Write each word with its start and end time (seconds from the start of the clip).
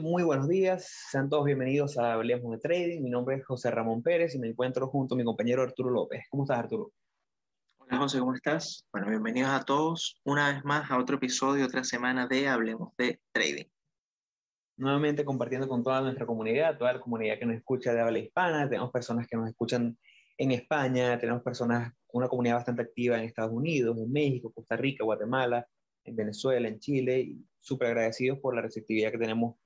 Muy 0.00 0.22
buenos 0.22 0.46
días. 0.46 0.88
Sean 1.10 1.28
todos 1.28 1.46
bienvenidos 1.46 1.98
a 1.98 2.12
Hablemos 2.12 2.52
de 2.52 2.58
Trading. 2.58 3.02
Mi 3.02 3.10
nombre 3.10 3.34
es 3.34 3.44
José 3.44 3.72
Ramón 3.72 4.04
Pérez 4.04 4.32
y 4.36 4.38
me 4.38 4.46
encuentro 4.46 4.86
junto 4.86 5.16
a 5.16 5.18
mi 5.18 5.24
compañero 5.24 5.62
Arturo 5.62 5.90
López. 5.90 6.26
¿Cómo 6.30 6.44
estás, 6.44 6.60
Arturo? 6.60 6.92
Hola, 7.78 7.98
José, 7.98 8.20
¿cómo 8.20 8.34
estás? 8.34 8.86
Bueno, 8.92 9.08
bienvenidos 9.08 9.50
a 9.50 9.64
todos 9.64 10.20
una 10.22 10.52
vez 10.52 10.64
más 10.64 10.88
a 10.92 10.96
otro 10.96 11.16
episodio, 11.16 11.66
otra 11.66 11.82
semana 11.82 12.28
de 12.28 12.46
Hablemos 12.46 12.96
de 12.96 13.20
Trading. 13.32 13.64
Nuevamente 14.76 15.24
compartiendo 15.24 15.66
con 15.66 15.82
toda 15.82 16.02
nuestra 16.02 16.24
comunidad, 16.24 16.78
toda 16.78 16.92
la 16.92 17.00
comunidad 17.00 17.40
que 17.40 17.46
nos 17.46 17.56
escucha 17.56 17.92
de 17.92 18.00
habla 18.00 18.20
hispana. 18.20 18.68
Tenemos 18.68 18.92
personas 18.92 19.26
que 19.26 19.36
nos 19.36 19.48
escuchan 19.48 19.98
en 20.38 20.52
España, 20.52 21.18
tenemos 21.18 21.42
personas, 21.42 21.92
una 22.12 22.28
comunidad 22.28 22.54
bastante 22.54 22.82
activa 22.82 23.18
en 23.18 23.24
Estados 23.24 23.52
Unidos, 23.52 23.98
en 23.98 24.12
México, 24.12 24.52
Costa 24.54 24.76
Rica, 24.76 25.02
Guatemala, 25.02 25.66
en 26.04 26.14
Venezuela, 26.14 26.68
en 26.68 26.78
Chile. 26.78 27.20
Y 27.22 27.44
súper 27.58 27.88
agradecidos 27.88 28.38
por 28.38 28.54
la 28.54 28.62
receptividad 28.62 29.10
que 29.10 29.18
tenemos 29.18 29.56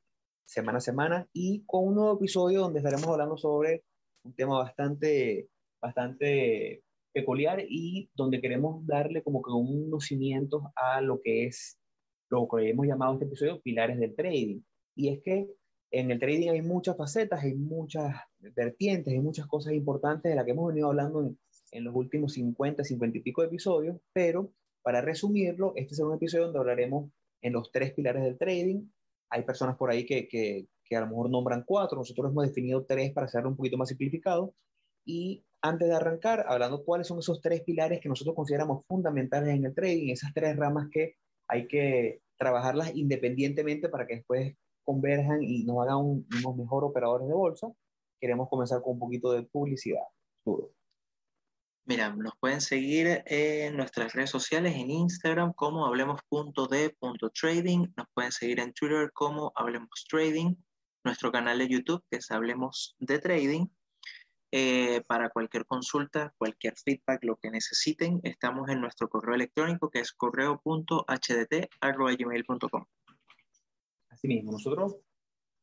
semana 0.49 0.79
a 0.79 0.81
semana 0.81 1.29
y 1.33 1.63
con 1.67 1.89
un 1.89 1.95
nuevo 1.97 2.17
episodio 2.17 2.63
donde 2.63 2.79
estaremos 2.79 3.07
hablando 3.07 3.37
sobre 3.37 3.85
un 4.25 4.33
tema 4.35 4.59
bastante, 4.59 5.51
bastante 5.81 6.83
peculiar 7.13 7.63
y 7.69 8.11
donde 8.15 8.41
queremos 8.41 8.87
darle 8.87 9.23
como 9.23 9.43
que 9.43 9.51
unos 9.51 10.07
cimientos 10.07 10.63
a 10.75 11.03
lo 11.03 11.21
que 11.21 11.45
es 11.45 11.79
lo 12.31 12.49
que 12.49 12.71
hemos 12.71 12.87
llamado 12.87 13.13
este 13.15 13.27
episodio 13.27 13.61
pilares 13.61 13.99
del 13.99 14.17
trading. 14.17 14.61
Y 14.95 15.11
es 15.11 15.23
que 15.23 15.49
en 15.91 16.11
el 16.11 16.19
trading 16.19 16.49
hay 16.49 16.63
muchas 16.63 16.97
facetas, 16.97 17.43
hay 17.43 17.55
muchas 17.55 18.17
vertientes, 18.39 19.13
hay 19.13 19.21
muchas 19.21 19.47
cosas 19.47 19.75
importantes 19.75 20.31
de 20.31 20.37
las 20.37 20.47
que 20.47 20.53
hemos 20.53 20.69
venido 20.69 20.89
hablando 20.89 21.21
en, 21.21 21.39
en 21.73 21.85
los 21.85 21.95
últimos 21.95 22.33
50, 22.33 22.85
50 22.85 23.19
y 23.19 23.21
pico 23.21 23.43
episodios, 23.43 23.99
pero 24.15 24.51
para 24.83 25.03
resumirlo, 25.03 25.75
este 25.77 25.93
es 25.93 26.01
un 26.01 26.15
episodio 26.15 26.45
donde 26.45 26.59
hablaremos 26.59 27.11
en 27.43 27.53
los 27.53 27.71
tres 27.71 27.93
pilares 27.93 28.23
del 28.23 28.39
trading. 28.39 28.87
Hay 29.31 29.43
personas 29.43 29.77
por 29.77 29.91
ahí 29.91 30.07
que, 30.07 30.29
que, 30.29 30.67
que 30.85 30.97
a 30.97 31.01
lo 31.01 31.09
mejor 31.09 31.31
nombran 31.31 31.65
cuatro, 31.67 31.99
nosotros 31.99 32.31
hemos 32.31 32.47
definido 32.47 32.85
tres 32.85 33.13
para 33.13 33.27
hacerlo 33.27 33.51
un 33.51 33.57
poquito 33.57 33.77
más 33.77 33.89
simplificado. 33.89 34.55
Y 35.05 35.45
antes 35.63 35.89
de 35.89 35.95
arrancar, 35.95 36.45
hablando 36.49 36.85
cuáles 36.85 37.07
son 37.07 37.19
esos 37.19 37.41
tres 37.41 37.63
pilares 37.63 38.01
que 38.01 38.09
nosotros 38.09 38.37
consideramos 38.37 38.85
fundamentales 38.87 39.55
en 39.55 39.65
el 39.65 39.75
trading, 39.75 40.13
esas 40.13 40.33
tres 40.35 40.57
ramas 40.57 40.89
que 40.93 41.15
hay 41.49 41.67
que 41.67 42.21
trabajarlas 42.39 42.95
independientemente 42.95 43.89
para 43.89 44.07
que 44.07 44.17
después 44.17 44.55
converjan 44.85 45.43
y 45.43 45.65
nos 45.65 45.83
hagan 45.83 45.97
un, 45.99 46.27
unos 46.39 46.57
mejores 46.57 46.91
operadores 46.91 47.29
de 47.29 47.35
bolsa, 47.35 47.69
queremos 48.21 48.49
comenzar 48.49 48.81
con 48.83 48.95
un 48.95 48.99
poquito 48.99 49.33
de 49.33 49.43
publicidad. 49.43 50.05
Duro. 50.45 50.71
Mira, 51.89 52.15
nos 52.15 52.37
pueden 52.39 52.61
seguir 52.61 53.25
en 53.25 53.75
nuestras 53.75 54.13
redes 54.13 54.29
sociales, 54.29 54.77
en 54.77 54.91
Instagram 54.91 55.55
como 55.55 55.87
hablemos.de.trading, 55.87 57.87
nos 57.97 58.07
pueden 58.13 58.31
seguir 58.31 58.61
en 58.61 58.75
Twitter 58.75 59.11
como 59.15 59.53
Hablemos 59.55 60.05
Trading, 60.07 60.55
nuestro 61.03 61.33
canal 61.33 61.57
de 61.57 61.67
YouTube 61.67 62.05
que 62.11 62.19
es 62.19 62.31
Hablemos 62.31 62.95
de 62.99 63.19
Trading. 63.19 63.69
Eh, 64.53 65.01
para 65.09 65.31
cualquier 65.31 65.65
consulta, 65.65 66.35
cualquier 66.37 66.75
feedback, 66.77 67.25
lo 67.25 67.37
que 67.37 67.51
necesiten, 67.51 68.21
estamos 68.23 68.69
en 68.69 68.83
nuestro 68.83 69.09
correo 69.09 69.35
electrónico 69.35 69.89
que 69.89 70.01
es 70.01 70.13
correo.hdt.gmail.com. 70.13 72.85
Así 74.11 74.29
mismo, 74.29 74.53
nosotros 74.53 74.97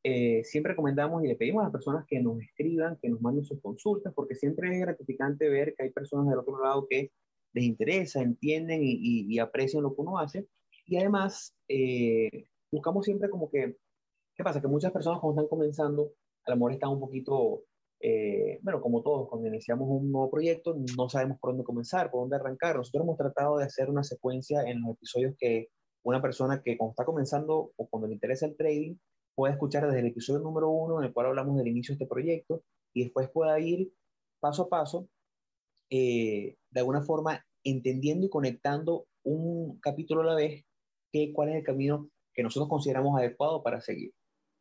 eh, 0.07 0.43
siempre 0.43 0.73
recomendamos 0.73 1.23
y 1.23 1.27
le 1.27 1.35
pedimos 1.35 1.61
a 1.61 1.63
las 1.63 1.71
personas 1.71 2.05
que 2.05 2.21
nos 2.21 2.39
escriban, 2.39 2.95
que 3.01 3.09
nos 3.09 3.19
manden 3.21 3.43
sus 3.43 3.59
consultas, 3.59 4.13
porque 4.13 4.35
siempre 4.35 4.71
es 4.71 4.79
gratificante 4.79 5.49
ver 5.49 5.73
que 5.73 5.81
hay 5.81 5.89
personas 5.89 6.29
del 6.29 6.37
otro 6.37 6.61
lado 6.61 6.85
que 6.87 7.11
les 7.53 7.63
interesa, 7.63 8.21
entienden 8.21 8.83
y, 8.83 8.91
y, 8.91 9.33
y 9.33 9.39
aprecian 9.39 9.81
lo 9.81 9.95
que 9.95 10.01
uno 10.01 10.19
hace. 10.19 10.45
Y 10.85 10.97
además, 10.97 11.55
eh, 11.67 12.45
buscamos 12.71 13.03
siempre 13.03 13.31
como 13.31 13.49
que, 13.49 13.77
¿qué 14.35 14.43
pasa? 14.43 14.61
Que 14.61 14.67
muchas 14.67 14.91
personas 14.91 15.19
cuando 15.19 15.41
están 15.41 15.49
comenzando, 15.49 16.13
a 16.45 16.51
lo 16.51 16.57
mejor 16.57 16.73
están 16.73 16.91
un 16.91 16.99
poquito, 16.99 17.63
eh, 17.99 18.59
bueno, 18.61 18.81
como 18.81 19.01
todos, 19.01 19.27
cuando 19.27 19.47
iniciamos 19.47 19.87
un 19.89 20.11
nuevo 20.11 20.29
proyecto, 20.29 20.75
no 20.95 21.09
sabemos 21.09 21.39
por 21.39 21.49
dónde 21.49 21.63
comenzar, 21.63 22.11
por 22.11 22.21
dónde 22.21 22.35
arrancar. 22.35 22.75
Nosotros 22.75 23.05
hemos 23.05 23.17
tratado 23.17 23.57
de 23.57 23.65
hacer 23.65 23.89
una 23.89 24.03
secuencia 24.03 24.61
en 24.69 24.83
los 24.83 24.97
episodios 24.97 25.33
que 25.39 25.69
una 26.03 26.21
persona 26.21 26.61
que 26.61 26.77
cuando 26.77 26.91
está 26.91 27.05
comenzando 27.05 27.71
o 27.75 27.87
cuando 27.87 28.07
le 28.07 28.13
interesa 28.13 28.45
el 28.45 28.55
trading, 28.55 28.97
pueda 29.35 29.53
escuchar 29.53 29.85
desde 29.85 29.99
el 29.99 30.07
episodio 30.07 30.39
número 30.39 30.69
uno, 30.69 30.99
en 30.99 31.07
el 31.07 31.13
cual 31.13 31.27
hablamos 31.27 31.57
del 31.57 31.67
inicio 31.67 31.93
de 31.93 32.03
este 32.03 32.09
proyecto, 32.09 32.63
y 32.93 33.03
después 33.03 33.29
pueda 33.29 33.59
ir 33.59 33.91
paso 34.39 34.63
a 34.63 34.69
paso, 34.69 35.09
eh, 35.89 36.55
de 36.71 36.79
alguna 36.79 37.01
forma 37.01 37.45
entendiendo 37.63 38.25
y 38.25 38.29
conectando 38.29 39.07
un 39.23 39.79
capítulo 39.79 40.21
a 40.21 40.25
la 40.25 40.35
vez, 40.35 40.65
que, 41.11 41.33
cuál 41.33 41.49
es 41.49 41.55
el 41.55 41.63
camino 41.63 42.09
que 42.33 42.43
nosotros 42.43 42.69
consideramos 42.69 43.17
adecuado 43.17 43.61
para 43.63 43.81
seguir. 43.81 44.13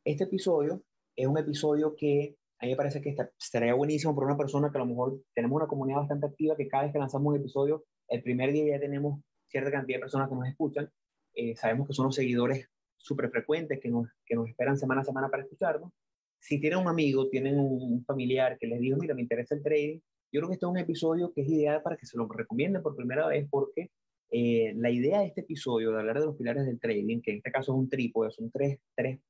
Este 0.05 0.25
episodio 0.25 0.83
es 1.17 1.27
un 1.27 1.39
episodio 1.39 1.95
que 1.97 2.37
a 2.61 2.67
mí 2.67 2.73
me 2.73 2.77
parece 2.77 3.01
que 3.01 3.11
está, 3.11 3.31
estaría 3.39 3.75
buenísimo 3.75 4.15
para 4.15 4.27
una 4.27 4.37
persona 4.37 4.71
que 4.71 4.79
a 4.79 4.81
lo 4.81 4.87
mejor 4.87 5.21
tenemos 5.35 5.56
una 5.56 5.67
comunidad 5.67 5.99
bastante 5.99 6.27
activa, 6.27 6.56
que 6.56 6.69
cada 6.69 6.85
vez 6.85 6.93
que 6.93 6.99
lanzamos 6.99 7.27
un 7.33 7.41
episodio, 7.41 7.85
el 8.09 8.23
primer 8.23 8.53
día 8.53 8.77
ya 8.77 8.81
tenemos 8.81 9.21
cierta 9.49 9.71
cantidad 9.71 9.99
de 9.99 10.01
personas 10.01 10.29
que 10.29 10.35
nos 10.35 10.49
escuchan. 10.49 10.91
Eh, 11.35 11.56
sabemos 11.56 11.89
que 11.89 11.95
son 11.95 12.06
los 12.06 12.15
seguidores 12.15 12.69
súper 13.05 13.31
frecuentes 13.31 13.79
que 13.81 13.91
nos, 13.91 14.09
que 14.25 14.35
nos 14.35 14.49
esperan 14.49 14.79
semana 14.79 15.03
a 15.03 15.05
semana 15.05 15.29
para 15.29 15.43
escucharnos. 15.43 15.93
Si 16.39 16.61
tienen 16.61 16.79
un 16.79 16.89
amigo, 16.89 17.29
tienen 17.29 17.59
un 17.59 18.05
familiar 18.05 18.57
que 18.59 18.67
les 18.67 18.81
dijo, 18.81 18.99
mira, 18.99 19.15
me 19.15 19.23
interesa 19.23 19.55
el 19.55 19.63
trading, 19.63 20.01
yo 20.33 20.41
creo 20.41 20.49
que 20.49 20.55
este 20.55 20.67
es 20.67 20.71
un 20.71 20.79
episodio 20.79 21.33
que 21.33 21.43
es 21.43 21.49
ideal 21.49 21.83
para 21.83 21.97
que 21.97 22.07
se 22.07 22.17
lo 22.17 22.27
recomienden 22.27 22.83
por 22.83 22.97
primera 22.97 23.27
vez 23.29 23.47
porque 23.51 23.91
eh, 24.31 24.73
la 24.77 24.91
idea 24.91 25.21
de 25.21 25.27
este 25.27 25.43
episodio, 25.43 25.93
de 25.93 26.01
hablar 26.01 26.19
de 26.19 26.27
los 26.27 26.37
pilares 26.37 26.67
del 26.67 26.81
trading, 26.81 27.21
que 27.21 27.33
en 27.33 27.37
este 27.37 27.53
caso 27.53 27.73
es 27.73 27.79
un 27.79 27.89
trípode, 27.89 28.31
son 28.31 28.51
tres, 28.51 28.81
tres 28.97 29.21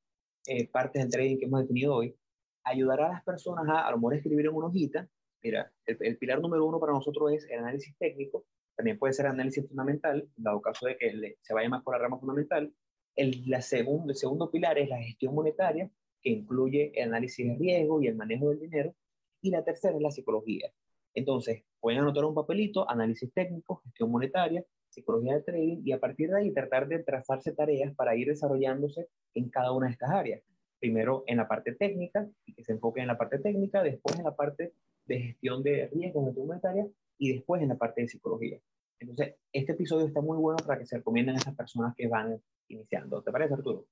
eh, 0.46 0.68
partes 0.68 1.02
del 1.02 1.10
trading 1.10 1.38
que 1.38 1.44
hemos 1.44 1.60
definido 1.60 1.96
hoy, 1.96 2.16
ayudará 2.64 3.06
a 3.06 3.12
las 3.12 3.24
personas 3.24 3.68
a 3.68 3.86
a 3.86 3.90
lo 3.90 3.98
mejor 3.98 4.14
escribir 4.14 4.46
en 4.46 4.54
una 4.54 4.68
hojita. 4.68 5.06
Mira, 5.42 5.70
el, 5.84 5.98
el 6.00 6.16
pilar 6.16 6.40
número 6.40 6.64
uno 6.64 6.80
para 6.80 6.92
nosotros 6.92 7.32
es 7.32 7.44
el 7.50 7.58
análisis 7.58 7.94
técnico, 7.98 8.46
también 8.76 8.98
puede 8.98 9.12
ser 9.12 9.26
análisis 9.26 9.68
fundamental, 9.68 10.26
dado 10.36 10.62
caso 10.62 10.86
de 10.86 10.96
que 10.96 11.36
se 11.42 11.54
vaya 11.54 11.68
más 11.68 11.82
por 11.82 11.94
la 11.94 12.02
rama 12.02 12.18
fundamental, 12.18 12.72
el, 13.16 13.62
segundo, 13.62 14.12
el 14.12 14.16
segundo 14.16 14.50
pilar 14.50 14.78
es 14.78 14.88
la 14.88 15.02
gestión 15.02 15.34
monetaria, 15.34 15.90
que 16.20 16.30
incluye 16.30 16.92
el 16.94 17.08
análisis 17.08 17.46
de 17.46 17.56
riesgo 17.56 18.02
y 18.02 18.08
el 18.08 18.16
manejo 18.16 18.50
del 18.50 18.60
dinero. 18.60 18.94
Y 19.40 19.50
la 19.50 19.62
tercera 19.62 19.96
es 19.96 20.02
la 20.02 20.10
psicología. 20.10 20.72
Entonces, 21.14 21.62
pueden 21.80 22.00
anotar 22.00 22.24
un 22.24 22.34
papelito, 22.34 22.88
análisis 22.90 23.32
técnico, 23.32 23.80
gestión 23.84 24.10
monetaria, 24.10 24.64
psicología 24.88 25.34
de 25.34 25.42
trading, 25.42 25.82
y 25.84 25.92
a 25.92 26.00
partir 26.00 26.30
de 26.30 26.38
ahí 26.38 26.52
tratar 26.52 26.88
de 26.88 27.00
trazarse 27.00 27.52
tareas 27.52 27.94
para 27.94 28.16
ir 28.16 28.28
desarrollándose 28.28 29.08
en 29.34 29.48
cada 29.50 29.72
una 29.72 29.86
de 29.86 29.92
estas 29.92 30.10
áreas. 30.10 30.42
Primero 30.80 31.24
en 31.26 31.36
la 31.36 31.48
parte 31.48 31.72
técnica, 31.74 32.28
y 32.46 32.54
que 32.54 32.64
se 32.64 32.72
enfoque 32.72 33.00
en 33.00 33.08
la 33.08 33.18
parte 33.18 33.38
técnica, 33.38 33.82
después 33.82 34.16
en 34.16 34.24
la 34.24 34.34
parte 34.34 34.72
de 35.06 35.20
gestión 35.20 35.62
de 35.62 35.88
riesgo, 35.92 36.24
gestión 36.24 36.46
monetaria, 36.46 36.86
y 37.18 37.32
después 37.32 37.62
en 37.62 37.68
la 37.68 37.76
parte 37.76 38.02
de 38.02 38.08
psicología. 38.08 38.58
Entonces, 39.04 39.36
este 39.52 39.72
episodio 39.72 40.06
está 40.06 40.20
muy 40.20 40.38
bueno 40.38 40.56
para 40.66 40.78
que 40.78 40.86
se 40.86 40.96
recomienden 40.96 41.36
a 41.36 41.38
esas 41.38 41.54
personas 41.54 41.94
que 41.94 42.08
van 42.08 42.40
iniciando. 42.68 43.22
¿Te 43.22 43.30
parece, 43.30 43.54
Arturo? 43.54 43.86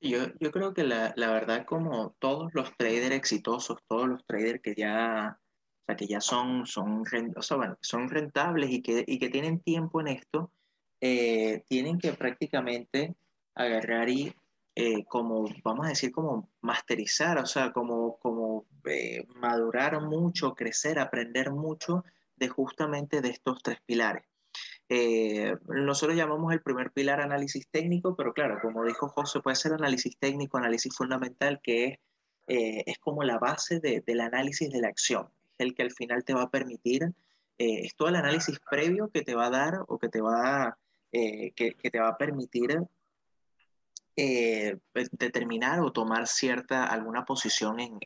Yo, 0.00 0.18
yo 0.40 0.50
creo 0.50 0.74
que 0.74 0.82
la, 0.82 1.12
la 1.16 1.30
verdad, 1.30 1.64
como 1.64 2.16
todos 2.18 2.52
los 2.54 2.74
traders 2.76 3.14
exitosos, 3.14 3.78
todos 3.86 4.08
los 4.08 4.24
traders 4.26 4.60
que 4.62 4.74
ya, 4.74 5.38
o 5.38 5.84
sea, 5.86 5.96
que 5.96 6.06
ya 6.06 6.20
son, 6.20 6.66
son, 6.66 7.04
o 7.36 7.42
sea, 7.42 7.56
bueno, 7.56 7.78
son 7.82 8.08
rentables 8.08 8.70
y 8.70 8.82
que, 8.82 9.04
y 9.06 9.18
que 9.18 9.28
tienen 9.28 9.60
tiempo 9.60 10.00
en 10.00 10.08
esto, 10.08 10.50
eh, 11.00 11.64
tienen 11.68 11.98
que 11.98 12.12
prácticamente 12.12 13.14
agarrar 13.54 14.08
y 14.08 14.34
eh, 14.74 15.04
como, 15.04 15.44
vamos 15.62 15.86
a 15.86 15.90
decir, 15.90 16.10
como 16.10 16.48
masterizar, 16.62 17.38
o 17.38 17.46
sea, 17.46 17.72
como, 17.72 18.16
como 18.18 18.66
eh, 18.86 19.26
madurar 19.36 20.00
mucho, 20.00 20.54
crecer, 20.54 20.98
aprender 20.98 21.52
mucho 21.52 22.04
justamente 22.48 23.20
de 23.20 23.30
estos 23.30 23.62
tres 23.62 23.78
pilares. 23.84 24.24
Eh, 24.92 25.56
nosotros 25.68 26.16
llamamos 26.16 26.52
el 26.52 26.62
primer 26.62 26.90
pilar 26.90 27.20
análisis 27.20 27.68
técnico, 27.70 28.16
pero 28.16 28.32
claro, 28.32 28.58
como 28.60 28.84
dijo 28.84 29.08
José, 29.08 29.40
puede 29.40 29.54
ser 29.54 29.72
análisis 29.72 30.16
técnico, 30.18 30.58
análisis 30.58 30.92
fundamental, 30.96 31.60
que 31.62 31.84
es, 31.84 31.98
eh, 32.48 32.82
es 32.86 32.98
como 32.98 33.22
la 33.22 33.38
base 33.38 33.78
de, 33.78 34.02
del 34.04 34.20
análisis 34.20 34.68
de 34.68 34.80
la 34.80 34.88
acción, 34.88 35.28
el 35.58 35.74
que 35.74 35.82
al 35.82 35.92
final 35.92 36.24
te 36.24 36.34
va 36.34 36.42
a 36.42 36.50
permitir, 36.50 37.04
eh, 37.58 37.82
es 37.84 37.94
todo 37.94 38.08
el 38.08 38.16
análisis 38.16 38.58
previo 38.68 39.10
que 39.10 39.22
te 39.22 39.36
va 39.36 39.46
a 39.46 39.50
dar 39.50 39.84
o 39.86 39.96
que 39.98 40.08
te 40.08 40.20
va, 40.20 40.76
que, 41.12 41.52
que, 41.54 41.90
te 41.90 42.00
va 42.00 42.08
a 42.08 42.18
permitir 42.18 42.80
determinar 45.12 45.80
o 45.80 45.92
tomar 45.92 46.26
cierta, 46.26 46.84
alguna 46.84 47.24
posición 47.24 47.78
en, 47.80 48.00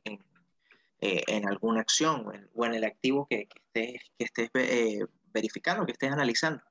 en 1.05 1.49
alguna 1.49 1.81
acción 1.81 2.27
o 2.27 2.33
en, 2.33 2.49
o 2.55 2.65
en, 2.67 2.75
el 2.75 2.85
activo 2.85 3.27
que, 3.29 3.47
que 3.47 3.61
estés, 3.61 4.13
que 4.19 4.25
estés 4.25 4.51
verificando, 5.33 5.85
que 5.85 5.93
estés 5.93 6.13
analizando. 6.13 6.63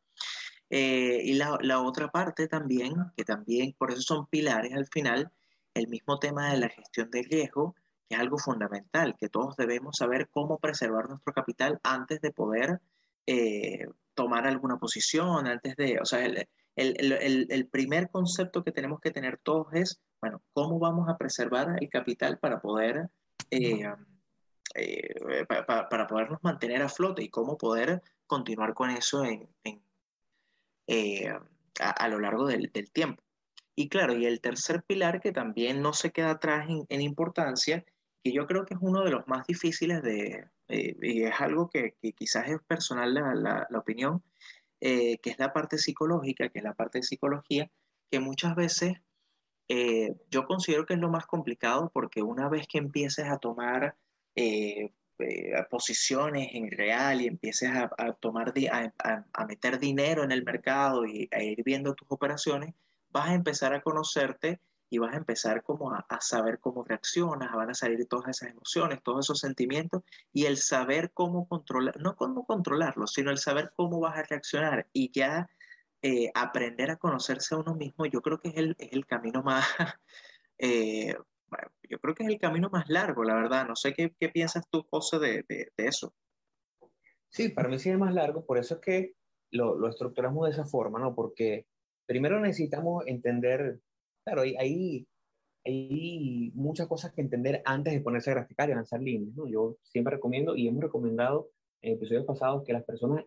Eh, 0.75 1.21
y 1.23 1.33
la, 1.33 1.57
la, 1.61 1.81
otra 1.81 2.07
parte 2.07 2.47
también, 2.47 2.95
que 3.15 3.23
también 3.23 3.73
por 3.77 3.91
eso 3.91 4.01
son 4.01 4.25
pilares 4.25 4.73
al 4.73 4.87
final, 4.87 5.31
el 5.75 5.87
mismo 5.87 6.17
tema 6.17 6.51
de 6.51 6.57
la 6.57 6.69
gestión 6.69 7.11
del 7.11 7.25
riesgo, 7.25 7.75
que 8.09 8.15
es 8.15 8.19
algo 8.19 8.39
fundamental, 8.39 9.15
que 9.19 9.29
todos 9.29 9.55
debemos 9.55 9.97
saber 9.97 10.29
cómo 10.31 10.57
preservar 10.57 11.09
nuestro 11.09 11.31
capital 11.31 11.79
antes 11.83 12.21
de 12.21 12.31
poder 12.31 12.81
eh, 13.27 13.85
tomar 14.15 14.47
alguna 14.47 14.77
posición, 14.77 15.45
antes 15.45 15.75
de, 15.75 15.99
o 16.01 16.05
sea, 16.05 16.25
el, 16.25 16.47
el, 16.75 17.67
primer 17.67 18.09
concepto 18.09 18.63
que 18.63 18.71
tenemos 18.71 18.99
que 18.99 19.11
tener 19.11 19.37
todos 19.37 19.67
es, 19.73 20.01
bueno, 20.21 20.41
¿cómo 20.53 20.79
vamos 20.79 21.07
a 21.07 21.17
preservar 21.17 21.77
el 21.79 21.89
capital 21.89 22.39
para 22.39 22.61
poder... 22.61 23.09
Eh, 23.51 23.83
eh, 24.75 25.45
para, 25.67 26.07
podernos 26.07 26.43
mantener 26.43 26.81
a 26.81 26.89
flote 26.89 27.23
y 27.23 27.29
cómo 27.29 27.57
poder 27.57 28.01
continuar 28.27 28.73
con 28.73 28.89
eso 28.89 29.23
en, 29.23 29.49
eh, 30.87 31.33
a, 31.79 32.07
lo 32.07 32.19
largo 32.19 32.47
del, 32.47 32.71
tiempo. 32.91 33.23
Y 33.75 33.89
claro, 33.89 34.17
y 34.17 34.25
el 34.25 34.41
tercer 34.41 34.83
pilar 34.83 35.21
que 35.21 35.31
también 35.31 35.81
no 35.81 35.93
se 35.93 36.11
queda 36.11 36.31
atrás 36.31 36.67
en, 36.89 37.01
importancia, 37.01 37.83
que 38.23 38.31
yo 38.31 38.45
creo 38.47 38.65
que 38.65 38.75
es 38.75 38.79
uno 38.81 39.03
de 39.03 39.11
los 39.11 39.27
más 39.27 39.45
difíciles 39.47 40.01
de, 40.01 40.47
y 40.67 41.23
es 41.23 41.41
algo 41.41 41.69
que, 41.69 41.95
quizás 42.15 42.47
es 42.47 42.61
personal 42.67 43.13
la, 43.13 43.67
la 43.69 43.79
opinión, 43.79 44.23
eh, 44.85 45.17
que 45.19 45.29
es 45.29 45.39
la 45.39 45.53
parte 45.53 45.77
psicológica, 45.77 46.49
que 46.49 46.59
es 46.59 46.65
la 46.65 46.73
parte 46.73 46.99
de 46.99 47.03
psicología, 47.03 47.71
que 48.11 48.19
muchas 48.19 48.53
veces 48.53 48.97
eh, 49.69 50.13
yo 50.29 50.45
considero 50.45 50.85
que 50.85 50.95
es 50.95 50.99
lo 50.99 51.09
más 51.09 51.25
complicado 51.25 51.89
porque 51.93 52.21
una 52.21 52.49
vez 52.49 52.67
que 52.67 52.79
empieces 52.79 53.25
a 53.27 53.37
tomar 53.37 53.95
eh, 54.35 54.91
posiciones 55.69 56.49
en 56.53 56.71
real 56.71 57.21
y 57.21 57.27
empieces 57.27 57.69
a, 57.69 58.13
tomar, 58.13 58.53
a, 58.71 59.23
a, 59.33 59.45
meter 59.45 59.79
dinero 59.79 60.23
en 60.23 60.31
el 60.31 60.43
mercado 60.43 61.05
y 61.05 61.29
a 61.31 61.41
ir 61.43 61.63
viendo 61.63 61.93
tus 61.93 62.07
operaciones, 62.11 62.73
vas 63.11 63.29
a 63.29 63.33
empezar 63.33 63.73
a 63.73 63.81
conocerte 63.81 64.59
y 64.93 64.99
vas 64.99 65.13
a 65.15 65.17
empezar 65.17 65.63
como 65.63 65.91
a, 65.91 66.05
saber 66.21 66.59
cómo 66.59 66.83
reaccionas, 66.83 67.51
van 67.51 67.71
a 67.71 67.73
salir 67.73 68.05
todas 68.07 68.29
esas 68.29 68.51
emociones, 68.51 69.01
todos 69.01 69.25
esos 69.25 69.39
sentimientos 69.39 70.03
y 70.31 70.45
el 70.45 70.57
saber 70.57 71.11
cómo 71.13 71.47
controlar, 71.47 71.99
no 71.99 72.15
cómo 72.15 72.45
controlarlos, 72.45 73.11
sino 73.13 73.31
el 73.31 73.39
saber 73.39 73.71
cómo 73.75 73.99
vas 73.99 74.17
a 74.17 74.23
reaccionar 74.23 74.87
y 74.93 75.11
ya 75.11 75.49
eh, 76.03 76.31
aprender 76.35 76.91
a 76.91 76.97
conocerse 76.97 77.55
a 77.55 77.57
uno 77.57 77.73
mismo, 77.73 78.05
yo 78.05 78.21
creo 78.21 78.39
que 78.39 78.49
es 78.49 78.57
el, 78.57 78.75
es 78.77 78.93
el 78.93 79.07
camino 79.07 79.41
más, 79.41 79.65
eh, 80.59 81.15
yo 81.89 81.99
creo 81.99 82.15
que 82.15 82.23
es 82.23 82.29
el 82.29 82.39
camino 82.39 82.69
más 82.71 82.89
largo, 82.89 83.23
la 83.23 83.35
verdad. 83.35 83.67
No 83.67 83.75
sé 83.75 83.93
qué, 83.93 84.13
qué 84.19 84.29
piensas 84.29 84.67
tú, 84.69 84.85
José, 84.89 85.19
de, 85.19 85.45
de, 85.47 85.71
de, 85.77 85.87
eso. 85.87 86.13
Sí, 87.29 87.49
para 87.49 87.69
mí 87.69 87.79
sí 87.79 87.89
es 87.89 87.97
más 87.97 88.13
largo, 88.13 88.45
por 88.45 88.57
eso 88.57 88.75
es 88.75 88.81
que 88.81 89.13
lo, 89.51 89.75
lo 89.77 89.89
estructuramos 89.89 90.45
de 90.45 90.51
esa 90.51 90.65
forma, 90.65 90.99
¿no? 90.99 91.15
Porque 91.15 91.65
primero 92.05 92.39
necesitamos 92.39 93.05
entender 93.07 93.79
Claro, 94.23 94.41
hay, 94.43 95.07
hay, 95.65 96.51
muchas 96.55 96.87
cosas 96.87 97.11
que 97.13 97.21
entender 97.21 97.61
antes 97.65 97.93
de 97.93 98.01
ponerse 98.01 98.31
a 98.31 98.35
graficar 98.35 98.69
y 98.69 98.73
lanzar 98.73 99.01
líneas. 99.01 99.35
¿no? 99.35 99.47
Yo 99.47 99.77
siempre 99.83 100.15
recomiendo 100.15 100.55
y 100.55 100.67
hemos 100.67 100.83
recomendado 100.83 101.49
en 101.81 101.95
episodios 101.95 102.25
pasados 102.25 102.63
que 102.65 102.73
las 102.73 102.83
personas... 102.83 103.23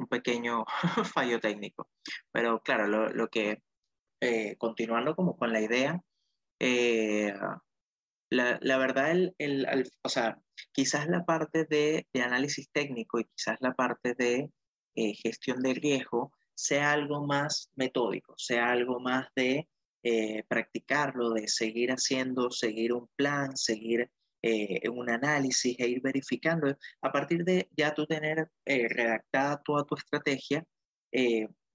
Un 0.00 0.06
pequeño 0.06 0.64
fallo 1.14 1.40
técnico. 1.40 1.88
Pero 2.30 2.60
claro, 2.60 2.86
lo, 2.86 3.08
lo 3.08 3.28
que, 3.28 3.62
eh, 4.20 4.56
continuando 4.56 5.16
como 5.16 5.36
con 5.36 5.52
la 5.52 5.60
idea, 5.60 6.00
eh, 6.60 7.34
la, 8.30 8.58
la, 8.60 8.78
verdad, 8.78 9.12
el, 9.12 9.34
el, 9.38 9.90
o 10.02 10.08
sea, 10.08 10.38
quizás 10.72 11.08
la 11.08 11.24
parte 11.24 11.64
de, 11.64 12.06
análisis 12.22 12.68
técnico 12.70 13.20
y 13.20 13.24
quizás 13.24 13.56
la 13.60 13.72
parte 13.74 14.14
de 14.14 14.50
eh, 14.94 15.14
gestión 15.14 15.60
de 15.62 15.74
riesgo 15.74 16.32
sea 16.54 16.92
algo 16.92 17.26
más 17.26 17.70
metódico, 17.76 18.34
sea 18.36 18.70
algo 18.70 19.00
más 19.00 19.28
de 19.36 19.68
eh, 20.02 20.44
practicarlo, 20.48 21.30
de 21.30 21.48
seguir 21.48 21.90
haciendo, 21.90 22.50
seguir 22.50 22.92
un 22.92 23.08
plan, 23.16 23.56
seguir 23.56 24.10
un 24.92 25.10
análisis 25.10 25.74
e 25.80 25.88
ir 25.88 26.00
verificando. 26.00 26.74
A 27.02 27.12
partir 27.12 27.44
de 27.44 27.68
ya 27.76 27.92
tú 27.92 28.06
tener 28.06 28.48
redactada 28.64 29.60
toda 29.64 29.84
tu 29.84 29.96
estrategia, 29.96 30.64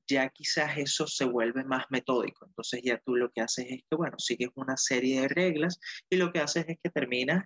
ya 0.08 0.30
quizás 0.30 0.78
eso 0.78 1.08
se 1.08 1.26
vuelve 1.26 1.64
más 1.64 1.86
metódico. 1.90 2.46
Entonces 2.46 2.82
ya 2.84 3.00
tú 3.06 3.16
lo 3.16 3.32
que 3.32 3.42
haces 3.42 3.66
es 3.70 3.82
que, 3.90 3.96
bueno, 3.96 4.18
sigues 4.20 4.50
una 4.56 4.78
serie 4.78 5.22
de 5.22 5.28
reglas 5.28 5.80
y 6.10 6.18
lo 6.18 6.32
que 6.32 6.40
haces 6.40 6.66
es 6.68 6.78
que 6.82 6.90
terminas 6.90 7.46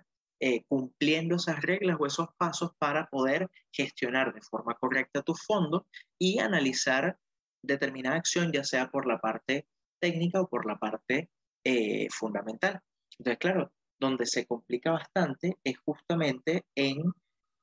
cumpliendo 0.68 1.34
esas 1.34 1.60
reglas 1.62 1.96
o 1.98 2.06
esos 2.06 2.28
pasos 2.36 2.70
para 2.78 3.08
poder 3.08 3.50
gestionar 3.72 4.32
de 4.32 4.40
forma 4.40 4.74
correcta 4.74 5.22
tu 5.22 5.34
fondo 5.34 5.88
y 6.16 6.38
analizar 6.38 7.18
determinada 7.62 8.16
acción, 8.16 8.52
ya 8.52 8.64
sea 8.64 8.88
por 8.90 9.06
la 9.06 9.18
parte 9.18 9.66
técnica 10.00 10.40
o 10.40 10.48
por 10.48 10.66
la 10.66 10.78
parte 10.78 11.30
eh, 11.64 12.08
fundamental. 12.10 12.80
Entonces, 13.18 13.38
claro, 13.38 13.72
donde 13.98 14.26
se 14.26 14.46
complica 14.46 14.92
bastante 14.92 15.56
es 15.64 15.78
justamente 15.78 16.64
en, 16.74 17.12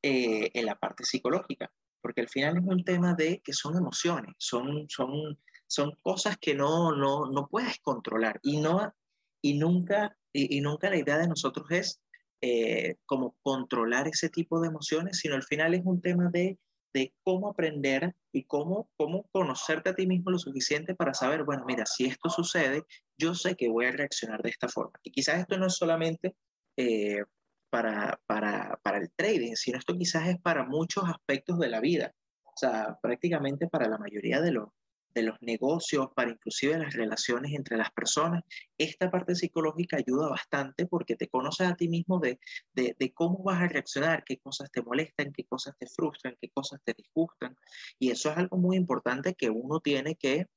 eh, 0.04 0.52
en 0.54 0.66
la 0.66 0.76
parte 0.76 1.06
psicológica, 1.06 1.72
porque 2.06 2.22
al 2.22 2.30
final 2.30 2.58
es 2.58 2.64
un 2.64 2.84
tema 2.84 3.16
de 3.16 3.42
que 3.44 3.52
son 3.52 3.76
emociones, 3.76 4.36
son, 4.38 4.86
son, 4.90 5.40
son 5.66 5.92
cosas 6.04 6.38
que 6.38 6.54
no, 6.54 6.96
no, 6.96 7.32
no 7.32 7.48
puedes 7.48 7.80
controlar 7.80 8.40
y, 8.44 8.62
no, 8.62 8.94
y, 9.42 9.58
nunca, 9.58 10.16
y, 10.32 10.62
nunca 10.62 10.92
la 10.92 10.98
idea 10.98 11.18
de 11.18 11.28
nosotros 11.28 11.66
es 11.72 12.00
eh, 12.42 12.98
como 13.08 13.36
controlar 13.42 14.08
ese 14.08 14.30
tipo 14.30 14.60
de 14.60 14.68
emociones, 14.68 15.18
sino 15.18 15.34
al 15.34 15.42
final 15.42 15.74
es 15.74 15.82
un 15.84 16.00
tema 16.00 16.30
de 16.30 16.60
de 16.94 17.14
cómo 17.24 17.50
aprender 17.50 18.16
y 18.32 18.46
cómo, 18.46 18.90
cómo 18.96 19.28
conocerte 19.34 19.90
a 19.90 19.96
ti 19.96 20.08
mismo 20.08 20.30
lo 20.30 20.40
suficiente 20.40 20.96
para 20.96 21.14
saber, 21.14 21.44
bueno, 21.44 21.66
mira, 21.68 21.86
si 21.86 22.06
esto 22.06 22.30
sucede, 22.30 22.84
yo 23.18 23.34
sé 23.34 23.56
que 23.56 23.68
voy 23.68 23.88
a 23.88 23.92
reaccionar 23.92 24.42
de 24.42 24.52
esta 24.52 24.70
forma. 24.70 24.94
Y 25.04 25.12
quizás 25.12 25.40
esto 25.40 25.58
no 25.58 25.66
es 25.66 25.76
solamente 25.76 26.36
eh, 26.78 27.22
para, 27.70 28.20
para, 28.26 28.80
para 28.84 28.98
el 28.98 29.12
trading, 29.16 29.56
sino 29.56 29.78
esto 29.78 29.98
quizás 29.98 30.28
es 30.28 30.40
para 30.40 30.66
muchos 30.66 31.04
aspectos 31.06 31.60
de 31.60 31.70
la 31.70 31.80
vida. 31.80 32.14
O 32.44 32.58
sea, 32.58 32.98
prácticamente 33.02 33.68
para 33.68 33.90
la 33.90 33.98
mayoría 33.98 34.42
de 34.42 34.52
los, 34.52 34.70
de 35.16 35.24
los 35.24 35.42
negocios, 35.42 36.10
para 36.16 36.32
inclusive 36.32 36.78
las 36.78 36.94
relaciones 36.94 37.54
entre 37.54 37.78
las 37.78 37.92
personas. 37.92 38.44
Esta 38.78 39.10
parte 39.10 39.34
psicológica 39.34 39.98
ayuda 39.98 40.30
bastante 40.30 40.86
porque 40.86 41.16
te 41.16 41.28
conoces 41.28 41.68
a 41.68 41.76
ti 41.76 41.88
mismo 41.88 42.20
de, 42.20 42.40
de, 42.74 42.96
de, 43.00 43.14
cómo 43.14 43.42
vas 43.44 43.62
a 43.62 43.68
reaccionar, 43.68 44.24
qué 44.26 44.38
cosas 44.38 44.70
te 44.72 44.82
molestan, 44.82 45.32
qué 45.34 45.46
cosas 45.46 45.76
te 45.80 45.88
frustran, 45.88 46.36
qué 46.40 46.50
cosas 46.50 46.82
te 46.84 46.94
disgustan. 46.94 47.56
Y 47.98 48.12
eso 48.12 48.30
es 48.30 48.38
algo 48.38 48.58
muy 48.58 48.76
importante 48.76 49.36
que 49.36 49.50
uno 49.50 49.80
tiene 49.80 50.16
que, 50.16 50.48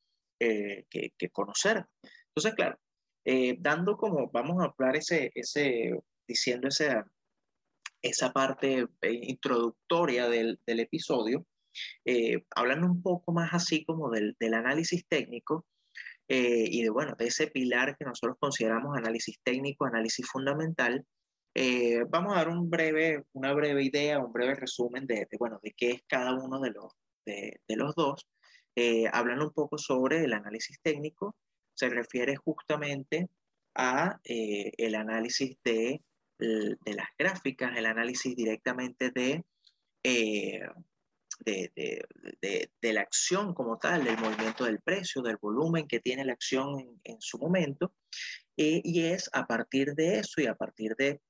eh, 0.40 0.84
que, 0.90 1.12
que 1.16 1.30
conocer. 1.30 1.86
Entonces, 2.28 2.54
claro, 2.54 2.78
eh, 3.24 3.56
dando 3.60 3.96
como, 3.96 4.30
vamos 4.30 4.62
a 4.62 4.66
hablar 4.66 4.96
ese, 4.96 5.30
ese 5.34 5.92
diciendo 6.28 6.68
ese, 6.68 7.02
esa 8.02 8.32
parte 8.32 8.86
eh, 9.00 9.12
introductoria 9.22 10.28
del, 10.28 10.60
del 10.66 10.80
episodio, 10.80 11.46
eh, 12.04 12.44
hablando 12.54 12.86
un 12.86 13.02
poco 13.02 13.32
más 13.32 13.52
así 13.52 13.84
como 13.84 14.10
del, 14.10 14.36
del 14.40 14.54
análisis 14.54 15.06
técnico 15.08 15.66
eh, 16.28 16.64
y 16.66 16.82
de, 16.82 16.90
bueno, 16.90 17.14
de 17.18 17.26
ese 17.26 17.48
pilar 17.48 17.96
que 17.96 18.04
nosotros 18.04 18.36
consideramos 18.38 18.96
análisis 18.96 19.38
técnico, 19.42 19.86
análisis 19.86 20.26
fundamental, 20.26 21.04
eh, 21.54 22.04
vamos 22.08 22.34
a 22.34 22.36
dar 22.36 22.48
un 22.48 22.68
breve, 22.70 23.24
una 23.32 23.52
breve 23.54 23.82
idea, 23.82 24.18
un 24.18 24.32
breve 24.32 24.54
resumen 24.54 25.06
de, 25.06 25.26
de 25.30 25.36
bueno, 25.38 25.58
de 25.62 25.72
qué 25.76 25.90
es 25.92 26.02
cada 26.06 26.34
uno 26.34 26.60
de 26.60 26.70
los, 26.70 26.92
de, 27.26 27.60
de 27.66 27.76
los 27.76 27.94
dos. 27.94 28.26
hablando 29.12 29.46
un 29.46 29.52
poco 29.52 29.78
sobre 29.78 30.24
el 30.24 30.32
análisis 30.32 30.78
técnico, 30.82 31.34
se 31.74 31.88
refiere 31.88 32.36
justamente 32.36 33.28
a 33.74 34.20
el 34.24 34.94
análisis 34.94 35.56
de, 35.64 36.02
de, 36.38 36.76
las 36.94 37.08
gráficas, 37.18 37.76
el 37.76 37.86
análisis 37.86 38.34
directamente 38.36 39.10
de, 39.10 39.44
de, 40.02 40.70
de, 41.44 42.70
de, 42.80 42.92
la 42.92 43.00
acción 43.00 43.54
como 43.54 43.78
tal, 43.78 44.04
del 44.04 44.18
movimiento 44.18 44.64
del 44.64 44.80
precio, 44.80 45.22
del 45.22 45.36
volumen 45.36 45.86
que 45.86 46.00
tiene 46.00 46.24
la 46.24 46.32
acción 46.32 46.80
en, 46.80 47.00
en 47.04 47.20
su 47.20 47.38
momento, 47.38 47.92
eh, 48.58 48.80
y 48.82 49.04
es 49.04 49.30
a 49.32 49.46
partir 49.46 49.94
de 49.94 50.18
eso 50.18 50.40
y 50.40 50.46
a 50.46 50.54
partir 50.56 50.96
de, 50.96 51.20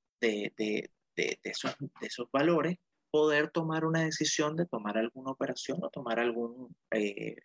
esos, 1.44 1.76
esos, 2.00 2.30
valores 2.32 2.78
poder 3.10 3.50
tomar 3.50 3.84
una 3.84 4.04
decisión 4.04 4.56
de 4.56 4.64
tomar 4.64 4.96
alguna 4.96 5.32
operación 5.32 5.78
o 5.82 5.90
tomar 5.90 6.20
algún, 6.20 6.74
eh, 6.90 7.36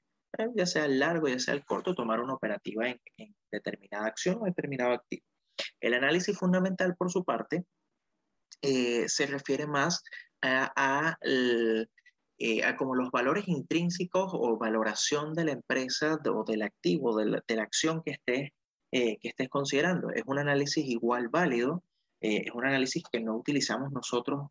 ya 0.55 0.65
sea 0.65 0.85
el 0.85 0.99
largo, 0.99 1.27
ya 1.27 1.37
sea 1.39 1.53
el 1.53 1.65
corto, 1.65 1.93
tomar 1.93 2.21
una 2.21 2.33
operativa 2.33 2.87
en, 2.87 3.01
en 3.17 3.35
determinada 3.51 4.07
acción 4.07 4.37
o 4.41 4.45
determinado 4.45 4.93
activo. 4.93 5.25
El 5.79 5.93
análisis 5.93 6.37
fundamental, 6.37 6.95
por 6.95 7.11
su 7.11 7.23
parte, 7.23 7.65
eh, 8.61 9.09
se 9.09 9.25
refiere 9.25 9.67
más 9.67 10.03
eh, 10.41 10.67
a 12.63 12.75
como 12.77 12.95
los 12.95 13.11
valores 13.11 13.47
intrínsecos 13.47 14.31
o 14.33 14.57
valoración 14.57 15.33
de 15.33 15.45
la 15.45 15.51
empresa 15.51 16.17
o 16.25 16.43
del 16.43 16.61
activo, 16.61 17.15
de 17.17 17.41
la, 17.55 17.63
acción 17.63 18.01
que 18.03 18.11
estés, 18.11 18.51
eh, 18.91 19.17
que 19.19 19.29
estés 19.29 19.49
considerando. 19.49 20.09
Es 20.11 20.23
un 20.25 20.39
análisis 20.39 20.85
igual 20.85 21.29
válido, 21.29 21.83
es 22.21 22.51
un 22.53 22.65
análisis 22.65 23.03
que 23.11 23.19
no 23.19 23.35
utilizamos 23.35 23.91
nosotros, 23.91 24.47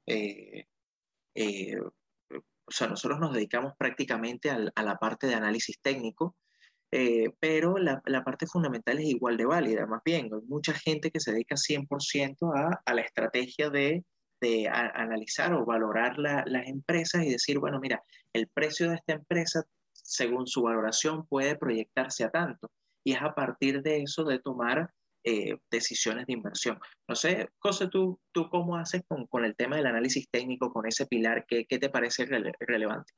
o 2.67 2.71
sea, 2.71 2.87
nosotros 2.87 3.19
nos 3.19 3.33
dedicamos 3.33 3.73
prácticamente 3.79 4.51
a 4.51 4.83
la 4.83 4.97
parte 4.97 5.27
de 5.27 5.35
análisis 5.35 5.81
técnico, 5.81 6.37
pero 7.41 7.79
la, 7.79 8.03
la, 8.05 8.23
parte 8.23 8.47
fundamental 8.47 8.99
es 8.99 9.07
igual 9.07 9.37
de 9.37 9.47
válida, 9.47 9.87
más 9.87 10.03
bien, 10.05 10.27
hay 10.27 10.41
mucha 10.47 10.75
gente 10.75 11.11
que 11.11 11.21
se 11.21 11.33
dedica 11.33 11.57
100% 11.57 12.53
a, 12.55 12.83
a 12.85 12.95
la 12.95 13.01
estrategia 13.01 13.71
de 13.71 14.05
de 14.43 14.69
analizar 14.69 15.55
o 15.55 15.65
valorar 15.65 16.19
las 16.19 16.67
empresas 16.67 17.25
y 17.25 17.31
decir, 17.31 17.61
bueno, 17.61 17.79
mira, 17.79 18.03
el 18.33 18.49
precio 18.49 18.91
de 18.91 18.97
esta 18.97 19.13
empresa 19.13 19.63
según 19.93 20.49
su 20.49 20.63
valoración 20.63 21.27
puede 21.27 21.57
proyectarse 21.57 22.25
a 22.25 22.31
tanto. 22.31 22.69
Y 23.05 23.13
es 23.13 23.23
a 23.23 23.35
partir 23.35 23.83
de 23.83 24.03
eso 24.03 24.25
de 24.25 24.41
tomar 24.41 24.93
eh, 25.23 25.59
decisiones 25.71 26.27
de 26.27 26.33
inversión. 26.33 26.79
No 27.07 27.15
sé, 27.15 27.51
José, 27.59 27.87
¿tú, 27.87 28.21
tú 28.33 28.51
cómo 28.51 28.77
haces 28.77 29.03
con, 29.07 29.29
con, 29.29 29.45
el 29.45 29.55
tema 29.55 29.77
del 29.77 29.87
análisis 29.87 30.29
técnico, 30.29 30.73
con 30.73 30.89
ese 30.89 31.07
pilar? 31.07 31.47
¿Qué, 31.47 31.65
qué 31.67 31.79
te 31.79 31.89
parece 31.89 32.27
relevante? 32.27 33.13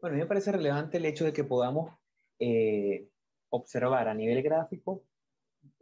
Bueno, 0.00 0.14
a 0.14 0.16
mí 0.16 0.22
me 0.22 0.28
parece 0.28 0.52
relevante 0.52 0.98
el 0.98 1.06
hecho 1.06 1.24
de 1.24 1.32
que 1.32 1.42
podamos 1.42 1.92
eh, 2.38 3.08
observar 3.50 4.08
a 4.08 4.14
nivel 4.14 4.42
gráfico 4.42 5.04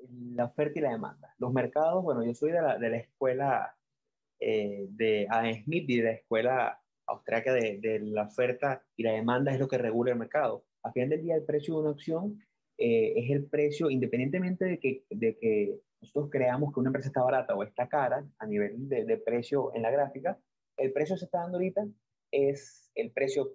la 0.08 0.46
oferta 0.46 0.78
y 0.78 0.82
la 0.82 0.90
demanda. 0.90 1.34
Los 1.38 1.52
mercados, 1.52 2.02
bueno, 2.02 2.24
yo 2.24 2.34
soy 2.34 2.52
de 2.52 2.62
la, 2.62 2.78
de 2.78 2.90
la 2.90 2.96
escuela 2.98 3.76
eh, 4.40 4.86
de 4.90 5.26
Adam 5.30 5.54
Smith 5.64 5.88
y 5.88 5.98
de 5.98 6.02
la 6.04 6.12
escuela 6.12 6.82
austriaca 7.06 7.52
de, 7.52 7.78
de, 7.80 8.00
la 8.00 8.24
oferta 8.24 8.82
y 8.96 9.02
la 9.02 9.12
demanda 9.12 9.52
es 9.52 9.60
lo 9.60 9.68
que 9.68 9.78
regula 9.78 10.12
el 10.12 10.18
mercado. 10.18 10.64
A 10.82 10.92
fin 10.92 11.08
del 11.08 11.22
día, 11.22 11.36
el 11.36 11.44
precio 11.44 11.74
de 11.74 11.80
una 11.80 11.90
opción 11.90 12.40
eh, 12.78 13.12
es 13.16 13.30
el 13.30 13.46
precio, 13.46 13.90
independientemente 13.90 14.64
de 14.64 14.78
que, 14.78 15.04
de 15.10 15.38
que 15.38 15.80
nosotros 16.00 16.30
creamos 16.30 16.72
que 16.72 16.80
una 16.80 16.88
empresa 16.88 17.08
está 17.08 17.22
barata 17.22 17.54
o 17.54 17.62
está 17.62 17.88
cara 17.88 18.26
a 18.38 18.46
nivel 18.46 18.88
de, 18.88 19.04
de 19.04 19.16
precio 19.18 19.74
en 19.74 19.82
la 19.82 19.90
gráfica, 19.90 20.38
el 20.76 20.92
precio 20.92 21.14
que 21.14 21.20
se 21.20 21.24
está 21.26 21.40
dando 21.40 21.58
ahorita 21.58 21.86
es 22.32 22.90
el 22.94 23.12
precio 23.12 23.52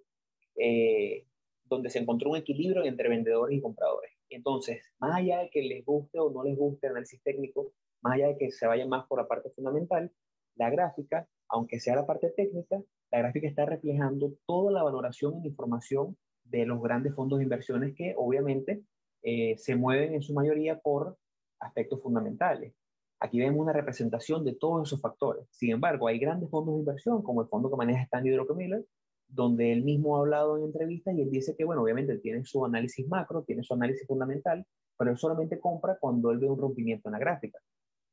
eh, 0.56 1.26
donde 1.70 1.90
se 1.90 2.00
encontró 2.00 2.32
un 2.32 2.38
equilibrio 2.38 2.84
entre 2.84 3.10
vendedores 3.10 3.58
y 3.58 3.62
compradores. 3.62 4.12
Entonces, 4.30 4.82
más 5.00 5.16
allá 5.16 5.40
de 5.40 5.50
que 5.50 5.62
les 5.62 5.86
guste 5.86 6.20
o 6.20 6.30
no 6.30 6.44
les 6.44 6.58
guste 6.58 6.88
el 6.88 6.92
análisis 6.92 7.22
técnico, 7.24 7.72
más 8.02 8.16
allá 8.16 8.28
de 8.28 8.38
que 8.38 8.52
se 8.52 8.68
vayan 8.68 8.90
más 8.90 9.06
por 9.08 9.20
la 9.20 9.28
parte 9.28 9.50
fundamental, 9.52 10.12
la 10.56 10.70
gráfica, 10.70 11.28
aunque 11.50 11.80
sea 11.80 11.96
la 11.96 12.06
parte 12.06 12.30
técnica, 12.36 12.82
la 13.12 13.20
gráfica 13.20 13.48
está 13.48 13.66
reflejando 13.66 14.34
toda 14.46 14.72
la 14.72 14.84
valoración 14.84 15.42
y 15.44 15.48
información 15.48 16.18
de 16.44 16.66
los 16.66 16.82
grandes 16.82 17.16
fondos 17.16 17.40
de 17.40 17.44
inversiones 17.44 17.96
que 17.96 18.14
obviamente 18.18 18.84
eh, 19.24 19.56
se 19.58 19.76
mueven 19.76 20.14
en 20.14 20.22
su 20.22 20.34
mayoría 20.34 20.80
por 20.80 21.18
aspectos 21.60 22.02
fundamentales. 22.02 22.74
Aquí 23.20 23.40
vemos 23.40 23.60
una 23.60 23.74
representación 23.74 24.46
de 24.46 24.54
todos 24.54 24.88
esos 24.88 25.02
factores. 25.02 25.48
Sin 25.52 25.72
embargo, 25.72 26.08
hay 26.08 26.20
grandes 26.20 26.50
fondos 26.50 26.76
de 26.76 26.80
inversión, 26.80 27.24
como 27.24 27.42
el 27.42 27.48
fondo 27.48 27.70
que 27.70 27.76
maneja 27.76 28.04
Stanley 28.04 28.34
Druckenmiller, 28.34 28.86
donde 29.28 29.72
él 29.74 29.84
mismo 29.84 30.16
ha 30.16 30.20
hablado 30.20 30.58
en 30.58 30.64
entrevistas 30.64 31.14
y 31.16 31.22
él 31.22 31.30
dice 31.30 31.56
que, 31.56 31.66
bueno, 31.66 31.84
obviamente 31.84 32.18
tiene 32.20 32.44
su 32.46 32.64
análisis 32.66 33.08
macro, 33.08 33.44
tiene 33.44 33.64
su 33.64 33.74
análisis 33.74 34.08
fundamental, 34.08 34.66
pero 34.98 35.12
él 35.12 35.18
solamente 35.18 35.60
compra 35.60 35.98
cuando 36.00 36.32
él 36.32 36.40
ve 36.40 36.50
un 36.50 36.60
rompimiento 36.60 37.10
en 37.10 37.14
la 37.14 37.20
gráfica. 37.20 37.60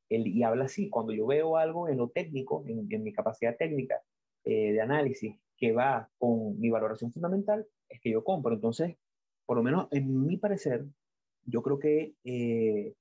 Él, 0.09 0.27
y 0.27 0.43
habla 0.43 0.65
así, 0.65 0.89
cuando 0.89 1.13
yo 1.13 1.25
veo 1.25 1.57
algo 1.57 1.87
en 1.89 1.97
lo 1.97 2.09
técnico, 2.09 2.63
en, 2.67 2.87
mi 3.03 3.13
capacidad 3.13 3.57
técnica 3.57 4.01
eh, 4.43 4.73
de 4.73 4.81
análisis 4.81 5.35
que 5.57 5.71
va 5.71 6.09
con 6.17 6.59
mi 6.59 6.69
valoración 6.69 7.11
fundamental, 7.11 7.65
es 7.89 7.99
que 8.01 8.11
yo 8.11 8.23
compro. 8.23 8.53
Entonces, 8.53 8.97
por 9.45 9.57
lo 9.57 9.63
menos 9.63 9.87
en 9.91 10.25
mi 10.25 10.37
parecer, 10.37 10.85
yo 11.45 11.61
creo 11.61 11.79
que 11.79 12.13
eh, 12.23 12.93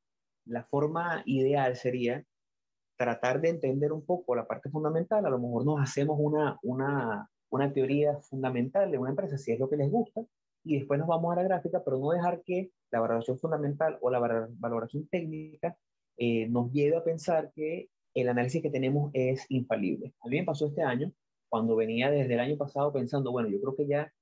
la 0.47 0.64
forma 0.64 1.23
ideal 1.26 1.76
sería 1.76 2.25
tratar 2.97 3.40
de 3.40 3.49
entender 3.49 3.92
un 3.92 4.04
poco 4.04 4.35
la 4.35 4.47
parte 4.47 4.71
fundamental. 4.71 5.26
A 5.26 5.30
lo 5.30 5.38
mejor 5.38 5.64
nos 5.66 5.80
hacemos 5.80 6.16
una, 6.21 6.59
una 6.62 7.28
una 7.54 7.73
teoría 7.73 8.16
fundamental 8.18 8.90
de 8.90 8.99
una 8.99 9.11
empresa, 9.11 9.38
si 9.38 9.52
es 9.52 9.58
lo 9.58 9.68
que 9.68 9.76
les 9.76 9.90
gusta, 9.90 10.23
y 10.64 10.78
después 10.78 10.99
nos 10.99 11.08
vamos 11.08 11.32
a 11.32 11.37
la 11.37 11.42
gráfica, 11.42 11.82
pero 11.84 11.99
no 11.99 12.11
dejar 12.11 12.42
que 12.42 12.70
la 12.90 13.00
valoración 13.00 13.38
fundamental 13.38 13.99
o 14.00 14.11
la 14.11 14.49
valoración 14.58 15.06
técnica 15.08 15.76
eh, 16.16 16.49
nos 16.49 16.73
lleve 16.73 16.96
a 16.96 17.04
pensar 17.04 17.52
que 17.54 17.88
el 18.14 18.28
análisis 18.28 18.62
que 18.62 18.70
tenemos 18.70 19.11
es 19.12 19.44
infalible. 19.50 20.14
A 20.20 20.28
mí 20.28 20.38
me 20.38 20.44
pasó 20.44 20.66
este 20.66 20.82
año, 20.82 21.12
cuando 21.49 21.76
venía 21.76 22.11
desde 22.11 22.34
el 22.34 22.40
año 22.40 22.56
pasado 22.56 22.92
pensando, 22.92 23.30
bueno, 23.30 23.49
yo 23.49 23.61
creo 23.61 23.76
que 23.76 23.87
ya 23.87 24.12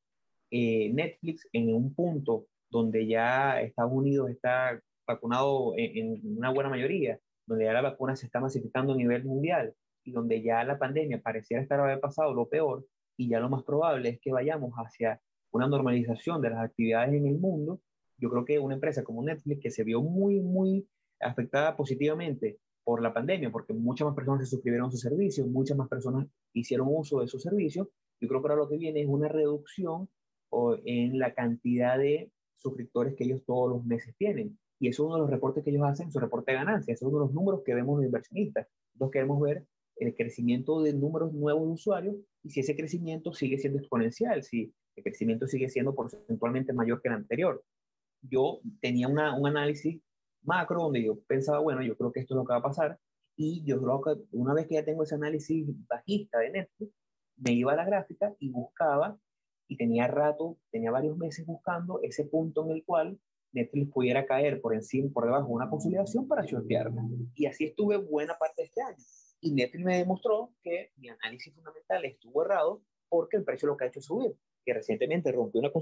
eh, 0.51 0.91
Netflix 0.93 1.49
en 1.53 1.75
un 1.75 1.95
punto 1.95 2.47
donde 2.71 3.07
ya 3.07 3.61
Estados 3.61 3.93
Unidos 3.93 4.31
está 4.31 4.81
vacunado 5.07 5.75
en, 5.77 6.21
una 6.37 6.51
buena 6.51 6.71
mayoría, 6.71 7.19
donde 7.47 7.65
ya 7.65 7.73
la 7.73 7.83
vacuna 7.83 8.17
se 8.17 8.27
está 8.27 8.41
masificando 8.41 8.95
a 8.95 8.97
nivel 8.97 9.25
mundial 9.25 9.75
y 10.05 10.13
donde 10.13 10.43
ya 10.43 10.65
la 10.65 10.79
pandemia 10.79 11.23
pareciera 11.23 11.63
estar 11.63 11.81
haber 11.81 12.01
pasado 12.01 12.35
lo 12.35 12.49
peor, 12.49 12.85
y 13.17 13.29
ya 13.29 13.41
lo 13.41 13.49
más 13.49 13.63
probable 13.63 14.09
es 14.11 14.21
que 14.21 14.33
vayamos 14.33 14.73
hacia 14.75 15.21
una 15.51 15.69
normalización 15.69 16.41
de 16.41 16.51
las 16.51 16.61
actividades 16.61 17.15
en 17.15 17.27
el 17.27 17.39
mundo, 17.39 17.81
yo 18.19 18.31
creo 18.31 18.45
que 18.45 18.59
una 18.59 18.75
empresa 18.75 19.03
como 19.03 19.23
Netflix, 19.23 19.61
que 19.61 19.71
se 19.71 19.85
vio 19.85 20.01
muy, 20.01 20.41
muy 20.41 20.87
afectada 21.21 21.77
positivamente 21.77 22.59
por 22.85 23.03
la 23.03 23.13
pandemia, 23.13 23.51
porque 23.51 23.73
muchas 23.73 24.07
más 24.07 24.15
personas 24.15 24.43
se 24.43 24.51
suscribieron 24.51 24.89
a 24.89 24.91
sus 24.91 25.01
servicios, 25.01 25.47
muchas 25.47 25.77
más 25.77 25.89
personas 25.89 26.27
hicieron 26.53 26.89
uso 26.91 27.21
de 27.21 27.29
sus 27.29 27.43
servicios, 27.43 27.89
yo 28.21 28.29
creo 28.29 28.41
que 28.41 28.49
ahora 28.49 28.63
lo 28.63 28.69
que 28.69 28.77
viene 28.77 29.03
es 29.03 29.09
una 29.09 29.29
reducción 29.29 30.09
en 30.85 31.19
la 31.19 31.35
cantidad 31.35 31.99
de 31.99 32.31
suscriptores 32.57 33.15
que 33.17 33.25
ellos 33.25 33.43
todos 33.47 33.71
los 33.71 33.85
meses 33.85 34.15
tienen. 34.17 34.59
Y 34.79 34.89
eso 34.89 35.03
es 35.03 35.07
uno 35.07 35.15
de 35.17 35.21
los 35.23 35.31
reportes 35.31 35.65
que 35.65 35.71
ellos 35.71 35.85
hacen, 35.85 36.11
su 36.11 36.19
reporte 36.19 36.53
de 36.53 36.59
ganancias, 36.59 37.01
es 37.01 37.03
uno 37.03 37.19
de 37.19 37.27
los 37.27 37.35
números 37.35 37.63
que 37.65 37.75
vemos 37.75 37.97
los 37.97 38.05
inversionistas. 38.05 38.69
Entonces 38.95 39.13
queremos 39.13 39.41
ver 39.41 39.65
el 40.03 40.15
crecimiento 40.15 40.83
de 40.83 40.93
números 40.93 41.33
nuevos 41.33 41.67
de 41.67 41.73
usuarios 41.73 42.17
y 42.43 42.51
si 42.51 42.61
ese 42.61 42.77
crecimiento 42.77 43.33
sigue 43.33 43.59
siendo 43.59 43.79
exponencial, 43.79 44.43
si 44.43 44.73
el 44.97 45.05
crecimiento 45.05 45.47
sigue 45.47 45.69
siendo 45.69 45.95
porcentualmente 45.95 46.73
mayor 46.73 47.01
que 47.01 47.09
el 47.09 47.15
anterior. 47.15 47.65
Yo 48.23 48.61
tenía 48.81 49.09
un 49.09 49.19
análisis 49.19 50.01
macro 50.43 50.83
donde 50.83 51.05
yo 51.05 51.19
pensaba, 51.27 51.59
bueno, 51.61 51.83
yo 51.83 51.97
creo 51.97 52.13
que 52.13 52.21
esto 52.21 52.35
es 52.35 52.37
lo 52.37 52.45
que 52.45 52.53
va 52.53 52.59
a 52.59 52.63
pasar 52.63 52.99
y 53.37 53.65
yo 53.65 53.81
creo 53.81 54.01
que 54.03 54.37
una 54.37 54.55
vez 54.55 54.67
que 54.67 54.75
ya 54.75 54.85
tengo 54.85 55.03
ese 55.03 55.15
análisis 55.15 55.67
bajista 55.89 56.39
de 56.39 56.51
Netflix, 56.51 56.93
me 57.37 57.53
iba 57.53 57.73
a 57.73 57.77
la 57.77 57.85
gráfica 57.85 58.35
y 58.39 58.51
buscaba 58.51 59.19
y 59.69 59.77
tenía 59.77 60.07
rato, 60.07 60.59
tenía 60.71 60.91
varios 60.91 61.17
meses 61.17 61.47
buscando 61.47 62.01
ese 62.03 62.25
punto 62.25 62.65
en 62.65 62.73
el 62.73 62.85
cual 62.85 63.19
Netflix 63.53 63.91
pudiera 63.91 64.27
caer 64.27 64.61
por 64.61 64.75
encima, 64.75 65.11
por 65.13 65.25
debajo 65.25 65.49
de 65.49 65.55
una 65.55 65.71
consolidación 65.71 66.29
para 66.29 66.45
shortearla. 66.45 67.03
Y 67.35 67.47
así 67.47 67.65
estuve 67.65 67.97
buena 67.97 68.37
parte 68.39 68.63
de 68.63 68.67
este 68.67 68.83
año. 68.83 69.05
Y 69.43 69.53
Netflix 69.53 69.85
me 69.85 69.99
demostró 69.99 70.55
que 70.63 70.93
mi 70.97 71.09
análisis 71.09 71.53
fundamental 71.53 72.05
estuvo 72.05 72.45
errado 72.45 72.83
porque 73.09 73.37
el 73.37 73.45
precio 73.45 73.67
lo 73.67 73.77
que 73.77 73.85
ha 73.85 73.89
hecho 73.89 73.99
es 73.99 74.07
subir, 74.07 74.37
que 74.65 74.73
recientemente 74.73 75.33
rompió 75.33 75.61
una 75.61 75.73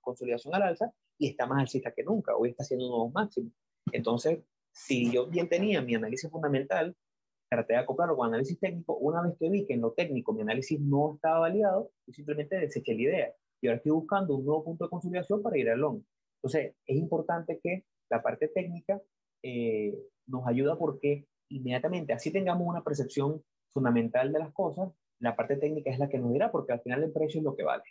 consolidación 0.00 0.54
al 0.54 0.62
alza 0.62 0.90
y 1.18 1.28
está 1.28 1.46
más 1.46 1.60
alcista 1.60 1.92
que 1.92 2.02
nunca, 2.02 2.34
hoy 2.34 2.50
está 2.50 2.62
haciendo 2.62 2.88
nuevos 2.88 3.12
máximos. 3.12 3.52
Entonces, 3.92 4.40
si 4.72 5.12
yo 5.12 5.26
bien 5.26 5.48
tenía 5.48 5.82
mi 5.82 5.94
análisis 5.94 6.30
fundamental, 6.30 6.96
traté 7.50 7.74
de 7.74 7.80
acoplarlo 7.80 8.16
con 8.16 8.28
análisis 8.28 8.58
técnico, 8.58 8.96
una 8.96 9.22
vez 9.22 9.36
que 9.38 9.50
vi 9.50 9.66
que 9.66 9.74
en 9.74 9.82
lo 9.82 9.92
técnico 9.92 10.32
mi 10.32 10.40
análisis 10.40 10.80
no 10.80 11.14
estaba 11.16 11.40
validado, 11.40 11.90
yo 12.06 12.12
simplemente 12.14 12.56
deseché 12.56 12.94
la 12.94 13.02
idea. 13.02 13.34
Y 13.60 13.66
ahora 13.66 13.76
estoy 13.76 13.92
buscando 13.92 14.34
un 14.34 14.46
nuevo 14.46 14.64
punto 14.64 14.84
de 14.84 14.90
consolidación 14.90 15.42
para 15.42 15.58
ir 15.58 15.68
al 15.68 15.80
long. 15.80 16.02
Entonces, 16.36 16.74
es 16.86 16.96
importante 16.96 17.60
que 17.62 17.84
la 18.08 18.22
parte 18.22 18.48
técnica 18.48 19.00
eh, 19.42 19.94
nos 20.26 20.46
ayuda 20.46 20.78
porque 20.78 21.26
inmediatamente, 21.50 22.12
así 22.12 22.30
tengamos 22.30 22.66
una 22.66 22.82
percepción 22.82 23.42
fundamental 23.70 24.32
de 24.32 24.38
las 24.38 24.52
cosas, 24.52 24.90
la 25.20 25.36
parte 25.36 25.56
técnica 25.56 25.90
es 25.90 25.98
la 25.98 26.08
que 26.08 26.18
nos 26.18 26.32
dirá, 26.32 26.50
porque 26.50 26.72
al 26.72 26.80
final 26.80 27.02
el 27.02 27.12
precio 27.12 27.38
es 27.38 27.44
lo 27.44 27.54
que 27.54 27.62
vale. 27.62 27.84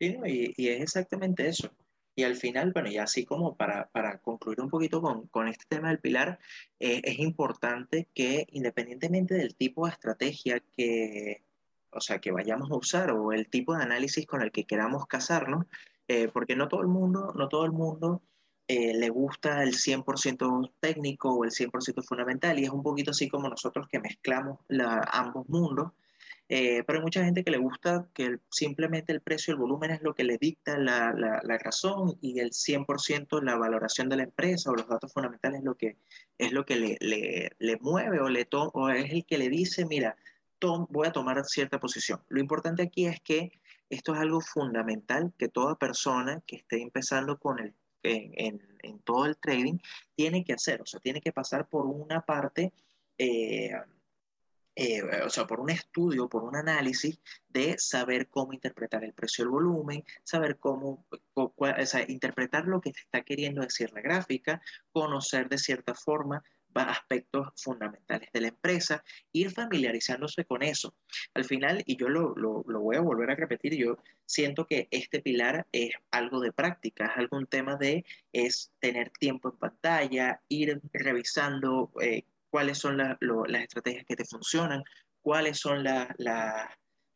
Sí, 0.00 0.18
y, 0.56 0.68
es 0.68 0.80
exactamente 0.80 1.48
eso. 1.48 1.70
Y 2.16 2.22
al 2.22 2.36
final, 2.36 2.72
bueno, 2.72 2.88
y 2.90 2.98
así 2.98 3.24
como 3.24 3.56
para, 3.56 3.88
para 3.90 4.18
concluir 4.18 4.60
un 4.60 4.70
poquito 4.70 5.02
con, 5.02 5.26
con 5.28 5.48
este 5.48 5.64
tema 5.68 5.88
del 5.88 5.98
pilar, 5.98 6.38
eh, 6.78 7.00
es 7.02 7.18
importante 7.18 8.08
que 8.14 8.46
independientemente 8.52 9.34
del 9.34 9.56
tipo 9.56 9.86
de 9.86 9.92
estrategia 9.92 10.60
que, 10.76 11.42
o 11.90 12.00
sea, 12.00 12.20
que 12.20 12.30
vayamos 12.30 12.70
a 12.70 12.76
usar 12.76 13.10
o 13.10 13.32
el 13.32 13.48
tipo 13.48 13.76
de 13.76 13.82
análisis 13.82 14.26
con 14.26 14.42
el 14.42 14.52
que 14.52 14.64
queramos 14.64 15.06
casarnos, 15.06 15.66
eh, 16.06 16.28
porque 16.28 16.54
no 16.54 16.68
todo 16.68 16.82
el 16.82 16.88
mundo, 16.88 17.32
no 17.34 17.48
todo 17.48 17.64
el 17.64 17.72
mundo 17.72 18.22
eh, 18.68 18.94
le 18.94 19.08
gusta 19.10 19.62
el 19.62 19.74
100% 19.74 20.72
técnico 20.80 21.34
o 21.34 21.44
el 21.44 21.50
100% 21.50 22.02
fundamental 22.04 22.58
y 22.58 22.64
es 22.64 22.70
un 22.70 22.82
poquito 22.82 23.10
así 23.10 23.28
como 23.28 23.48
nosotros 23.48 23.88
que 23.88 24.00
mezclamos 24.00 24.60
ambos 25.12 25.48
mundos. 25.48 25.92
Eh, 26.48 26.82
pero 26.86 26.98
hay 26.98 27.02
mucha 27.02 27.24
gente 27.24 27.42
que 27.42 27.50
le 27.50 27.56
gusta 27.56 28.06
que 28.12 28.38
simplemente 28.50 29.12
el 29.12 29.22
precio 29.22 29.52
el 29.52 29.60
volumen 29.60 29.92
es 29.92 30.02
lo 30.02 30.14
que 30.14 30.24
le 30.24 30.36
dicta 30.36 30.76
la, 30.78 31.14
la, 31.14 31.58
razón 31.58 32.18
y 32.20 32.38
el 32.38 32.50
100% 32.50 33.42
la 33.42 33.56
valoración 33.56 34.10
de 34.10 34.18
la 34.18 34.24
empresa 34.24 34.70
o 34.70 34.74
los 34.74 34.86
datos 34.86 35.10
fundamentales 35.10 35.60
es 35.60 35.64
lo 35.64 35.74
que, 35.74 35.96
es 36.36 36.52
lo 36.52 36.66
que 36.66 36.76
le, 36.76 36.98
le, 37.00 37.52
le 37.58 37.76
mueve 37.78 38.20
o, 38.20 38.28
le 38.28 38.46
o 38.50 38.90
es 38.90 39.10
el 39.10 39.24
que 39.24 39.38
le 39.38 39.48
dice, 39.48 39.86
mira, 39.86 40.16
voy 40.88 41.06
a 41.06 41.12
tomar 41.12 41.44
cierta 41.44 41.80
posición. 41.80 42.20
Lo 42.28 42.40
importante 42.40 42.82
aquí 42.82 43.06
es 43.06 43.20
que 43.20 43.52
esto 43.90 44.14
es 44.14 44.20
algo 44.20 44.40
fundamental 44.40 45.32
que 45.38 45.48
toda 45.48 45.78
persona 45.78 46.42
que 46.46 46.56
esté 46.56 46.80
empezando 46.80 47.38
con 47.38 47.58
el 47.58 47.74
en, 48.04 48.60
todo 49.04 49.26
el 49.26 49.36
trading, 49.36 49.78
tiene 50.14 50.44
que 50.44 50.52
hacer, 50.52 50.82
o 50.82 50.86
sea, 50.86 51.00
tiene 51.00 51.20
que 51.20 51.32
pasar 51.32 51.68
por 51.68 51.86
una 51.86 52.20
parte, 52.20 52.72
eh, 53.18 53.72
eh, 54.76 55.02
o 55.24 55.30
sea, 55.30 55.46
por 55.46 55.60
un 55.60 55.70
estudio, 55.70 56.28
por 56.28 56.42
un 56.42 56.56
análisis 56.56 57.20
de 57.48 57.78
saber 57.78 58.28
cómo 58.28 58.52
interpretar 58.52 59.04
el 59.04 59.12
precio 59.12 59.44
del 59.44 59.52
volumen, 59.52 60.04
saber 60.22 60.58
cómo, 60.58 61.06
o 61.34 61.86
sea, 61.86 62.04
interpretar 62.08 62.66
lo 62.66 62.80
que 62.80 62.92
te 62.92 63.00
está 63.00 63.22
queriendo 63.22 63.62
decir 63.62 63.92
la 63.92 64.00
gráfica, 64.00 64.60
conocer 64.92 65.48
de 65.48 65.58
cierta 65.58 65.94
forma 65.94 66.42
aspectos 66.82 67.48
fundamentales 67.56 68.28
de 68.32 68.40
la 68.40 68.48
empresa, 68.48 69.04
ir 69.32 69.50
familiarizándose 69.50 70.44
con 70.44 70.62
eso. 70.62 70.94
Al 71.34 71.44
final, 71.44 71.82
y 71.86 71.96
yo 71.96 72.08
lo, 72.08 72.34
lo, 72.36 72.64
lo, 72.66 72.80
voy 72.80 72.96
a 72.96 73.00
volver 73.00 73.30
a 73.30 73.36
repetir, 73.36 73.76
yo 73.76 73.98
siento 74.26 74.66
que 74.66 74.88
este 74.90 75.20
pilar 75.20 75.66
es 75.72 75.90
algo 76.10 76.40
de 76.40 76.52
práctica, 76.52 77.06
es 77.06 77.16
algún 77.16 77.46
tema 77.46 77.76
de, 77.76 78.04
es 78.32 78.72
tener 78.80 79.10
tiempo 79.10 79.50
en 79.50 79.58
pantalla, 79.58 80.40
ir 80.48 80.80
revisando 80.92 81.92
eh, 82.00 82.24
cuáles 82.50 82.78
son 82.78 82.98
las 82.98 83.18
estrategias 83.62 84.04
que 84.06 84.16
te 84.16 84.24
funcionan, 84.24 84.84
cuáles 85.22 85.58
son 85.58 85.82
las 85.82 86.08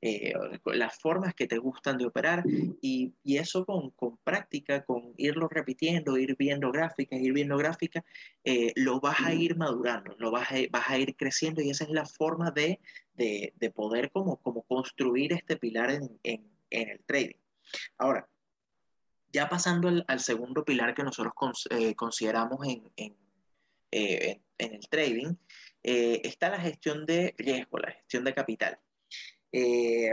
eh, 0.00 0.33
las 0.67 0.97
formas 1.00 1.35
que 1.35 1.49
te 1.49 1.59
gustan 1.59 1.99
de 1.99 2.07
operar 2.07 2.45
y, 2.81 3.14
y 3.25 3.38
eso 3.38 3.67
con, 3.67 3.90
con, 3.90 4.17
práctica, 4.19 4.85
con 4.85 5.12
irlo 5.17 5.49
repitiendo, 5.49 6.17
ir 6.17 6.37
viendo 6.37 6.71
gráficas, 6.71 7.19
ir 7.19 7.33
viendo 7.33 7.57
gráficas, 7.57 8.05
eh, 8.45 8.73
lo 8.76 9.00
vas 9.00 9.17
a 9.25 9.35
ir 9.35 9.57
madurando, 9.57 10.14
lo 10.19 10.31
vas 10.31 10.52
a, 10.52 10.57
vas 10.71 10.88
a 10.88 10.99
ir 10.99 11.17
creciendo 11.17 11.62
y 11.62 11.71
esa 11.71 11.83
es 11.83 11.90
la 11.90 12.07
forma 12.07 12.52
de, 12.52 12.78
de, 13.14 13.52
de 13.57 13.71
poder 13.73 14.12
como, 14.12 14.37
como 14.37 14.62
construir 14.62 15.33
este 15.33 15.57
pilar 15.57 15.90
en, 15.90 16.17
en, 16.23 16.49
el 16.71 17.00
trading. 17.05 17.38
Ahora, 17.97 18.28
ya 19.33 19.49
pasando 19.49 19.88
al, 19.88 20.05
al 20.07 20.21
segundo 20.21 20.64
pilar 20.64 20.95
que 20.95 21.02
nosotros 21.02 21.67
eh, 21.71 21.97
consideramos 21.97 22.64
en, 22.69 22.93
en, 22.95 23.17
en, 23.90 24.75
el 24.75 24.88
trading, 24.88 25.35
está 25.83 26.50
la 26.50 26.61
gestión 26.61 27.05
de 27.05 27.35
riesgo, 27.37 27.78
la 27.78 27.90
gestión 27.90 28.23
de 28.23 28.35
capital. 28.35 28.78
Eh, 29.52 30.11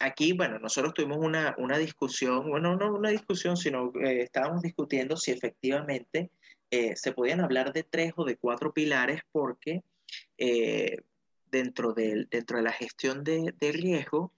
aquí, 0.00 0.32
bueno, 0.32 0.58
nosotros 0.58 0.94
tuvimos 0.94 1.18
una, 1.18 1.54
una, 1.58 1.78
discusión, 1.78 2.48
bueno, 2.48 2.76
no 2.76 2.94
una 2.94 3.10
discusión, 3.10 3.56
sino 3.56 3.92
eh, 4.00 4.22
estábamos 4.22 4.62
discutiendo 4.62 5.16
si 5.16 5.32
efectivamente 5.32 6.30
eh, 6.70 6.94
se 6.96 7.12
podían 7.12 7.40
hablar 7.40 7.72
de 7.72 7.82
tres 7.82 8.12
o 8.16 8.24
de 8.24 8.36
cuatro 8.36 8.72
pilares 8.72 9.22
porque 9.32 9.82
dentro, 11.50 11.92
de, 11.92 12.26
dentro 12.30 12.58
de 12.58 12.62
la 12.62 12.72
gestión 12.72 13.24
de, 13.24 13.52
riesgo, 13.60 14.32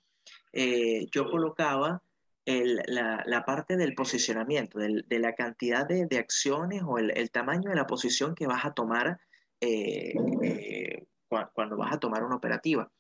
yo 0.53 1.31
colocaba 1.31 2.03
la, 2.47 3.45
parte 3.45 3.77
del 3.77 3.95
posicionamiento, 3.95 4.79
de 4.79 5.19
la 5.19 5.35
cantidad 5.35 5.87
de, 5.87 6.19
acciones 6.19 6.83
o 6.87 6.99
el, 6.99 7.11
el, 7.17 7.31
tamaño 7.31 7.71
de 7.71 7.77
la 7.77 7.87
posición 7.87 8.35
que 8.35 8.47
vas 8.47 8.65
a 8.65 8.73
tomar 8.73 9.21
cuando 11.53 11.77
vas 11.77 11.93
a 11.93 11.99
tomar 11.99 12.25
una 12.25 12.37
operativa 12.37 12.91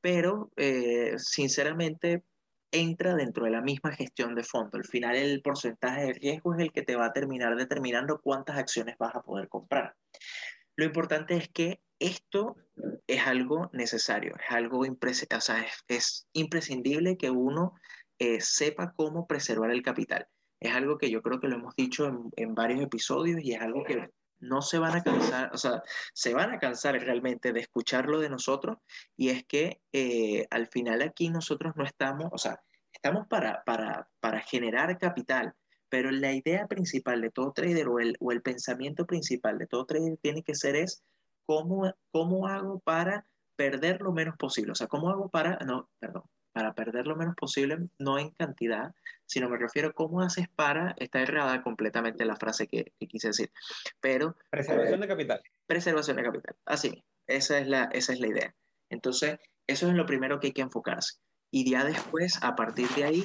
pero 0.00 0.50
eh, 0.56 1.14
sinceramente 1.18 2.24
entra 2.70 3.14
dentro 3.14 3.44
de 3.44 3.50
la 3.50 3.62
misma 3.62 3.92
gestión 3.92 4.34
de 4.34 4.44
fondo. 4.44 4.76
Al 4.76 4.84
final 4.84 5.16
el 5.16 5.42
porcentaje 5.42 6.06
de 6.06 6.12
riesgo 6.14 6.54
es 6.54 6.60
el 6.60 6.72
que 6.72 6.82
te 6.82 6.96
va 6.96 7.06
a 7.06 7.12
terminar 7.12 7.56
determinando 7.56 8.20
cuántas 8.20 8.58
acciones 8.58 8.96
vas 8.98 9.14
a 9.14 9.22
poder 9.22 9.48
comprar. 9.48 9.94
Lo 10.76 10.84
importante 10.84 11.36
es 11.36 11.48
que 11.48 11.80
esto 11.98 12.56
es 13.06 13.26
algo 13.26 13.70
necesario, 13.72 14.36
es 14.36 14.54
algo 14.54 14.80
o 14.80 15.40
sea, 15.40 15.66
es, 15.88 16.28
imprescindible 16.32 17.16
que 17.16 17.30
uno 17.30 17.74
eh, 18.18 18.40
sepa 18.40 18.92
cómo 18.94 19.26
preservar 19.26 19.72
el 19.72 19.82
capital. 19.82 20.28
Es 20.60 20.72
algo 20.74 20.98
que 20.98 21.10
yo 21.10 21.22
creo 21.22 21.40
que 21.40 21.48
lo 21.48 21.56
hemos 21.56 21.74
dicho 21.74 22.06
en, 22.06 22.30
en 22.36 22.54
varios 22.54 22.80
episodios 22.80 23.40
y 23.42 23.52
es 23.52 23.60
algo 23.60 23.84
que 23.84 24.10
no 24.40 24.62
se 24.62 24.78
van 24.78 24.96
a 24.96 25.02
cansar, 25.02 25.50
o 25.52 25.58
sea, 25.58 25.82
se 26.12 26.34
van 26.34 26.52
a 26.52 26.58
cansar 26.58 26.94
realmente 26.94 27.52
de 27.52 27.60
escucharlo 27.60 28.20
de 28.20 28.30
nosotros 28.30 28.78
y 29.16 29.30
es 29.30 29.44
que 29.44 29.80
eh, 29.92 30.46
al 30.50 30.68
final 30.68 31.02
aquí 31.02 31.28
nosotros 31.30 31.74
no 31.76 31.84
estamos, 31.84 32.28
o 32.32 32.38
sea, 32.38 32.60
estamos 32.92 33.26
para, 33.28 33.62
para, 33.64 34.08
para 34.20 34.40
generar 34.40 34.96
capital, 34.98 35.54
pero 35.88 36.10
la 36.10 36.32
idea 36.32 36.66
principal 36.66 37.20
de 37.20 37.30
todo 37.30 37.52
trader 37.52 37.88
o 37.88 37.98
el, 37.98 38.16
o 38.20 38.32
el 38.32 38.42
pensamiento 38.42 39.06
principal 39.06 39.58
de 39.58 39.66
todo 39.66 39.86
trader 39.86 40.16
tiene 40.20 40.42
que 40.42 40.54
ser 40.54 40.76
es 40.76 41.02
cómo, 41.46 41.92
cómo 42.10 42.46
hago 42.46 42.80
para 42.80 43.26
perder 43.56 44.00
lo 44.02 44.12
menos 44.12 44.36
posible, 44.36 44.72
o 44.72 44.74
sea, 44.74 44.86
cómo 44.86 45.10
hago 45.10 45.28
para, 45.28 45.58
no, 45.66 45.88
perdón, 45.98 46.24
para 46.58 46.74
perder 46.74 47.06
lo 47.06 47.14
menos 47.14 47.36
posible, 47.36 47.88
no 48.00 48.18
en 48.18 48.30
cantidad, 48.30 48.92
sino 49.26 49.48
me 49.48 49.58
refiero 49.58 49.90
a 49.90 49.92
cómo 49.92 50.22
haces 50.22 50.48
para, 50.48 50.92
está 50.98 51.20
errada 51.20 51.62
completamente 51.62 52.24
la 52.24 52.34
frase 52.34 52.66
que, 52.66 52.94
quise 52.98 53.28
decir, 53.28 53.52
pero... 54.00 54.36
Preservación 54.50 55.00
de 55.00 55.06
capital. 55.06 55.40
Preservación 55.68 56.16
de 56.16 56.24
capital, 56.24 56.56
así, 56.66 57.04
esa 57.28 57.58
es 57.58 57.68
la, 57.68 57.84
esa 57.92 58.12
es 58.12 58.18
la 58.18 58.26
idea. 58.26 58.56
Entonces, 58.90 59.38
eso 59.68 59.86
es 59.86 59.94
lo 59.94 60.04
primero 60.04 60.40
que 60.40 60.48
hay 60.48 60.52
que 60.52 60.62
enfocarse. 60.62 61.20
Y 61.52 61.70
ya 61.70 61.84
después, 61.84 62.42
a 62.42 62.56
partir 62.56 62.88
de 62.88 63.04
ahí, 63.04 63.24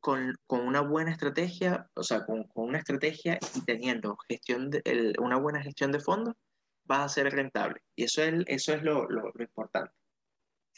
con, 0.00 0.34
con 0.48 0.66
una 0.66 0.80
buena 0.80 1.12
estrategia, 1.12 1.88
o 1.94 2.02
sea, 2.02 2.26
con, 2.26 2.42
con 2.48 2.70
una 2.70 2.78
estrategia 2.78 3.38
y 3.54 3.60
teniendo 3.60 4.16
gestión 4.28 4.70
de, 4.70 4.82
el, 4.84 5.14
una 5.20 5.36
buena 5.36 5.62
gestión 5.62 5.92
de 5.92 6.00
fondos, 6.00 6.34
vas 6.82 7.04
a 7.04 7.08
ser 7.08 7.32
rentable. 7.32 7.80
Y 7.94 8.02
eso 8.02 8.20
es, 8.24 8.42
eso 8.48 8.74
es 8.74 8.82
lo, 8.82 9.08
lo, 9.08 9.30
lo 9.32 9.44
importante 9.44 9.92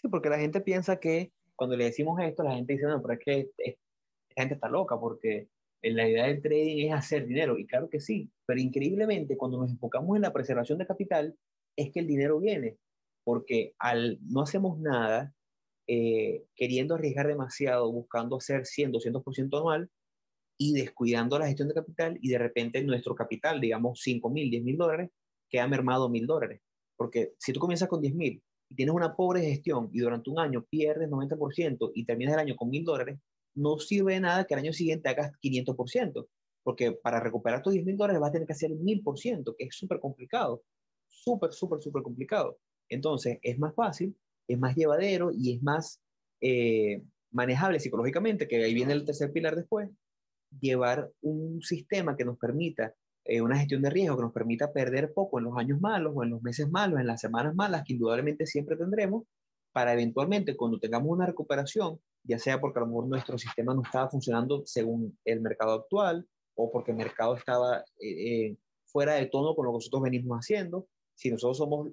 porque 0.08 0.28
la 0.28 0.38
gente 0.38 0.60
piensa 0.60 0.98
que 0.98 1.32
cuando 1.56 1.76
le 1.76 1.84
decimos 1.84 2.20
esto, 2.20 2.42
la 2.42 2.54
gente 2.54 2.72
dice, 2.74 2.86
no, 2.86 3.00
pero 3.00 3.14
es 3.14 3.20
que 3.24 3.50
la 4.36 4.42
gente 4.42 4.54
está 4.54 4.68
loca 4.68 4.98
porque 4.98 5.48
la 5.82 6.08
idea 6.08 6.26
del 6.26 6.42
trading 6.42 6.88
es 6.88 6.94
hacer 6.94 7.26
dinero. 7.26 7.58
Y 7.58 7.66
claro 7.66 7.88
que 7.88 8.00
sí, 8.00 8.30
pero 8.46 8.60
increíblemente 8.60 9.36
cuando 9.36 9.58
nos 9.58 9.70
enfocamos 9.70 10.16
en 10.16 10.22
la 10.22 10.32
preservación 10.32 10.78
de 10.78 10.86
capital, 10.86 11.36
es 11.76 11.90
que 11.92 12.00
el 12.00 12.06
dinero 12.06 12.38
viene, 12.38 12.76
porque 13.24 13.74
al 13.78 14.18
no 14.22 14.42
hacemos 14.42 14.78
nada, 14.78 15.32
eh, 15.86 16.44
queriendo 16.54 16.94
arriesgar 16.94 17.26
demasiado, 17.26 17.90
buscando 17.90 18.36
hacer 18.36 18.66
100, 18.66 18.92
200% 18.92 19.58
anual 19.58 19.90
y 20.58 20.74
descuidando 20.74 21.38
la 21.38 21.46
gestión 21.46 21.68
de 21.68 21.74
capital 21.74 22.18
y 22.20 22.28
de 22.28 22.38
repente 22.38 22.82
nuestro 22.84 23.14
capital, 23.14 23.60
digamos 23.60 24.00
5 24.02 24.30
mil, 24.30 24.50
10 24.50 24.64
mil 24.64 24.76
dólares, 24.76 25.10
queda 25.48 25.66
mermado 25.66 26.08
mil 26.08 26.26
dólares. 26.26 26.60
Porque 26.96 27.32
si 27.38 27.52
tú 27.52 27.60
comienzas 27.60 27.88
con 27.88 28.00
10 28.00 28.14
mil 28.14 28.42
tienes 28.74 28.94
una 28.94 29.14
pobre 29.14 29.42
gestión 29.42 29.90
y 29.92 30.00
durante 30.00 30.30
un 30.30 30.38
año 30.38 30.64
pierdes 30.68 31.08
90% 31.08 31.92
y 31.94 32.04
terminas 32.04 32.34
el 32.34 32.40
año 32.40 32.56
con 32.56 32.70
mil 32.70 32.84
dólares, 32.84 33.18
no 33.54 33.78
sirve 33.78 34.14
de 34.14 34.20
nada 34.20 34.44
que 34.44 34.54
el 34.54 34.60
año 34.60 34.72
siguiente 34.72 35.08
hagas 35.08 35.32
500%, 35.42 36.26
porque 36.62 36.92
para 36.92 37.20
recuperar 37.20 37.62
tus 37.62 37.72
10 37.72 37.84
mil 37.84 37.96
dólares 37.96 38.20
vas 38.20 38.30
a 38.30 38.32
tener 38.32 38.46
que 38.46 38.54
hacer 38.54 38.70
el 38.70 38.78
1000%, 38.78 39.54
que 39.56 39.64
es 39.64 39.76
súper 39.76 40.00
complicado, 40.00 40.62
súper, 41.06 41.52
súper, 41.52 41.80
súper 41.82 42.02
complicado. 42.02 42.58
Entonces, 42.88 43.38
es 43.42 43.58
más 43.58 43.74
fácil, 43.74 44.16
es 44.48 44.58
más 44.58 44.76
llevadero 44.76 45.30
y 45.32 45.54
es 45.56 45.62
más 45.62 46.00
eh, 46.40 47.02
manejable 47.30 47.80
psicológicamente, 47.80 48.48
que 48.48 48.62
ahí 48.62 48.74
viene 48.74 48.92
el 48.92 49.04
tercer 49.04 49.32
pilar 49.32 49.56
después, 49.56 49.88
llevar 50.60 51.10
un 51.22 51.62
sistema 51.62 52.16
que 52.16 52.24
nos 52.24 52.38
permita 52.38 52.94
eh, 53.24 53.40
una 53.40 53.56
gestión 53.56 53.82
de 53.82 53.90
riesgo 53.90 54.16
que 54.16 54.22
nos 54.22 54.32
permita 54.32 54.72
perder 54.72 55.12
poco 55.12 55.38
en 55.38 55.44
los 55.44 55.56
años 55.56 55.80
malos 55.80 56.12
o 56.16 56.24
en 56.24 56.30
los 56.30 56.42
meses 56.42 56.68
malos, 56.68 56.98
en 56.98 57.06
las 57.06 57.20
semanas 57.20 57.54
malas, 57.54 57.84
que 57.84 57.92
indudablemente 57.92 58.46
siempre 58.46 58.76
tendremos, 58.76 59.24
para 59.72 59.92
eventualmente 59.92 60.56
cuando 60.56 60.78
tengamos 60.78 61.08
una 61.10 61.26
recuperación, 61.26 62.00
ya 62.24 62.38
sea 62.38 62.60
porque 62.60 62.80
a 62.80 62.82
lo 62.82 62.88
mejor 62.88 63.06
nuestro 63.06 63.38
sistema 63.38 63.74
no 63.74 63.82
estaba 63.82 64.10
funcionando 64.10 64.62
según 64.66 65.16
el 65.24 65.40
mercado 65.40 65.72
actual 65.72 66.26
o 66.54 66.70
porque 66.70 66.90
el 66.90 66.98
mercado 66.98 67.36
estaba 67.36 67.78
eh, 68.00 68.46
eh, 68.46 68.56
fuera 68.86 69.14
de 69.14 69.26
tono 69.26 69.54
con 69.54 69.66
lo 69.66 69.72
que 69.72 69.76
nosotros 69.76 70.02
venimos 70.02 70.38
haciendo, 70.38 70.88
si 71.14 71.30
nosotros 71.30 71.58
somos 71.58 71.90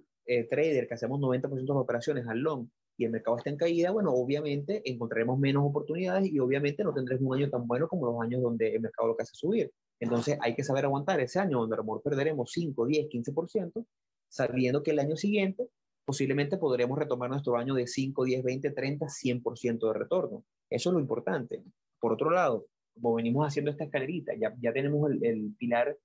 trader 0.48 0.88
que 0.88 0.94
hacemos 0.94 1.20
90% 1.20 1.50
de 1.50 1.66
las 1.66 1.78
operaciones 1.78 2.28
al 2.28 2.38
long 2.38 2.68
y 2.98 3.06
el 3.06 3.12
mercado 3.12 3.38
está 3.38 3.50
en 3.50 3.58
caída, 3.58 3.90
bueno, 3.90 4.12
obviamente 4.14 4.84
encontraremos 4.86 5.40
menos 5.40 5.64
oportunidades 5.66 6.30
y 6.32 6.38
obviamente 6.38 6.84
no 6.84 6.94
tendremos 6.94 7.24
un 7.24 7.36
año 7.36 7.50
tan 7.50 7.66
bueno 7.66 7.88
como 7.88 8.06
los 8.06 8.22
años 8.22 8.44
donde 8.44 8.76
el 8.76 8.82
mercado 8.82 9.08
lo 9.08 9.16
que 9.16 9.24
hace 9.24 9.34
subir. 9.34 9.72
Entonces 10.00 10.38
hay 10.42 10.56
que 10.56 10.64
saber 10.64 10.86
aguantar 10.86 11.20
ese 11.20 11.40
año 11.40 11.60
donde 11.60 11.76
a 11.76 11.78
lo 11.78 11.84
mejor 11.84 12.02
perderemos 12.02 12.52
5, 12.52 12.86
10, 12.86 13.08
15%, 13.10 13.86
sabiendo 14.30 14.84
que 14.84 14.92
el 14.92 15.00
año 15.00 15.16
siguiente 15.16 15.68
posiblemente 16.06 16.58
podremos 16.58 16.98
retomar 16.98 17.30
nuestro 17.30 17.58
año 17.58 17.76
de 17.76 17.86
5, 17.86 18.24
10, 18.24 18.44
20, 18.44 18.72
30, 18.72 19.06
100% 19.06 19.88
de 19.88 20.00
retorno. 20.00 20.44
Eso 20.70 20.90
es 20.90 20.94
lo 20.94 21.00
importante. 21.00 21.64
Por 22.00 22.14
otro 22.14 22.32
lado, 22.32 22.66
como 22.94 23.16
venimos 23.16 23.46
haciendo 23.46 23.72
esta 23.72 23.84
escalerita, 23.84 24.34
ya, 24.40 24.56
ya 24.60 24.74
tenemos 24.74 25.12
el, 25.12 25.24
el 25.24 25.56
pilar 25.58 25.98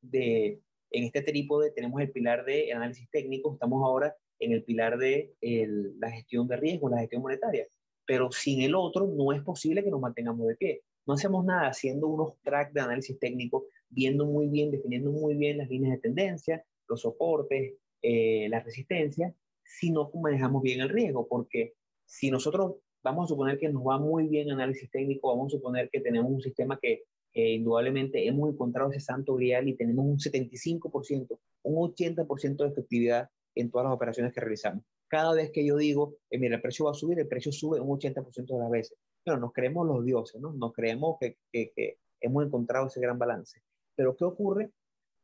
de, 0.00 0.60
en 0.92 1.04
este 1.04 1.22
trípode 1.22 1.70
tenemos 1.70 2.00
el 2.00 2.10
pilar 2.10 2.44
de 2.44 2.72
análisis 2.72 3.08
técnico, 3.10 3.54
estamos 3.54 3.82
ahora 3.84 4.14
en 4.38 4.52
el 4.52 4.62
pilar 4.62 4.98
de 4.98 5.32
el, 5.40 5.98
la 5.98 6.10
gestión 6.10 6.46
de 6.48 6.56
riesgo, 6.56 6.88
la 6.88 6.98
gestión 6.98 7.22
monetaria, 7.22 7.66
pero 8.06 8.30
sin 8.30 8.62
el 8.62 8.74
otro 8.74 9.06
no 9.06 9.32
es 9.32 9.42
posible 9.42 9.82
que 9.82 9.90
nos 9.90 10.00
mantengamos 10.00 10.46
de 10.48 10.56
pie. 10.56 10.82
No 11.06 11.14
hacemos 11.14 11.44
nada 11.44 11.68
haciendo 11.68 12.06
unos 12.08 12.34
tracks 12.42 12.72
de 12.72 12.80
análisis 12.80 13.18
técnico, 13.18 13.66
viendo 13.88 14.26
muy 14.26 14.48
bien, 14.48 14.70
definiendo 14.70 15.10
muy 15.10 15.34
bien 15.34 15.58
las 15.58 15.68
líneas 15.68 15.94
de 15.94 16.00
tendencia, 16.00 16.64
los 16.88 17.00
soportes, 17.00 17.74
eh, 18.02 18.48
la 18.48 18.60
resistencia, 18.60 19.34
si 19.62 19.90
no 19.90 20.10
manejamos 20.14 20.62
bien 20.62 20.80
el 20.80 20.88
riesgo, 20.88 21.26
porque 21.28 21.74
si 22.04 22.30
nosotros 22.30 22.76
vamos 23.02 23.24
a 23.24 23.28
suponer 23.28 23.58
que 23.58 23.68
nos 23.68 23.82
va 23.82 23.98
muy 23.98 24.28
bien 24.28 24.50
análisis 24.50 24.90
técnico, 24.90 25.28
vamos 25.28 25.52
a 25.52 25.56
suponer 25.56 25.88
que 25.90 26.00
tenemos 26.00 26.30
un 26.30 26.40
sistema 26.40 26.78
que 26.80 27.04
indudablemente 27.34 28.26
hemos 28.26 28.52
encontrado 28.52 28.90
ese 28.90 29.00
santo 29.00 29.34
grial 29.34 29.66
y 29.68 29.74
tenemos 29.74 30.04
un 30.04 30.18
75%, 30.18 31.38
un 31.62 31.74
80% 31.74 32.56
de 32.56 32.68
efectividad 32.68 33.28
en 33.54 33.70
todas 33.70 33.86
las 33.86 33.94
operaciones 33.94 34.32
que 34.32 34.40
realizamos. 34.40 34.84
Cada 35.08 35.34
vez 35.34 35.50
que 35.50 35.64
yo 35.64 35.76
digo, 35.76 36.16
eh, 36.30 36.38
mira, 36.38 36.56
el 36.56 36.62
precio 36.62 36.86
va 36.86 36.92
a 36.92 36.94
subir, 36.94 37.18
el 37.18 37.28
precio 37.28 37.52
sube 37.52 37.80
un 37.80 37.98
80% 37.98 38.46
de 38.46 38.58
las 38.58 38.70
veces. 38.70 38.98
Pero 39.24 39.38
nos 39.38 39.52
creemos 39.52 39.86
los 39.86 40.04
dioses, 40.04 40.40
¿no? 40.40 40.52
Nos 40.52 40.72
creemos 40.72 41.16
que, 41.20 41.36
que, 41.52 41.98
hemos 42.20 42.46
encontrado 42.46 42.86
ese 42.86 43.00
gran 43.00 43.18
balance. 43.18 43.60
Pero 43.94 44.16
¿qué 44.16 44.24
ocurre 44.24 44.70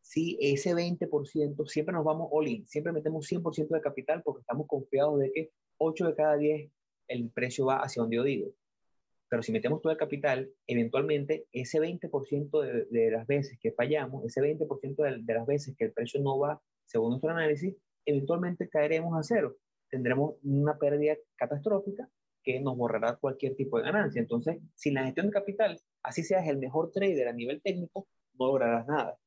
si 0.01 0.39
ese 0.41 0.75
20% 0.75 1.67
siempre 1.67 1.93
nos 1.93 2.05
vamos 2.05 2.29
all 2.31 2.49
in, 2.49 2.67
siempre 2.67 2.93
metemos 2.93 3.31
100% 3.31 3.69
de 3.69 3.81
capital 3.81 4.23
porque 4.23 4.41
estamos 4.41 4.67
confiados 4.67 5.21
de 5.21 5.33
que 5.33 5.51
8 5.79 6.07
de 6.07 6.15
cada 6.15 6.37
10 6.37 6.71
el 7.09 7.31
precio 7.31 7.67
va 7.67 7.79
hacia 7.79 8.03
donde 8.03 8.17
yo 8.17 8.23
digo. 8.23 8.53
Pero 9.29 9.43
si 9.43 9.53
metemos 9.53 9.83
todo 9.83 9.93
el 9.93 9.99
capital, 9.99 10.51
eventualmente 10.67 11.47
ese 11.53 11.79
20% 11.81 12.63
de, 12.63 12.85
de, 12.87 13.11
las 13.11 13.27
veces 13.27 13.59
que 13.61 13.73
fallamos, 13.73 14.25
ese 14.25 14.41
20% 14.41 14.97
de, 14.97 15.23
de 15.23 15.35
las 15.35 15.47
veces 15.47 15.77
que 15.77 15.85
el 15.85 15.93
precio 15.93 16.21
no 16.21 16.39
va 16.39 16.61
según 16.87 17.11
nuestro 17.11 17.31
análisis, 17.31 17.77
eventualmente 18.07 18.69
caeremos 18.69 19.19
a 19.19 19.23
cero. 19.23 19.57
Tendremos 19.91 20.37
una 20.43 20.79
pérdida 20.79 21.17
catastrófica 21.37 22.09
que 22.43 22.61
nos 22.61 22.77
borrará 22.77 23.17
cualquier 23.17 23.55
tipo 23.57 23.79
de 23.79 23.85
ganancia. 23.85 24.21
Entonces, 24.21 24.59
sin 24.75 24.95
la 24.95 25.05
gestión 25.05 25.27
de 25.27 25.33
capital, 25.33 25.81
así 26.03 26.23
seas 26.23 26.47
el 26.47 26.59
mejor 26.59 26.91
trader 26.93 27.29
a 27.29 27.33
nivel 27.33 27.61
técnico, 27.63 28.09
no 28.39 28.47
lograrás 28.47 28.87
nada. 28.87 29.19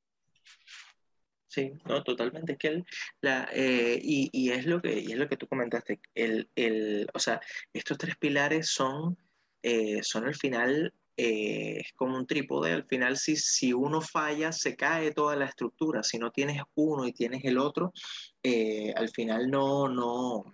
Sí, 1.52 1.74
no, 1.86 2.02
totalmente. 2.02 2.56
Que 2.56 2.82
la, 3.20 3.50
eh, 3.54 4.00
y, 4.02 4.30
y, 4.32 4.52
es 4.52 4.66
lo 4.66 4.82
que, 4.82 4.98
y 5.02 5.12
es 5.12 5.18
lo 5.18 5.28
que 5.28 5.36
tú 5.36 5.48
comentaste. 5.48 6.00
El, 6.16 6.50
el, 6.56 7.10
o 7.14 7.20
sea, 7.20 7.42
estos 7.74 7.98
tres 7.98 8.16
pilares 8.16 8.70
son, 8.70 9.18
eh, 9.62 10.02
son 10.02 10.26
al 10.28 10.36
final, 10.36 10.94
eh, 11.18 11.80
es 11.82 11.92
como 11.94 12.16
un 12.16 12.26
trípode. 12.26 12.72
Al 12.72 12.86
final, 12.86 13.18
si, 13.18 13.36
si 13.36 13.74
uno 13.74 14.00
falla, 14.00 14.54
se 14.54 14.78
cae 14.78 15.12
toda 15.12 15.36
la 15.36 15.44
estructura. 15.46 16.04
Si 16.04 16.18
no 16.18 16.32
tienes 16.32 16.62
uno 16.76 17.06
y 17.06 17.12
tienes 17.12 17.44
el 17.44 17.58
otro, 17.58 17.92
al 18.96 19.10
final 19.10 19.52
no, 19.52 19.90
no, 19.90 20.46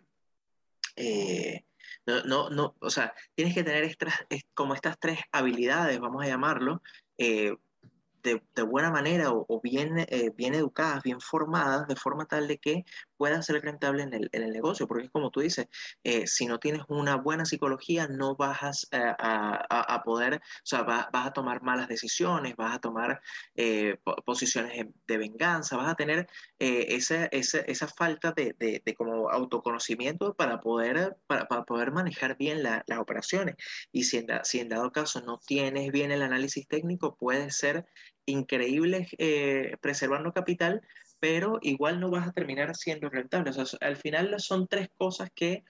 no, 2.08 2.24
no, 2.24 2.50
no, 2.50 2.76
o 2.80 2.90
sea, 2.90 3.14
tienes 3.36 3.54
que 3.54 3.64
tener 3.64 3.84
estas, 3.84 4.16
como 4.54 4.74
estas 4.74 4.98
tres 5.00 5.20
habilidades, 5.32 6.00
vamos 6.00 6.24
a 6.24 6.28
llamarlo, 6.28 6.82
de, 7.18 8.64
buena 8.64 8.92
manera 8.92 9.32
o, 9.32 9.62
bien, 9.62 10.00
eh, 10.00 10.32
bien 10.36 10.54
educadas, 10.54 11.04
bien 11.04 11.22
formadas, 11.22 11.88
de 11.88 11.96
forma 11.96 12.26
tal 12.26 12.48
de 12.48 12.58
que 12.58 12.86
puedan 13.18 13.44
ser 13.44 13.62
rentable 13.62 14.04
en 14.04 14.14
el, 14.14 14.52
negocio. 14.52 14.88
Porque 14.88 15.06
es 15.06 15.12
como 15.12 15.32
tú 15.32 15.42
dices, 15.42 15.68
eh, 16.04 16.28
si 16.28 16.46
no 16.46 16.60
tienes 16.60 16.84
una 16.88 17.16
buena 17.16 17.46
psicología, 17.46 18.08
no 18.08 18.36
vas 18.36 18.88
a, 18.92 19.16
a, 19.20 19.96
a 19.96 20.04
poder, 20.04 20.36
o 20.36 20.40
sea, 20.64 20.84
vas, 20.84 21.08
a 21.12 21.34
tomar 21.34 21.62
malas 21.62 21.88
decisiones, 21.88 22.56
vas 22.56 22.76
a 22.76 22.80
tomar 22.80 23.22
eh, 23.56 23.98
posiciones 24.26 24.88
de 25.08 25.18
venganza, 25.18 25.78
vas 25.78 25.92
a 25.92 25.96
tener 25.96 26.28
esa, 26.60 27.26
esa, 27.26 27.60
esa, 27.60 27.88
falta 27.88 28.32
de, 28.32 28.56
de, 28.60 28.82
de, 28.86 28.96
como 28.96 29.30
autoconocimiento 29.30 30.34
para 30.36 30.60
poder, 30.60 31.18
para, 31.28 31.48
para 31.48 31.64
poder 31.64 31.92
manejar 31.92 32.38
bien 32.38 32.64
la, 32.64 32.84
las 32.88 33.00
operaciones. 33.00 33.56
Y 33.92 34.04
si 34.04 34.18
en, 34.18 34.28
si 34.44 34.60
en 34.60 34.70
dado 34.70 34.92
caso 34.92 35.22
no 35.22 35.40
tienes 35.40 35.92
bien 35.92 36.12
el 36.12 36.22
análisis 36.22 36.68
técnico, 36.68 37.16
puede 37.16 37.52
ser 37.52 37.86
increíbles 38.26 39.08
eh, 39.18 39.78
preservando 39.82 40.34
capital, 40.34 40.82
pero 41.20 41.60
igual 41.62 42.00
no 42.00 42.10
vas 42.10 42.28
a 42.28 42.32
terminar 42.32 42.76
siendo 42.76 43.10
rentable. 43.10 43.52
O 43.52 43.54
sea, 43.54 43.66
al 43.82 43.98
final 43.98 44.36
son 44.40 44.68
tres 44.68 44.90
cosas 44.96 45.30
que, 45.34 45.64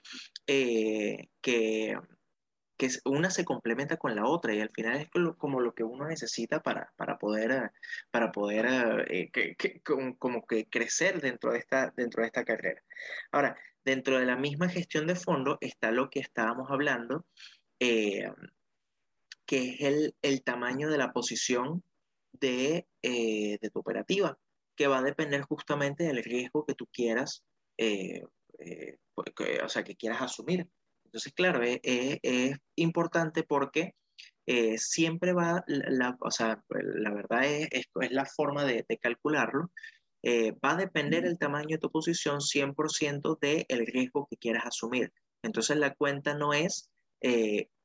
eh, 0.46 1.28
que, 1.40 1.96
que, 2.76 2.88
una 3.04 3.30
se 3.30 3.44
complementa 3.44 3.96
con 3.96 4.14
la 4.14 4.26
otra 4.26 4.54
y 4.54 4.60
al 4.60 4.70
final 4.70 4.96
es 4.96 5.08
como 5.38 5.60
lo 5.60 5.74
que 5.74 5.84
uno 5.84 6.06
necesita 6.06 6.60
para, 6.60 6.92
para 6.96 7.18
poder, 7.18 7.72
para 8.10 8.32
poder 8.32 9.06
eh, 9.10 9.30
que, 9.32 9.56
que, 9.56 9.80
como, 9.80 10.46
que 10.46 10.66
crecer 10.66 11.20
dentro 11.20 11.52
de, 11.52 11.58
esta, 11.58 11.92
dentro 11.96 12.22
de 12.22 12.28
esta 12.28 12.44
carrera. 12.44 12.82
Ahora, 13.32 13.56
dentro 13.84 14.18
de 14.18 14.26
la 14.26 14.36
misma 14.36 14.68
gestión 14.68 15.06
de 15.06 15.16
fondo 15.16 15.58
está 15.60 15.90
lo 15.90 16.10
que 16.10 16.20
estábamos 16.20 16.70
hablando, 16.70 17.24
que 17.78 18.26
es 19.48 19.80
el, 19.80 20.14
el 20.20 20.42
tamaño 20.42 20.90
de 20.90 20.98
la 20.98 21.12
posición 21.12 21.82
de, 22.32 22.86
eh, 23.02 23.58
de, 23.60 23.70
tu 23.70 23.80
operativa, 23.80 24.38
que 24.78 24.86
va 24.86 24.98
a 24.98 25.02
depender 25.02 25.42
justamente 25.42 26.04
del 26.04 26.22
riesgo 26.22 26.64
que 26.64 26.74
tú 26.74 26.86
quieras, 26.92 27.42
eh, 27.76 28.22
eh, 28.60 28.96
o 29.16 29.68
sea, 29.68 29.82
que 29.82 29.96
quieras 29.96 30.22
asumir. 30.22 30.68
Entonces, 31.04 31.32
claro, 31.32 31.62
es, 31.64 32.56
importante 32.76 33.42
porque 33.42 33.94
siempre 34.76 35.32
va, 35.32 35.64
la, 35.66 36.16
o 36.20 36.30
sea, 36.30 36.62
la 36.68 37.12
verdad 37.12 37.44
es, 37.44 37.68
es, 37.72 37.86
la 38.10 38.24
forma 38.24 38.64
de, 38.64 38.84
de 38.88 38.98
calcularlo, 38.98 39.70
va 40.24 40.72
a 40.72 40.76
depender 40.76 41.24
el 41.24 41.38
tamaño 41.38 41.76
de 41.76 41.78
tu 41.78 41.90
posición 41.90 42.40
100% 42.40 43.38
del 43.40 43.86
riesgo 43.86 44.28
que 44.30 44.36
quieras 44.36 44.66
asumir. 44.66 45.12
Entonces, 45.42 45.76
la 45.76 45.94
cuenta 45.94 46.34
no 46.34 46.52
es 46.52 46.88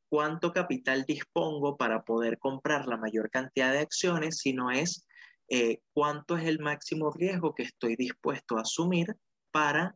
cuánto 0.09 0.51
capital 0.51 1.05
dispongo 1.05 1.75
para 1.75 2.03
poder 2.03 2.37
comprar 2.37 2.87
la 2.87 2.97
mayor 2.97 3.31
cantidad 3.31 3.71
de 3.71 3.79
acciones, 3.79 4.37
sino 4.37 4.69
es 4.69 5.07
eh, 5.49 5.81
cuánto 5.93 6.37
es 6.37 6.45
el 6.45 6.59
máximo 6.59 7.11
riesgo 7.11 7.53
que 7.53 7.63
estoy 7.63 7.95
dispuesto 7.95 8.57
a 8.57 8.61
asumir 8.61 9.15
para, 9.51 9.95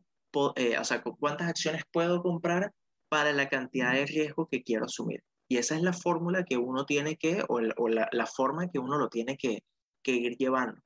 eh, 0.56 0.78
o 0.78 0.84
sea, 0.84 1.02
cuántas 1.02 1.48
acciones 1.48 1.82
puedo 1.92 2.22
comprar 2.22 2.72
para 3.08 3.32
la 3.32 3.48
cantidad 3.48 3.92
de 3.92 4.06
riesgo 4.06 4.46
que 4.46 4.62
quiero 4.62 4.84
asumir. 4.84 5.22
Y 5.48 5.56
esa 5.56 5.76
es 5.76 5.82
la 5.82 5.94
fórmula 5.94 6.44
que 6.44 6.58
uno 6.58 6.84
tiene 6.84 7.16
que, 7.16 7.42
o, 7.48 7.60
la, 7.60 8.08
la, 8.12 8.26
forma 8.26 8.68
que 8.68 8.78
uno 8.78 8.98
lo 8.98 9.08
tiene 9.08 9.38
que, 9.38 9.64
que 10.02 10.12
ir 10.12 10.36
llevando. 10.36 10.80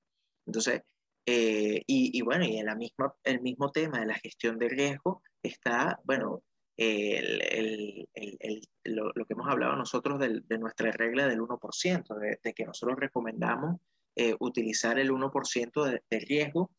Entonces, 0.46 0.82
eh, 1.26 1.82
y, 1.86 2.16
y, 2.16 2.22
bueno, 2.22 2.44
y 2.44 2.56
en 2.58 2.66
la 2.66 2.76
misma, 2.76 3.14
el 3.24 3.40
mismo 3.40 3.72
tema 3.72 4.00
de 4.00 4.06
la 4.06 4.14
gestión 4.14 4.58
de 4.58 4.68
riesgo 4.68 5.22
está, 5.42 6.00
bueno, 6.04 6.42
el, 6.76 7.42
el, 7.42 8.62
lo, 8.84 9.10
lo, 9.14 9.26
que 9.26 9.34
hemos 9.34 9.48
hablado 9.48 9.76
nosotros 9.76 10.18
de, 10.18 10.40
de 10.44 10.58
nuestra 10.58 10.90
regla 10.92 11.26
del 11.26 11.40
1%, 11.40 12.18
de, 12.18 12.38
de 12.42 12.54
que 12.54 12.64
nosotros 12.64 12.98
recomendamos 12.98 13.80
eh, 14.14 14.36
utilizar 14.40 14.98
el 14.98 15.10
1% 15.10 15.84
de, 15.84 16.02
de, 16.10 16.18
riesgo. 16.20 16.70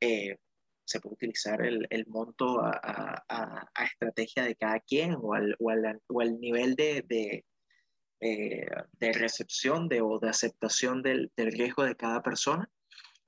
Eh, 0.00 0.36
se 0.84 1.00
puede 1.00 1.14
utilizar 1.14 1.64
el, 1.64 2.06
monto 2.08 2.60
a, 2.60 3.22
a, 3.28 3.84
estrategia 3.84 4.42
de 4.42 4.56
cada 4.56 4.80
quien 4.80 5.16
o 5.20 5.34
al, 5.34 5.54
o 5.60 5.70
al, 5.70 6.00
o 6.08 6.20
al 6.20 6.40
nivel 6.40 6.74
de, 6.74 7.04
de, 7.06 7.44
eh, 8.20 9.12
recepción 9.12 9.88
de, 9.88 10.00
o 10.00 10.18
de 10.18 10.30
aceptación 10.30 11.00
del, 11.02 11.30
del 11.36 11.52
riesgo 11.52 11.84
de 11.84 11.94
cada 11.94 12.22
persona. 12.22 12.68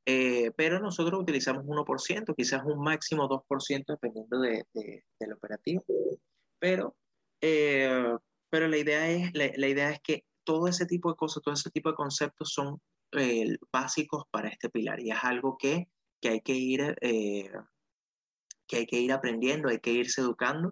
Pero 0.04 0.80
nosotros 0.80 1.20
utilizamos 1.20 1.64
1%, 1.64 2.34
quizás 2.36 2.62
un 2.64 2.82
máximo 2.82 3.28
2% 3.28 3.84
dependiendo 3.86 4.40
de, 4.40 4.64
de, 4.74 5.04
del 5.20 5.32
operativo. 5.34 5.84
Pero, 6.58 6.96
pero 7.38 8.66
la, 8.66 8.76
idea 8.76 9.08
es, 9.08 9.32
la, 9.34 9.68
idea 9.68 9.90
es 9.90 10.00
que 10.00 10.24
todo 10.42 10.66
ese 10.66 10.86
tipo 10.86 11.10
de 11.10 11.16
cosas, 11.16 11.44
todo 11.44 11.54
ese 11.54 11.70
tipo 11.70 11.90
de 11.90 11.94
conceptos 11.94 12.52
son 12.52 12.80
básicos 13.70 14.24
para 14.30 14.48
este 14.48 14.70
pilar 14.70 15.00
y 15.00 15.10
es 15.10 15.18
algo 15.22 15.56
que, 15.58 15.88
que 16.20 16.28
hay 16.28 16.40
que 16.40 16.54
ir... 16.54 16.96
Eh, 17.00 17.50
que 18.68 18.78
hay 18.78 18.86
que 18.86 19.00
ir 19.00 19.12
aprendiendo, 19.12 19.68
hay 19.68 19.80
que 19.80 19.92
irse 19.92 20.22
educando 20.22 20.70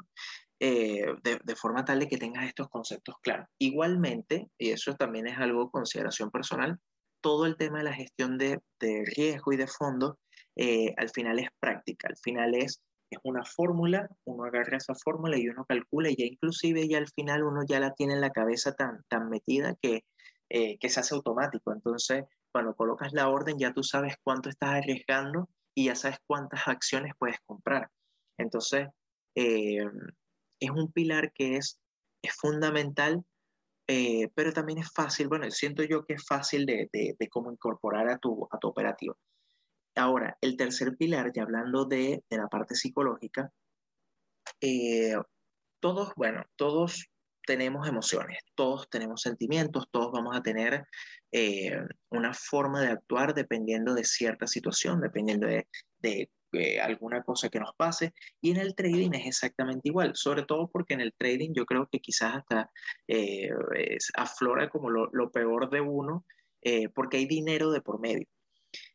eh, 0.59 1.05
de, 1.23 1.39
de, 1.43 1.57
forma 1.57 1.85
tal 1.85 2.01
de 2.01 2.09
que 2.09 2.17
tengas 2.17 2.47
estos 2.47 2.69
conceptos 2.69 3.17
claros. 3.23 3.47
Igualmente, 3.59 4.49
y 4.59 4.71
eso 4.71 4.95
también 4.95 5.27
es 5.27 5.39
algo 5.39 5.71
consideración 5.71 6.31
personal, 6.31 6.79
todo 7.23 7.47
el 7.47 7.57
tema 7.57 7.79
de 7.79 7.85
la 7.85 7.95
gestión 7.95 8.39
de, 8.39 8.61
de 8.79 9.05
riesgo 9.17 9.53
y 9.53 9.57
de 9.57 9.67
fondos, 9.67 10.17
eh, 10.57 10.95
al 10.97 11.11
final 11.11 11.39
es 11.39 11.49
práctica, 11.59 12.09
al 12.09 12.17
final 12.17 12.55
es, 12.55 12.83
es 13.11 13.19
una 13.23 13.45
fórmula, 13.45 14.09
uno 14.25 14.45
agarra 14.45 14.77
esa 14.77 14.95
fórmula 14.95 15.39
y 15.39 15.49
uno 15.49 15.65
calcula 15.67 16.11
y 16.11 16.17
ya 16.17 16.27
inclusive 16.27 16.89
ya 16.89 16.99
al 16.99 17.09
final 17.09 17.43
uno 17.45 17.63
ya 17.67 17.81
la 17.81 17.95
tiene 17.95 18.15
en 18.15 18.21
la 18.21 18.31
cabeza 18.31 18.73
tan, 18.73 19.03
tan 19.09 19.29
metida 19.29 19.75
que, 19.81 20.05
eh, 20.51 20.79
que 20.79 20.89
se 20.89 21.01
hace 21.01 21.15
automático. 21.15 21.73
Entonces, 21.73 22.25
cuando 22.53 22.75
colocas 22.75 23.13
la 23.13 23.29
orden 23.29 23.57
ya 23.59 23.73
tú 23.73 23.83
sabes 23.83 24.17
cuánto 24.23 24.51
estás 24.51 24.71
arriesgando 24.71 25.49
y 25.75 25.87
ya 25.87 25.95
sabes 25.95 26.19
cuántas 26.27 26.67
acciones 26.69 27.15
puedes 27.19 27.39
comprar. 27.47 27.89
Entonces, 28.37 28.89
eh, 29.37 29.85
es 30.61 30.71
un 30.71 30.93
pilar 30.93 31.33
que 31.33 31.57
es, 31.57 31.81
es 32.23 32.35
fundamental 32.35 33.25
eh, 33.93 34.31
pero 34.37 34.53
también 34.53 34.79
es 34.79 34.93
fácil, 34.93 35.27
bueno, 35.27 35.51
siento 35.51 35.83
yo 35.83 36.05
que 36.05 36.15
es 36.15 36.25
fácil 36.25 36.65
de, 36.65 36.89
de, 36.93 37.29
cómo 37.29 37.51
incorporar 37.51 38.09
a 38.09 38.19
tu, 38.19 38.47
a 38.53 38.59
tu 38.59 38.69
operativa. 38.69 39.17
Ahora, 39.97 40.39
el 40.41 40.57
tercer 40.57 40.97
pilar, 40.97 41.33
ya 41.35 41.43
hablando 41.43 41.87
de, 41.87 42.23
de 42.31 42.37
la 42.37 42.47
parte 42.47 42.77
psicológica, 42.77 43.51
todos, 45.81 46.13
bueno, 46.15 46.45
todos 46.55 47.10
tenemos 47.51 47.89
emociones, 47.89 48.39
todos 48.55 48.89
tenemos 48.89 49.23
sentimientos, 49.23 49.89
todos 49.91 50.13
vamos 50.13 50.37
a 50.37 50.41
tener 50.41 50.87
eh, 51.33 51.77
una 52.09 52.33
forma 52.33 52.81
de 52.81 52.93
actuar 52.93 53.35
dependiendo 53.35 53.93
de 53.93 54.05
cierta 54.05 54.47
situación, 54.47 55.01
dependiendo 55.01 55.49
de, 55.49 55.67
de 55.99 56.31
eh, 56.53 56.81
alguna 56.81 57.25
cosa 57.25 57.49
que 57.49 57.59
nos 57.59 57.75
pase. 57.75 58.15
Y 58.41 58.53
en 58.53 58.59
el 58.59 58.77
trading 58.77 59.11
es 59.15 59.27
exactamente 59.27 59.89
igual, 59.89 60.13
sobre 60.15 60.45
todo 60.45 60.71
porque 60.73 60.95
en 60.95 61.01
el 61.01 61.13
trading 61.13 61.51
yo 61.53 61.67
creo 61.67 61.89
que 61.91 61.99
quizás 61.99 62.37
hasta 62.37 62.71
eh, 63.09 63.51
es, 63.75 64.13
aflora 64.15 64.71
como 64.71 64.89
lo, 64.89 65.11
lo, 65.13 65.33
peor 65.33 65.71
de 65.71 65.81
uno, 65.81 66.25
eh, 66.63 66.89
porque 66.91 67.17
hay 67.17 67.27
dinero 67.27 67.73
de 67.73 67.81
por 67.81 67.99
medio. 67.99 68.29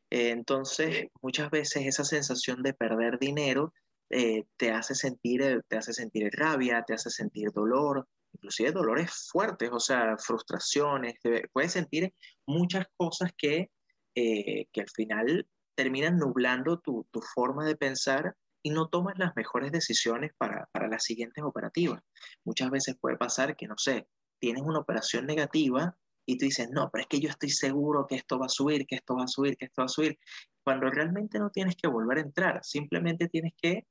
Eh, 0.09 0.29
entonces, 0.29 1.07
muchas 1.21 1.51
veces 1.51 1.85
esa 1.85 2.05
sensación 2.05 2.63
de 2.63 2.73
perder 2.73 3.19
dinero 3.19 3.73
eh, 4.09 4.43
te, 4.57 4.71
hace 4.71 4.93
sentir, 4.95 5.63
te 5.67 5.77
hace 5.77 5.91
sentir 5.91 6.29
rabia, 6.31 6.83
te 6.85 6.93
hace 6.93 7.09
sentir 7.09 7.51
dolor, 7.51 8.07
inclusive 8.35 8.71
dolores 8.71 9.29
fuertes, 9.31 9.69
o 9.71 9.79
sea, 9.79 10.17
frustraciones, 10.17 11.15
puedes 11.51 11.71
sentir 11.71 12.13
muchas 12.45 12.85
cosas 12.97 13.31
que, 13.37 13.71
que 14.13 14.81
al 14.81 14.89
final 14.89 15.47
terminan 15.75 16.17
nublando 16.17 16.79
tu, 16.79 17.05
tu 17.11 17.21
forma 17.21 17.65
de 17.65 17.75
pensar 17.75 18.35
y 18.63 18.71
no 18.71 18.87
tomas 18.87 19.17
las 19.17 19.35
mejores 19.35 19.71
decisiones 19.71 20.31
para, 20.37 20.67
para 20.71 20.87
las 20.87 21.03
siguientes 21.03 21.43
operativas. 21.43 22.01
Muchas 22.43 22.71
veces 22.71 22.95
puede 22.99 23.17
pasar 23.17 23.55
que, 23.55 23.67
no 23.67 23.77
sé, 23.77 24.07
tienes 24.39 24.63
una 24.63 24.79
operación 24.79 25.25
negativa 25.25 25.95
y 26.25 26.37
tú 26.37 26.45
dices, 26.45 26.69
no, 26.71 26.89
pero 26.91 27.03
es 27.03 27.07
que 27.07 27.19
yo 27.19 27.29
estoy 27.29 27.49
seguro 27.49 28.07
que 28.07 28.15
esto 28.15 28.39
va 28.39 28.47
a 28.47 28.49
subir, 28.49 28.87
que 28.87 28.95
esto 28.95 29.15
va 29.15 29.25
a 29.25 29.27
subir, 29.27 29.55
que 29.57 29.65
esto 29.65 29.83
va 29.83 29.85
a 29.85 29.89
subir, 29.89 30.17
cuando 30.63 30.89
realmente 30.89 31.37
no 31.37 31.51
tienes 31.51 31.75
que 31.75 31.87
volver 31.87 32.17
a 32.17 32.21
entrar, 32.21 32.63
simplemente 32.63 33.27
tienes 33.27 33.53
que 33.61 33.85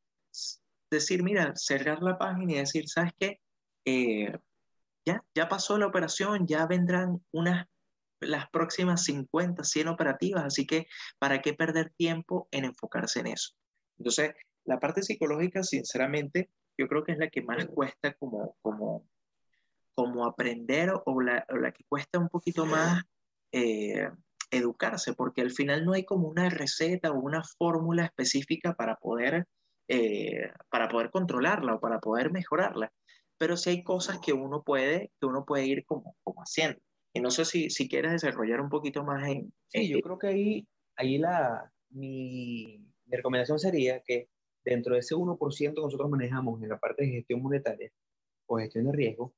decir, 0.90 1.22
mira, 1.22 1.52
cerrar 1.54 2.02
la 2.02 2.18
página 2.18 2.54
y 2.54 2.56
decir, 2.56 2.88
¿sabes 2.88 3.12
qué? 3.18 3.40
Eh, 3.84 4.32
ya, 5.04 5.24
ya 5.34 5.48
pasó 5.48 5.78
la 5.78 5.86
operación, 5.86 6.46
ya 6.46 6.66
vendrán 6.66 7.22
unas 7.32 7.66
las 8.20 8.48
próximas 8.48 9.04
50, 9.04 9.64
100 9.64 9.88
operativas, 9.88 10.44
así 10.44 10.66
que 10.66 10.86
¿para 11.18 11.40
qué 11.42 11.52
perder 11.52 11.92
tiempo 11.96 12.48
en 12.50 12.64
enfocarse 12.64 13.20
en 13.20 13.28
eso? 13.28 13.54
Entonces, 13.98 14.34
la 14.64 14.80
parte 14.80 15.02
psicológica, 15.02 15.62
sinceramente, 15.62 16.50
yo 16.78 16.88
creo 16.88 17.04
que 17.04 17.12
es 17.12 17.18
la 17.18 17.28
que 17.28 17.42
más 17.42 17.66
cuesta 17.66 18.14
como, 18.14 18.56
como, 18.62 19.06
como 19.94 20.26
aprender 20.26 20.92
o 21.04 21.20
la, 21.20 21.44
la 21.48 21.72
que 21.72 21.84
cuesta 21.84 22.18
un 22.18 22.28
poquito 22.28 22.66
más 22.66 23.04
eh, 23.52 24.08
educarse, 24.50 25.14
porque 25.14 25.42
al 25.42 25.50
final 25.50 25.84
no 25.84 25.92
hay 25.92 26.04
como 26.04 26.28
una 26.28 26.48
receta 26.48 27.10
o 27.10 27.20
una 27.20 27.42
fórmula 27.44 28.04
específica 28.04 28.74
para 28.74 28.96
poder, 28.96 29.46
eh, 29.88 30.50
para 30.70 30.88
poder 30.88 31.10
controlarla 31.10 31.74
o 31.74 31.80
para 31.80 32.00
poder 32.00 32.32
mejorarla. 32.32 32.92
Pero 33.38 33.56
sí 33.56 33.70
hay 33.70 33.82
cosas 33.82 34.20
que 34.20 34.32
uno 34.32 34.62
puede, 34.62 35.10
que 35.20 35.26
uno 35.26 35.44
puede 35.44 35.66
ir 35.66 35.84
como, 35.84 36.16
como 36.22 36.40
haciendo. 36.42 36.80
Y 37.12 37.20
no 37.20 37.30
sé 37.30 37.44
si, 37.44 37.70
si 37.70 37.88
quieres 37.88 38.12
desarrollar 38.12 38.60
un 38.60 38.68
poquito 38.68 39.04
más 39.04 39.28
en... 39.28 39.52
Sí, 39.68 39.88
yo 39.88 40.00
creo 40.00 40.18
que 40.18 40.26
ahí, 40.28 40.68
ahí 40.96 41.18
la, 41.18 41.70
mi, 41.90 42.78
mi 43.06 43.16
recomendación 43.16 43.58
sería 43.58 44.00
que 44.00 44.28
dentro 44.64 44.94
de 44.94 45.00
ese 45.00 45.14
1% 45.14 45.74
que 45.74 45.80
nosotros 45.80 46.10
manejamos 46.10 46.62
en 46.62 46.68
la 46.68 46.78
parte 46.78 47.04
de 47.04 47.10
gestión 47.10 47.42
monetaria 47.42 47.90
o 48.46 48.58
gestión 48.58 48.86
de 48.86 48.92
riesgo, 48.92 49.32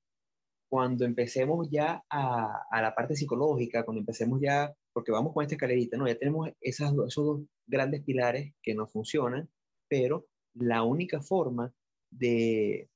cuando 0.69 1.05
empecemos 1.05 1.69
ya 1.71 2.03
a, 2.11 2.65
a, 2.71 2.83
la 2.83 2.95
parte 2.95 3.15
psicológica, 3.15 3.85
cuando 3.85 4.01
empecemos 4.01 4.41
ya, 4.41 4.75
porque 4.93 5.13
vamos 5.13 5.33
con 5.33 5.43
esta 5.43 5.55
escalerita, 5.55 5.97
¿no? 5.97 6.09
Ya 6.09 6.19
tenemos 6.19 6.49
esas, 6.61 6.93
esos 7.07 7.25
dos 7.25 7.41
grandes 7.67 8.03
pilares 8.03 8.53
que 8.63 8.75
no 8.75 8.87
funcionan, 8.87 9.49
pero 9.89 10.27
la 10.55 10.83
única 10.83 11.21
forma 11.21 11.73
de, 12.11 12.89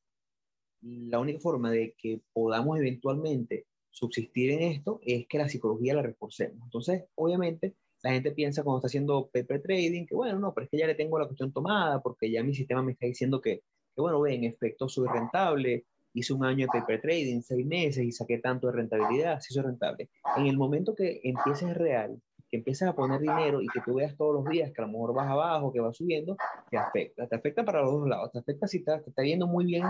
la 0.82 1.18
única 1.18 1.40
forma 1.40 1.70
de 1.70 1.94
que 1.96 2.20
podamos 2.32 2.78
eventualmente 2.78 3.66
subsistir 3.90 4.52
en 4.52 4.62
esto 4.62 5.00
es 5.04 5.26
que 5.26 5.38
la 5.38 5.48
psicología 5.48 5.94
la 5.94 6.02
reforcemos. 6.02 6.62
Entonces, 6.64 7.04
obviamente, 7.14 7.74
la 8.02 8.12
gente 8.12 8.32
piensa 8.32 8.62
cuando 8.62 8.78
está 8.78 8.86
haciendo 8.86 9.28
paper 9.32 9.62
trading 9.62 10.06
que, 10.06 10.14
bueno, 10.14 10.38
no, 10.38 10.54
pero 10.54 10.64
es 10.64 10.70
que 10.70 10.78
ya 10.78 10.86
le 10.86 10.94
tengo 10.94 11.18
la 11.18 11.26
cuestión 11.26 11.52
tomada 11.52 12.00
porque 12.00 12.30
ya 12.30 12.42
mi 12.42 12.54
sistema 12.54 12.82
me 12.82 12.92
está 12.92 13.06
diciendo 13.06 13.40
que, 13.40 13.62
que 13.94 14.00
bueno, 14.00 14.26
en 14.26 14.44
efecto 14.44 14.88
soy 14.88 15.08
rentable, 15.08 15.84
hice 16.14 16.32
un 16.32 16.44
año 16.44 16.66
de 16.66 16.80
paper 16.80 17.00
trading, 17.02 17.42
seis 17.42 17.66
meses 17.66 18.04
y 18.04 18.12
saqué 18.12 18.38
tanto 18.38 18.68
de 18.68 18.74
rentabilidad, 18.74 19.40
sí 19.40 19.52
soy 19.52 19.64
rentable. 19.64 20.08
En 20.36 20.46
el 20.46 20.56
momento 20.56 20.94
que 20.94 21.20
empieces 21.24 21.76
real, 21.76 22.20
que 22.50 22.56
empieces 22.56 22.88
a 22.88 22.94
poner 22.94 23.20
dinero 23.20 23.60
y 23.62 23.68
que 23.68 23.80
tú 23.84 23.94
veas 23.94 24.16
todos 24.16 24.34
los 24.34 24.44
días 24.46 24.72
que 24.72 24.82
a 24.82 24.86
lo 24.86 24.92
mejor 24.92 25.14
vas 25.14 25.28
abajo, 25.28 25.72
que 25.72 25.80
va 25.80 25.92
subiendo, 25.92 26.36
te 26.68 26.78
afecta. 26.78 27.28
Te 27.28 27.36
afecta 27.36 27.64
para 27.64 27.82
los 27.82 27.92
dos 27.92 28.08
lados. 28.08 28.32
Te 28.32 28.38
afecta 28.40 28.66
si 28.66 28.82
te, 28.82 28.98
te 28.98 29.10
está 29.10 29.22
yendo 29.22 29.46
muy 29.46 29.66
bien, 29.66 29.84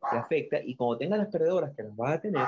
te 0.00 0.16
afecta. 0.16 0.60
Y 0.62 0.76
cuando 0.76 0.98
tengas 0.98 1.18
las 1.18 1.28
perdedoras 1.28 1.74
que 1.74 1.82
las 1.82 1.96
vas 1.96 2.18
a 2.18 2.20
tener, 2.20 2.46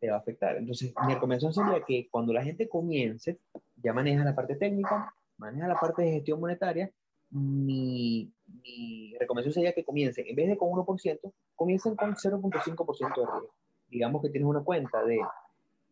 te 0.00 0.10
va 0.10 0.16
a 0.16 0.20
afectar. 0.20 0.56
Entonces, 0.56 0.92
mi 1.06 1.14
recomendación 1.14 1.52
sería 1.52 1.84
que 1.84 2.08
cuando 2.10 2.32
la 2.32 2.42
gente 2.42 2.68
comience, 2.68 3.38
ya 3.76 3.92
maneja 3.92 4.24
la 4.24 4.34
parte 4.34 4.56
técnica, 4.56 5.14
maneja 5.36 5.68
la 5.68 5.78
parte 5.78 6.02
de 6.02 6.12
gestión 6.12 6.40
monetaria, 6.40 6.90
mi, 7.30 8.30
mi 8.62 9.14
recomendación 9.18 9.54
sería 9.54 9.72
que 9.72 9.84
comiencen, 9.84 10.26
en 10.26 10.36
vez 10.36 10.48
de 10.48 10.56
con 10.56 10.70
1%, 10.70 11.32
comiencen 11.54 11.96
con 11.96 12.14
0.5% 12.14 13.16
de 13.16 13.26
riesgo. 13.26 13.54
Digamos 13.88 14.22
que 14.22 14.28
tienes 14.28 14.48
una 14.48 14.62
cuenta 14.62 15.02
de 15.04 15.20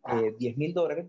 eh, 0.09 0.35
10 0.39 0.57
mil 0.57 0.75
dólares, 0.75 1.07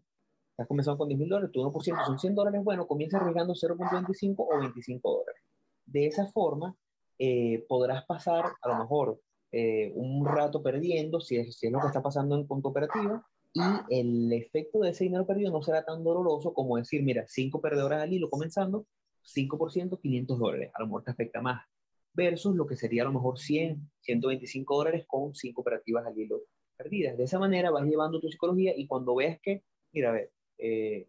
estás 0.52 0.68
comenzando 0.68 0.98
con 0.98 1.08
10 1.08 1.20
mil 1.20 1.30
dólares, 1.30 1.52
tu 1.52 1.62
1% 1.62 2.06
son 2.06 2.20
100 2.20 2.36
dólares, 2.36 2.64
bueno, 2.64 2.88
comienza 2.88 3.18
arriesgando 3.18 3.54
0.25 3.54 4.36
o 4.38 4.60
25 4.60 5.12
dólares. 5.12 5.42
De 5.86 6.08
esa 6.08 6.28
forma, 6.28 6.76
eh, 7.20 7.66
podrás 7.68 8.06
pasar 8.06 8.46
a 8.62 8.68
lo 8.70 8.78
mejor 8.78 9.20
eh, 9.52 9.92
un 9.96 10.26
rato 10.26 10.64
perdiendo, 10.64 11.20
si 11.20 11.38
es, 11.38 11.58
si 11.58 11.68
es, 11.68 11.74
lo 11.74 11.80
que 11.80 11.88
está 11.88 12.02
pasando 12.02 12.36
en 12.36 12.48
punto 12.48 12.70
operativo, 12.70 13.24
y 13.54 13.62
el 13.90 14.32
efecto 14.32 14.80
de 14.80 14.92
ese 14.92 15.04
dinero 15.04 15.28
perdido 15.28 15.52
no 15.52 15.62
será 15.62 15.84
tan 15.84 16.04
doloroso 16.04 16.54
como 16.54 16.78
decir, 16.78 17.04
mira, 17.04 17.26
5 17.28 17.60
perdedoras 17.60 18.02
al 18.02 18.14
hilo 18.14 18.30
comenzando, 18.30 18.86
5%, 19.24 20.00
500 20.00 20.40
dólares, 20.40 20.72
a 20.74 20.80
lo 20.82 20.88
mejor 20.88 21.04
te 21.04 21.12
afecta 21.12 21.42
más, 21.42 21.66
versus 22.14 22.56
lo 22.56 22.66
que 22.66 22.78
sería 22.78 23.04
a 23.04 23.06
lo 23.06 23.14
mejor 23.14 23.40
100, 23.40 23.92
125 24.02 24.78
dólares 24.78 25.06
con 25.08 25.36
5 25.36 25.62
operativas 25.62 26.06
al 26.06 26.18
hilo 26.18 26.44
perdidas. 26.78 27.18
De 27.18 27.26
esa 27.26 27.40
manera 27.40 27.72
vas 27.72 27.86
llevando 27.86 28.20
tu 28.20 28.30
psicología 28.30 28.74
y 28.76 28.88
cuando 28.88 29.16
veas 29.16 29.40
que, 29.42 29.64
mira, 29.92 30.10
a 30.10 30.14
ver, 30.14 30.32
eh, 30.58 31.08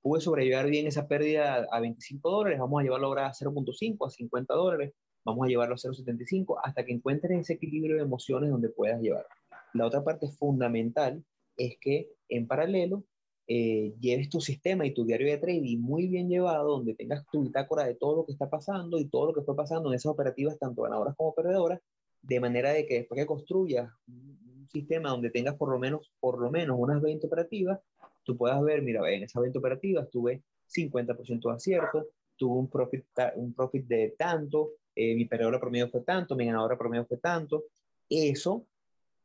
pude 0.00 0.20
sobrellevar 0.20 0.68
bien 0.68 0.86
esa 0.86 1.08
pérdida 1.08 1.66
a 1.70 1.80
25 1.80 2.30
dólares, 2.30 2.58
vamos 2.58 2.80
a 2.80 2.82
llevarlo 2.82 3.06
ahora 3.08 3.26
a 3.26 3.32
0.5, 3.32 4.06
a 4.06 4.10
50 4.10 4.54
dólares, 4.54 4.92
vamos 5.24 5.46
a 5.46 5.48
llevarlo 5.48 5.74
a 5.74 5.78
0.75 5.78 6.60
hasta 6.62 6.84
que 6.84 6.92
encuentres 6.92 7.40
ese 7.40 7.54
equilibrio 7.54 7.96
de 7.96 8.02
emociones 8.02 8.50
donde 8.50 8.68
puedas 8.68 9.00
llevar. 9.00 9.26
La 9.72 9.86
otra 9.86 10.04
parte 10.04 10.28
fundamental 10.28 11.24
es 11.56 11.76
que 11.80 12.10
en 12.28 12.46
paralelo 12.46 13.04
eh, 13.46 13.94
lleves 14.00 14.30
tu 14.30 14.40
sistema 14.40 14.86
y 14.86 14.94
tu 14.94 15.04
diario 15.04 15.26
de 15.26 15.38
trading 15.38 15.78
muy 15.78 16.08
bien 16.08 16.28
llevado, 16.28 16.70
donde 16.70 16.94
tengas 16.94 17.26
tu 17.30 17.42
bitácora 17.42 17.84
de 17.84 17.94
todo 17.94 18.16
lo 18.16 18.26
que 18.26 18.32
está 18.32 18.48
pasando 18.48 18.98
y 18.98 19.06
todo 19.06 19.26
lo 19.26 19.34
que 19.34 19.42
fue 19.42 19.54
pasando 19.54 19.90
en 19.90 19.96
esas 19.96 20.12
operativas, 20.12 20.58
tanto 20.58 20.82
ganadoras 20.82 21.14
como 21.16 21.34
perdedoras, 21.34 21.80
de 22.22 22.40
manera 22.40 22.70
de 22.72 22.86
que 22.86 22.94
después 22.94 23.20
que 23.20 23.26
construyas 23.26 23.90
un, 24.08 24.42
sistema 24.72 25.10
donde 25.10 25.30
tengas 25.30 25.54
por 25.54 25.70
lo 25.70 25.78
menos, 25.78 26.10
por 26.18 26.40
lo 26.40 26.50
menos 26.50 26.76
unas 26.80 27.00
20 27.00 27.28
operativas, 27.28 27.78
tú 28.24 28.36
puedas 28.36 28.60
ver, 28.60 28.82
mira, 28.82 29.08
en 29.08 29.22
esas 29.22 29.40
20 29.40 29.56
operativas 29.56 30.10
tuve 30.10 30.42
50% 30.66 31.48
de 31.48 31.54
acierto, 31.54 32.08
tuve 32.36 32.58
un 32.58 32.68
profit, 32.68 33.04
un 33.36 33.54
profit 33.54 33.86
de 33.86 34.16
tanto, 34.18 34.72
eh, 34.94 35.14
mi 35.14 35.26
perdedora 35.26 35.60
promedio 35.60 35.88
fue 35.88 36.02
tanto, 36.02 36.36
mi 36.36 36.46
ganadora 36.46 36.78
promedio 36.78 37.06
fue 37.06 37.18
tanto. 37.18 37.64
Eso 38.08 38.66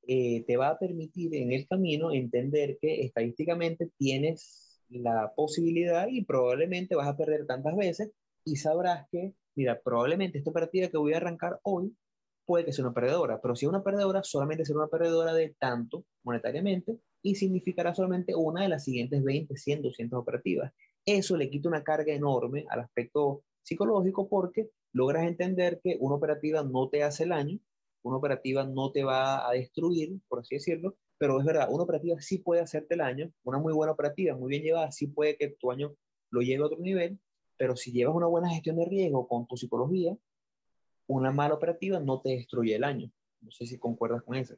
eh, 0.08 0.44
te 0.46 0.58
va 0.58 0.70
a 0.70 0.80
permitir 0.80 1.36
en 1.36 1.52
el 1.52 1.68
camino 1.68 2.12
entender 2.12 2.78
que 2.82 3.02
estadísticamente 3.02 3.92
tienes 3.98 4.82
la 4.90 5.34
posibilidad 5.36 6.08
y 6.10 6.24
probablemente 6.24 6.96
vas 6.96 7.08
a 7.08 7.18
perder 7.18 7.46
tantas 7.46 7.76
veces 7.76 8.12
y 8.44 8.56
sabrás 8.56 9.08
que, 9.12 9.34
mira, 9.56 9.80
probablemente 9.84 10.40
esta 10.40 10.52
partida 10.52 10.90
que 10.90 10.98
voy 10.98 11.14
a 11.14 11.18
arrancar 11.18 11.60
hoy 11.64 11.96
puede 12.46 12.66
que 12.66 12.74
sea 12.74 12.86
una 12.86 12.94
perdedora, 12.96 13.40
pero 13.40 13.56
si 13.56 13.66
es 13.66 13.70
una 13.70 13.84
perdedora, 13.84 14.24
solamente 14.24 14.66
será 14.66 14.80
una 14.80 14.88
perdedora 14.88 15.34
de 15.34 15.56
tanto 15.60 16.06
monetariamente 16.24 16.98
y 17.22 17.36
significará 17.36 17.94
solamente 17.94 18.34
una 18.34 18.64
de 18.64 18.70
las 18.70 18.84
siguientes 18.84 19.24
20, 19.24 19.56
100, 19.56 19.84
200 19.84 20.20
operativas. 20.20 20.74
Eso 21.06 21.38
le 21.38 21.50
quita 21.52 21.70
una 21.70 21.84
carga 21.84 22.12
enorme 22.12 22.66
al 22.70 22.80
aspecto 22.80 23.44
psicológico 23.62 24.28
porque 24.28 24.72
logras 24.94 25.28
entender 25.28 25.80
que 25.84 25.98
una 26.00 26.16
operativa 26.16 26.64
no 26.64 26.90
te 26.90 27.04
hace 27.04 27.24
el 27.24 27.32
año, 27.32 27.60
una 28.02 28.18
operativa 28.18 28.66
no 28.66 28.92
te 28.92 29.04
va 29.04 29.48
a 29.48 29.52
destruir, 29.54 30.20
por 30.28 30.40
así 30.40 30.56
decirlo, 30.56 30.96
pero 31.18 31.40
es 31.40 31.46
verdad, 31.46 31.68
una 31.70 31.84
operativa 31.84 32.20
sí 32.22 32.40
puede 32.40 32.62
hacerte 32.62 32.96
el 32.96 33.02
año, 33.02 33.32
una 33.44 33.60
muy 33.60 33.74
buena 33.74 33.92
operativa, 33.92 34.36
muy 34.36 34.50
bien 34.50 34.64
llevada, 34.64 34.92
sí 34.92 35.08
puede 35.08 35.38
que 35.38 35.50
tu 35.50 35.72
año 35.72 35.96
lo 36.32 36.42
lleve 36.42 36.64
a 36.64 36.68
otro 36.68 36.80
nivel, 36.80 37.20
pero 37.58 37.76
si 37.76 37.92
llevas 37.92 38.16
una 38.16 38.28
buena 38.28 38.50
gestión 38.50 38.78
de 38.78 38.86
riesgo 38.86 39.28
con 39.28 39.46
tu 39.46 39.58
psicología, 39.58 40.16
una 41.08 41.32
mala 41.32 41.56
operativa 41.56 42.00
no 42.00 42.22
te 42.22 42.30
destruye 42.30 42.76
el 42.76 42.84
año. 42.84 43.12
No 43.42 43.52
sé 43.52 43.66
si 43.66 43.78
concuerdas 43.78 44.24
con 44.24 44.36
eso. 44.36 44.56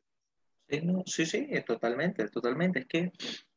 Sí, 0.70 0.82
no, 0.82 1.04
sí, 1.06 1.26
sí, 1.26 1.48
totalmente, 1.66 2.28
totalmente. 2.30 2.80
Es 2.80 2.86
que, 2.86 3.12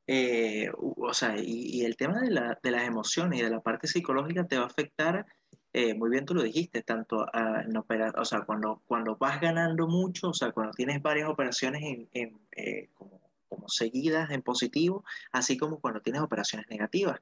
eh, 0.07 0.71
o 0.77 1.13
sea, 1.13 1.37
y, 1.39 1.77
y 1.77 1.85
el 1.85 1.97
tema 1.97 2.21
de, 2.21 2.31
la, 2.31 2.59
de, 2.63 2.71
las 2.71 2.87
emociones 2.87 3.39
y 3.39 3.43
de 3.43 3.51
la 3.51 3.61
parte 3.61 3.87
psicológica 3.87 4.47
te 4.47 4.57
va 4.57 4.65
a 4.65 4.69
afectar 4.69 5.27
eh, 5.75 5.93
muy 5.93 6.09
bien 6.09 6.25
tú 6.25 6.35
lo 6.35 6.45
dijiste, 6.45 6.83
tanto 6.83 7.25
uh, 7.25 7.61
en 7.67 7.77
opera, 7.77 8.13
o 8.17 8.25
sea, 8.25 8.43
cuando, 8.43 8.81
cuando 8.87 9.17
vas 9.17 9.41
ganando 9.41 9.89
mucho, 9.89 10.29
o 10.29 10.33
sea, 10.33 10.53
cuando 10.53 10.73
tienes 10.73 11.03
varias 11.03 11.29
operaciones 11.29 11.83
en, 11.83 12.09
en, 12.13 12.41
eh, 12.53 12.91
como, 12.95 13.21
como, 13.49 13.69
seguidas 13.69 14.31
en 14.31 14.43
positivo, 14.43 15.05
así 15.33 15.57
como 15.57 15.81
cuando 15.81 16.01
tienes 16.01 16.23
operaciones 16.23 16.69
negativas. 16.71 17.21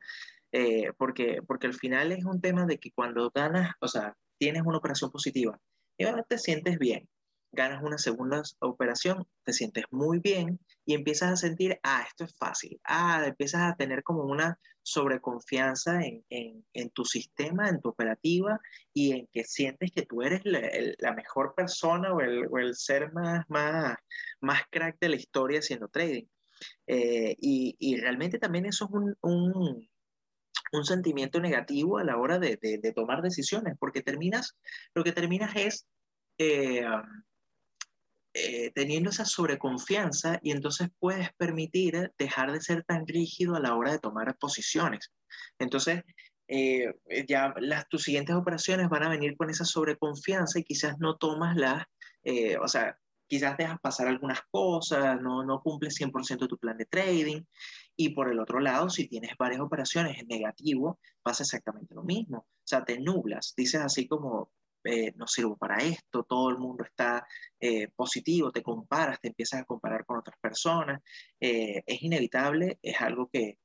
Eh, 0.53 0.93
porque, 0.99 1.41
porque 1.47 1.67
al 1.67 1.73
final 1.73 2.13
es 2.13 2.27
un 2.27 2.43
tema 2.43 2.67
de 2.67 2.79
que 2.79 2.93
cuando 2.93 3.31
ganas, 3.35 3.75
o 3.81 3.89
sea, 3.89 4.19
tienes 4.37 4.63
una 4.67 4.77
operación 4.77 5.11
positiva, 5.11 5.59
y 5.97 6.05
te 6.29 6.37
sientes 6.37 6.79
bien, 6.79 7.09
ganas 7.53 7.83
una 7.83 7.99
segunda 7.99 8.43
operación, 8.61 9.27
te 9.45 9.53
sientes 9.53 9.85
muy 9.91 10.19
bien 10.19 10.59
y 10.85 10.95
empiezas 10.95 11.33
a 11.33 11.37
sentir, 11.37 11.79
ah, 11.83 12.05
esto 12.09 12.25
es 12.25 12.35
fácil, 12.37 12.81
ah, 12.85 13.23
empiezas 13.27 13.63
a 13.63 13.77
tener 13.77 14.03
como 14.03 14.25
una 14.25 14.59
sobreconfianza 14.83 16.01
en, 16.03 16.25
en, 16.29 16.91
tu 16.91 17.05
sistema, 17.05 17.69
en 17.69 17.81
tu 17.81 17.91
operativa 17.91 18.59
y 18.93 19.13
en 19.13 19.29
que 19.33 19.45
sientes 19.45 19.93
que 19.93 20.07
tú 20.07 20.23
eres 20.23 20.41
la, 20.45 21.13
mejor 21.13 21.55
persona 21.55 22.13
o 22.13 22.21
el, 22.21 22.47
o 22.51 22.59
el, 22.59 22.75
ser 22.75 23.13
más, 23.13 23.45
más, 23.49 23.97
más 24.41 24.63
crack 24.71 24.99
de 24.99 25.11
la 25.11 25.17
historia 25.17 25.61
haciendo 25.61 25.89
trading. 25.89 26.25
Eh, 26.87 27.37
y, 27.39 27.77
y, 27.79 27.97
realmente 27.97 28.39
también 28.39 28.67
eso 28.67 28.85
es 28.85 28.91
un, 28.93 29.17
un 29.21 29.89
un 30.73 30.85
sentimiento 30.85 31.39
negativo 31.41 31.99
a 31.99 32.05
la 32.05 32.17
hora 32.17 32.39
de, 32.39 32.57
de, 32.57 32.93
tomar 32.93 33.21
decisiones, 33.23 33.77
porque 33.79 34.03
terminas, 34.03 34.57
lo 34.95 35.05
que 35.05 35.13
terminas 35.13 35.55
es 35.55 35.87
eh, 36.39 36.85
eh, 38.35 38.71
teniendo 38.75 39.11
esa 39.11 39.25
sobreconfianza 39.25 40.39
y 40.43 40.53
entonces 40.53 40.89
puedes 40.99 41.33
permitir 41.35 42.13
dejar 42.19 42.53
de 42.53 42.61
ser 42.61 42.85
tan 42.85 43.07
rígido 43.07 43.55
a 43.55 43.61
la 43.61 43.75
hora 43.75 43.93
de 43.93 43.99
tomar 43.99 44.37
posiciones. 44.39 45.13
Entonces, 45.59 46.03
eh, 46.49 46.93
ya 47.29 47.55
las, 47.59 47.89
tus 47.89 48.03
siguientes 48.03 48.35
operaciones 48.35 48.89
van 48.89 49.05
a 49.05 49.09
venir 49.09 49.37
con 49.37 49.51
esa 49.51 49.65
sobreconfianza 49.65 50.59
y 50.59 50.65
quizás 50.65 50.99
no 50.99 51.17
tomas 51.17 51.57
las, 51.57 51.85
o 52.61 52.69
sea, 52.69 52.97
quizás 53.33 53.57
dejas 53.57 53.81
pasar 53.81 54.09
algunas 54.09 54.41
cosas, 54.51 55.19
no, 55.23 55.43
no 55.43 55.63
cumples 55.63 55.99
100% 55.99 56.47
tu 56.49 56.59
plan 56.59 56.77
de 56.77 56.85
trading. 56.85 57.43
Y 57.97 58.11
por 58.11 58.31
el 58.31 58.39
otro 58.39 58.61
lado, 58.61 58.91
si 58.91 59.09
tienes 59.09 59.33
varias 59.39 59.63
operaciones 59.63 60.19
en 60.19 60.27
negativo, 60.29 61.01
pasa 61.23 61.43
exactamente 61.43 61.95
lo 61.95 62.03
mismo. 62.03 62.41
O 62.41 62.67
sea, 62.67 62.85
te 62.85 63.01
nublas, 63.01 63.55
dices 63.57 63.81
así 63.81 64.07
como, 64.07 64.51
eh, 64.85 65.13
no 65.17 65.27
sirvo 65.27 65.57
para 65.57 65.77
esto, 65.79 66.25
todo 66.25 66.51
el 66.51 66.59
mundo 66.59 66.85
está 66.85 67.27
eh, 67.61 67.89
positivo, 67.89 68.51
te 68.51 68.63
comparas, 68.63 69.21
te 69.21 69.29
empiezas 69.29 69.61
a 69.61 69.65
comparar 69.65 70.05
con 70.05 70.19
otras 70.19 70.37
personas. 70.41 71.01
Eh, 71.41 71.83
es 71.87 72.03
inevitable, 72.03 72.79
es 72.83 73.01
algo 73.01 73.29
que 73.29 73.59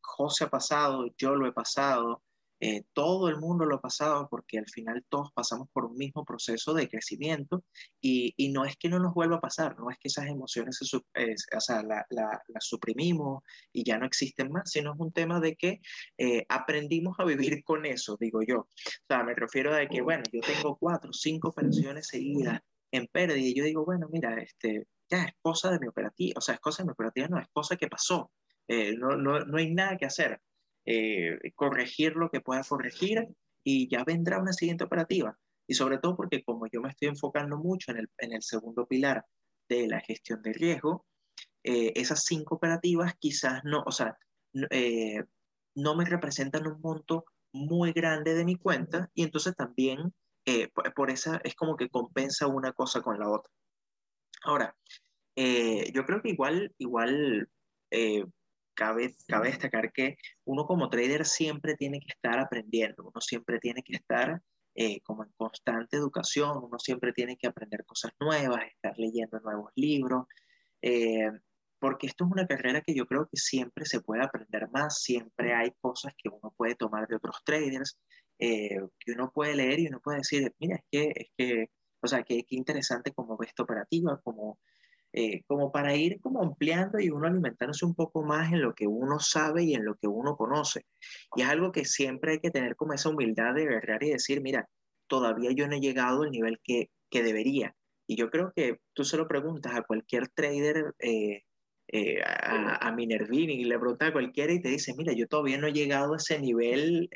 José 0.00 0.44
ha 0.44 0.48
pasado, 0.48 1.06
yo 1.16 1.34
lo 1.34 1.46
he 1.46 1.52
pasado, 1.52 2.22
eh, 2.64 2.84
todo 2.92 3.28
el 3.28 3.38
mundo 3.38 3.64
lo 3.64 3.74
ha 3.74 3.80
pasado 3.80 4.28
porque 4.30 4.56
al 4.56 4.68
final 4.68 5.04
todos 5.08 5.32
pasamos 5.32 5.68
por 5.72 5.84
un 5.84 5.96
mismo 5.96 6.24
proceso 6.24 6.72
de 6.74 6.88
crecimiento 6.88 7.64
y, 8.00 8.34
y 8.36 8.52
no 8.52 8.64
es 8.64 8.76
que 8.76 8.88
no 8.88 9.00
nos 9.00 9.14
vuelva 9.14 9.38
a 9.38 9.40
pasar, 9.40 9.76
no 9.80 9.90
es 9.90 9.98
que 9.98 10.06
esas 10.06 10.26
emociones 10.26 10.78
se, 10.78 10.96
o 10.96 11.60
sea, 11.60 11.82
las 11.82 12.04
la, 12.10 12.40
suprimimos 12.60 13.42
y 13.72 13.82
ya 13.82 13.98
no 13.98 14.06
existen 14.06 14.52
más, 14.52 14.70
sino 14.70 14.92
es 14.92 15.00
un 15.00 15.10
tema 15.10 15.40
de 15.40 15.56
que 15.56 15.80
eh, 16.16 16.46
aprendimos 16.48 17.18
a 17.18 17.24
vivir 17.24 17.64
con 17.64 17.84
eso, 17.84 18.16
digo 18.20 18.42
yo. 18.46 18.58
O 18.58 18.68
sea, 19.08 19.24
me 19.24 19.34
refiero 19.34 19.74
a 19.74 19.84
que, 19.88 20.00
bueno, 20.00 20.22
yo 20.32 20.40
tengo 20.40 20.76
cuatro, 20.76 21.12
cinco 21.12 21.48
operaciones 21.48 22.06
seguidas 22.06 22.60
en 22.92 23.08
pérdida 23.08 23.38
y 23.38 23.54
yo 23.56 23.64
digo, 23.64 23.84
bueno, 23.84 24.06
mira, 24.12 24.40
este, 24.40 24.86
ya 25.10 25.24
es 25.24 25.32
cosa 25.42 25.72
de 25.72 25.80
mi 25.80 25.88
operativa, 25.88 26.34
o 26.38 26.40
sea, 26.40 26.54
es 26.54 26.60
cosa 26.60 26.84
de 26.84 26.86
mi 26.86 26.92
operativa, 26.92 27.26
no 27.26 27.40
es 27.40 27.48
cosa 27.52 27.74
que 27.74 27.88
pasó, 27.88 28.30
eh, 28.68 28.94
no, 28.96 29.16
no, 29.16 29.40
no 29.40 29.58
hay 29.58 29.74
nada 29.74 29.96
que 29.96 30.06
hacer. 30.06 30.40
Eh, 30.84 31.38
corregir 31.54 32.16
lo 32.16 32.28
que 32.28 32.40
pueda 32.40 32.64
corregir 32.64 33.28
y 33.62 33.88
ya 33.88 34.02
vendrá 34.04 34.40
una 34.40 34.52
siguiente 34.52 34.84
operativa. 34.84 35.38
Y 35.68 35.74
sobre 35.74 35.98
todo 35.98 36.16
porque 36.16 36.42
como 36.42 36.66
yo 36.66 36.80
me 36.80 36.88
estoy 36.88 37.08
enfocando 37.08 37.56
mucho 37.56 37.92
en 37.92 37.98
el, 37.98 38.10
en 38.18 38.32
el 38.32 38.42
segundo 38.42 38.86
pilar 38.86 39.24
de 39.68 39.86
la 39.86 40.00
gestión 40.00 40.42
de 40.42 40.52
riesgo, 40.52 41.06
eh, 41.62 41.92
esas 41.94 42.24
cinco 42.24 42.56
operativas 42.56 43.14
quizás 43.20 43.62
no, 43.64 43.84
o 43.86 43.92
sea, 43.92 44.18
eh, 44.70 45.22
no 45.76 45.94
me 45.94 46.04
representan 46.04 46.66
un 46.66 46.80
monto 46.80 47.24
muy 47.52 47.92
grande 47.92 48.34
de 48.34 48.44
mi 48.44 48.56
cuenta 48.56 49.08
y 49.14 49.22
entonces 49.22 49.54
también 49.54 50.12
por, 50.74 50.92
por, 50.94 51.10
esa 51.10 51.40
es 51.44 51.54
como 51.54 51.76
que 51.76 51.88
compensa 51.88 52.48
una 52.48 52.72
cosa 52.72 53.00
con 53.00 53.20
la 53.20 53.30
otra. 53.30 53.52
Ahora, 54.42 54.76
yo 55.36 56.04
creo 56.04 56.20
que 56.20 56.30
igual, 56.30 56.74
igual 56.78 57.48
cabe, 58.74 59.14
cabe 59.26 59.48
destacar 59.48 59.92
que 59.92 60.16
uno 60.44 60.66
como 60.66 60.88
trader 60.90 61.24
siempre 61.24 61.74
tiene 61.76 62.00
que 62.00 62.08
estar 62.08 62.38
aprendiendo, 62.38 63.04
uno 63.04 63.20
siempre 63.20 63.58
tiene 63.58 63.82
que 63.82 63.94
estar 63.94 64.42
eh, 64.74 65.00
como 65.02 65.24
en 65.24 65.30
constante 65.36 65.96
educación, 65.96 66.58
uno 66.62 66.78
siempre 66.78 67.12
tiene 67.12 67.36
que 67.36 67.46
aprender 67.46 67.84
cosas 67.84 68.12
nuevas, 68.20 68.62
estar 68.66 68.94
leyendo 68.98 69.38
nuevos 69.40 69.70
libros, 69.76 70.26
eh, 70.80 71.30
porque 71.78 72.06
esto 72.06 72.24
es 72.24 72.30
una 72.30 72.46
carrera 72.46 72.80
que 72.80 72.94
yo 72.94 73.06
creo 73.06 73.28
que 73.30 73.36
siempre 73.36 73.84
se 73.84 74.00
puede 74.00 74.22
aprender 74.22 74.70
más, 74.70 75.02
siempre 75.02 75.54
hay 75.54 75.72
cosas 75.80 76.14
que 76.16 76.28
uno 76.28 76.54
puede 76.56 76.74
tomar 76.74 77.06
de 77.08 77.16
otros 77.16 77.42
traders, 77.44 77.98
eh, 78.38 78.78
que 78.98 79.12
uno 79.12 79.30
puede 79.32 79.54
leer 79.56 79.80
y 79.80 79.88
uno 79.88 80.00
puede 80.00 80.18
decir, 80.18 80.54
mira, 80.58 80.76
es 80.76 80.84
que, 80.90 81.12
es 81.14 81.28
que 81.36 81.70
o 82.02 82.08
sea, 82.08 82.22
qué, 82.24 82.44
interesante 82.50 83.12
como 83.12 83.36
ve 83.36 83.46
esta 83.46 83.62
operativa, 83.62 84.20
como 84.22 84.58
eh, 85.12 85.42
como 85.46 85.70
para 85.70 85.94
ir 85.94 86.20
como 86.20 86.42
ampliando 86.42 86.98
y 86.98 87.10
uno 87.10 87.26
alimentándose 87.26 87.84
un 87.84 87.94
poco 87.94 88.22
más 88.22 88.52
en 88.52 88.62
lo 88.62 88.74
que 88.74 88.86
uno 88.86 89.20
sabe 89.20 89.64
y 89.64 89.74
en 89.74 89.84
lo 89.84 89.94
que 89.96 90.06
uno 90.06 90.36
conoce. 90.36 90.86
Y 91.36 91.42
es 91.42 91.48
algo 91.48 91.70
que 91.70 91.84
siempre 91.84 92.32
hay 92.32 92.38
que 92.40 92.50
tener 92.50 92.76
como 92.76 92.94
esa 92.94 93.10
humildad 93.10 93.54
de 93.54 93.64
agarrar 93.64 94.02
y 94.02 94.10
decir, 94.10 94.40
mira, 94.40 94.68
todavía 95.06 95.50
yo 95.52 95.68
no 95.68 95.76
he 95.76 95.80
llegado 95.80 96.22
al 96.22 96.30
nivel 96.30 96.58
que, 96.62 96.90
que 97.10 97.22
debería. 97.22 97.74
Y 98.06 98.16
yo 98.16 98.30
creo 98.30 98.52
que 98.54 98.78
tú 98.94 99.04
se 99.04 99.16
lo 99.16 99.28
preguntas 99.28 99.74
a 99.74 99.82
cualquier 99.82 100.28
trader, 100.28 100.94
eh, 100.98 101.42
eh, 101.88 102.22
a, 102.22 102.88
a 102.88 102.92
Minervini, 102.92 103.54
y 103.54 103.64
le 103.64 103.78
preguntas 103.78 104.08
a 104.08 104.12
cualquiera 104.12 104.52
y 104.52 104.62
te 104.62 104.70
dice, 104.70 104.94
mira, 104.96 105.12
yo 105.12 105.26
todavía 105.28 105.58
no 105.58 105.66
he 105.66 105.72
llegado 105.72 106.14
a 106.14 106.16
ese 106.16 106.38
nivel 106.38 107.10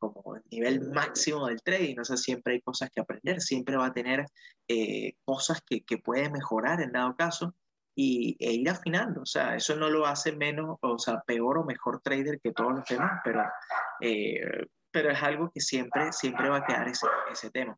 como 0.00 0.36
el 0.36 0.42
nivel 0.50 0.90
máximo 0.90 1.46
del 1.46 1.62
trading, 1.62 1.98
o 2.00 2.04
sea, 2.04 2.16
siempre 2.16 2.54
hay 2.54 2.60
cosas 2.60 2.90
que 2.90 3.00
aprender, 3.00 3.40
siempre 3.40 3.76
va 3.76 3.86
a 3.86 3.92
tener 3.92 4.26
eh, 4.66 5.12
cosas 5.24 5.60
que, 5.64 5.82
que, 5.82 5.98
puede 5.98 6.30
mejorar 6.30 6.80
en 6.80 6.92
dado 6.92 7.14
caso 7.14 7.54
y, 7.94 8.36
e 8.40 8.52
ir 8.54 8.68
afinando, 8.68 9.22
o 9.22 9.26
sea, 9.26 9.56
eso 9.56 9.76
no 9.76 9.90
lo 9.90 10.06
hace 10.06 10.32
menos, 10.32 10.78
o 10.80 10.98
sea, 10.98 11.20
peor 11.26 11.58
o 11.58 11.64
mejor 11.64 12.00
trader 12.00 12.40
que 12.42 12.52
todos 12.52 12.72
los 12.72 12.84
demás, 12.88 13.20
pero, 13.22 13.42
eh, 14.00 14.66
pero 14.90 15.10
es 15.10 15.22
algo 15.22 15.50
que 15.52 15.60
siempre, 15.60 16.12
siempre 16.12 16.48
va 16.48 16.58
a 16.58 16.64
quedar 16.64 16.88
ese, 16.88 17.06
ese 17.30 17.50
tema. 17.50 17.76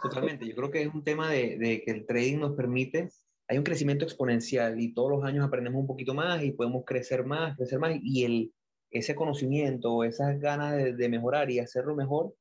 Totalmente, 0.00 0.46
yo 0.46 0.54
creo 0.54 0.70
que 0.70 0.82
es 0.82 0.94
un 0.94 1.02
tema 1.02 1.28
de, 1.28 1.58
de 1.58 1.82
que 1.82 1.90
el 1.90 2.06
trading 2.06 2.38
nos 2.38 2.54
permite 2.54 3.10
hay 3.48 3.56
un 3.56 3.64
crecimiento 3.64 4.04
exponencial 4.04 4.78
y 4.78 4.92
todos 4.92 5.10
los 5.10 5.24
años 5.24 5.44
aprendemos 5.44 5.80
un 5.80 5.86
poquito 5.86 6.12
más 6.12 6.42
y 6.42 6.52
podemos 6.52 6.84
crecer 6.84 7.24
más, 7.24 7.56
crecer 7.56 7.78
más 7.78 7.96
y 8.02 8.24
el, 8.24 8.52
ese 8.90 9.14
conocimiento, 9.14 10.04
esas 10.04 10.40
ganas 10.40 10.96
de, 10.96 11.08
mejorar 11.08 11.50
y 11.50 11.58
hacerlo 11.58 11.94
mejor, 11.94 12.34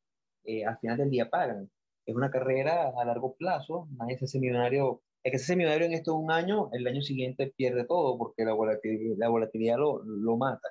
eh, 0.46 0.66
al 0.66 0.78
final 0.80 0.98
del 0.98 1.10
día 1.10 1.30
pagan. 1.30 1.70
Es 2.06 2.16
una 2.16 2.32
carrera 2.32 2.92
a 2.98 3.06
largo 3.06 3.36
plazo, 3.36 3.88
nadie 3.98 4.18
se 4.18 4.28
seminario, 4.28 5.02
el 5.24 5.32
que 5.32 5.40
se 5.40 5.46
seminario 5.46 5.86
en 5.86 5.94
esto 5.94 6.16
un 6.16 6.32
año, 6.32 6.70
el 6.74 6.88
año 6.88 7.02
siguiente 7.02 7.54
pierde 7.56 7.86
todo 7.86 8.18
porque 8.18 8.46
la 8.46 8.54
volatilidad, 8.54 9.18
la 9.18 9.30
volatilidad 9.30 9.78
lo, 9.78 10.04
lo 10.04 10.38
mata. 10.38 10.70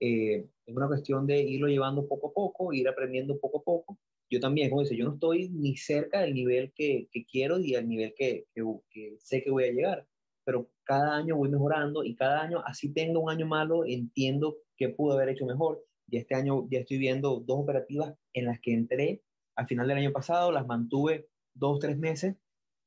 Eh, 0.00 0.46
es 0.66 0.76
una 0.76 0.88
cuestión 0.88 1.26
de 1.26 1.40
irlo 1.40 1.68
llevando 1.68 2.06
poco 2.06 2.28
a 2.28 2.32
poco, 2.34 2.72
ir 2.72 2.88
aprendiendo 2.88 3.38
poco 3.38 3.60
a 3.60 3.62
poco. 3.62 3.98
Yo 4.30 4.40
también, 4.40 4.68
como 4.70 4.82
dice, 4.82 4.96
yo 4.96 5.06
no 5.06 5.14
estoy 5.14 5.48
ni 5.50 5.76
cerca 5.76 6.20
del 6.20 6.34
nivel 6.34 6.72
que, 6.74 7.08
que 7.12 7.24
quiero 7.24 7.58
y 7.58 7.74
al 7.76 7.88
nivel 7.88 8.12
que, 8.16 8.46
que, 8.54 8.62
que 8.90 9.16
sé 9.18 9.42
que 9.42 9.50
voy 9.50 9.64
a 9.64 9.72
llegar, 9.72 10.06
pero 10.46 10.70
cada 10.84 11.16
año 11.16 11.36
voy 11.36 11.48
mejorando 11.48 12.04
y 12.04 12.14
cada 12.14 12.40
año, 12.40 12.62
así 12.64 12.92
tengo 12.94 13.18
un 13.18 13.30
año 13.30 13.46
malo, 13.46 13.84
entiendo 13.84 14.56
qué 14.76 14.88
pude 14.88 15.14
haber 15.14 15.30
hecho 15.30 15.44
mejor. 15.44 15.84
Y 16.08 16.18
este 16.18 16.36
año 16.36 16.68
ya 16.70 16.78
estoy 16.78 16.98
viendo 16.98 17.40
dos 17.40 17.58
operativas 17.58 18.14
en 18.32 18.44
las 18.44 18.60
que 18.60 18.72
entré 18.72 19.22
al 19.56 19.66
final 19.66 19.88
del 19.88 19.98
año 19.98 20.12
pasado, 20.12 20.52
las 20.52 20.66
mantuve 20.66 21.28
dos, 21.54 21.80
tres 21.80 21.98
meses 21.98 22.36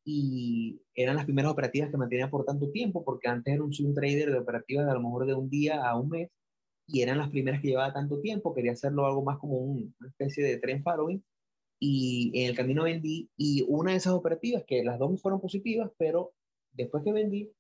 y 0.06 0.82
eran 0.96 1.18
las 1.18 1.26
primeras 1.26 1.52
operativas 1.52 1.90
que 1.92 1.98
mantenía 1.98 2.30
por 2.30 2.46
tanto 2.46 2.72
tiempo, 2.72 3.04
porque 3.04 3.28
antes 3.28 3.54
era 3.54 3.64
un 3.64 3.74
swing 3.74 3.94
trader 3.94 4.32
de 4.32 4.40
operativas 4.40 4.86
de 4.86 4.92
a 4.92 4.96
lo 4.96 5.02
mejor 5.02 5.26
de 5.26 5.34
un 5.34 5.50
día 5.50 5.86
a 5.86 6.00
un 6.00 6.10
mes 6.10 6.30
y 6.88 7.02
eran 7.02 7.18
las 7.18 7.30
primeras 7.30 7.62
que 7.62 7.68
llevaba 7.68 7.92
tanto 7.92 8.22
tiempo, 8.22 8.54
quería 8.56 8.72
hacerlo 8.72 9.06
algo 9.06 9.24
más 9.24 9.38
como 9.38 9.58
una 9.58 10.08
especie 10.08 10.44
de 10.46 10.58
tren 10.60 10.82
following 10.82 11.22
y 11.82 12.32
en 12.36 12.50
el 12.50 12.56
camino 12.56 12.84
vendí 12.84 13.30
y 13.36 13.66
una 13.68 13.92
de 13.92 13.98
esas 13.98 14.14
operativas, 14.14 14.64
que 14.66 14.84
las 14.84 14.98
dos 14.98 15.22
fueron 15.22 15.42
positivas, 15.42 15.92
pero 15.98 16.34
después 16.84 17.04
que 17.04 17.12
vendí, 17.12 17.52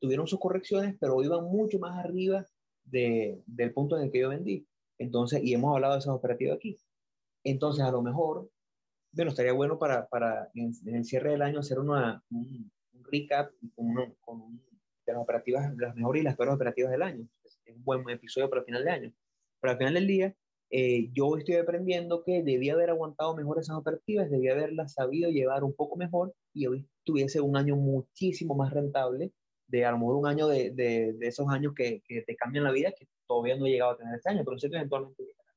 tuvieron 0.00 0.26
sus 0.26 0.38
correcciones, 0.38 0.96
pero 1.00 1.22
iban 1.22 1.44
mucho 1.44 1.78
más 1.78 1.98
arriba 2.04 2.46
de, 2.84 3.42
del 3.46 3.72
punto 3.72 3.96
en 3.96 4.04
el 4.04 4.12
que 4.12 4.20
yo 4.20 4.28
vendí. 4.28 4.66
Entonces, 4.98 5.42
y 5.42 5.54
hemos 5.54 5.74
hablado 5.74 5.94
de 5.94 6.00
esas 6.00 6.14
operativas 6.14 6.56
aquí. 6.56 6.78
Entonces, 7.44 7.84
a 7.84 7.90
lo 7.90 8.02
mejor, 8.02 8.50
bueno, 9.12 9.30
estaría 9.30 9.52
bueno 9.52 9.78
para, 9.78 10.06
para 10.08 10.50
en, 10.54 10.72
el 10.86 11.04
cierre 11.04 11.30
del 11.30 11.42
año 11.42 11.60
hacer 11.60 11.78
una, 11.78 12.22
un, 12.30 12.70
recap 13.10 13.50
con, 13.74 14.14
con 14.20 14.60
de 15.06 15.12
las 15.12 15.22
operativas, 15.22 15.74
las 15.76 15.94
mejores 15.94 16.20
y 16.20 16.24
las 16.24 16.36
peores 16.36 16.54
operativas 16.54 16.90
del 16.90 17.02
año. 17.02 17.28
Es 17.44 17.58
un 17.74 17.84
buen 17.84 18.08
episodio 18.10 18.50
para 18.50 18.60
el 18.60 18.66
final 18.66 18.84
de 18.84 18.90
año. 18.90 19.12
Pero 19.60 19.72
al 19.72 19.78
final 19.78 19.94
del 19.94 20.06
día, 20.06 20.34
eh, 20.70 21.10
yo 21.12 21.36
estoy 21.36 21.56
aprendiendo 21.56 22.24
que 22.24 22.42
debía 22.42 22.74
haber 22.74 22.90
aguantado 22.90 23.36
mejor 23.36 23.58
esas 23.58 23.76
operativas, 23.76 24.30
debía 24.30 24.52
haberlas 24.52 24.94
sabido 24.94 25.30
llevar 25.30 25.62
un 25.62 25.74
poco 25.74 25.96
mejor 25.96 26.34
y 26.52 26.66
hoy 26.66 26.88
tuviese 27.04 27.40
un 27.40 27.56
año 27.56 27.76
muchísimo 27.76 28.54
más 28.54 28.72
rentable 28.72 29.32
de 29.68 29.84
a 29.84 29.92
lo 29.92 29.98
mejor 29.98 30.16
un 30.16 30.26
año 30.26 30.48
de, 30.48 30.70
de, 30.70 31.16
esos 31.20 31.48
años 31.48 31.72
que, 31.74 32.02
que, 32.06 32.22
te 32.22 32.36
cambian 32.36 32.64
la 32.64 32.72
vida, 32.72 32.92
que 32.92 33.08
todavía 33.26 33.56
no 33.56 33.66
he 33.66 33.70
llegado 33.70 33.92
a 33.92 33.96
tener 33.96 34.14
este 34.14 34.30
año, 34.30 34.42
pero 34.44 34.58
sé 34.58 34.70
que 34.70 34.76
eventualmente 34.76 35.22
llegará. 35.22 35.54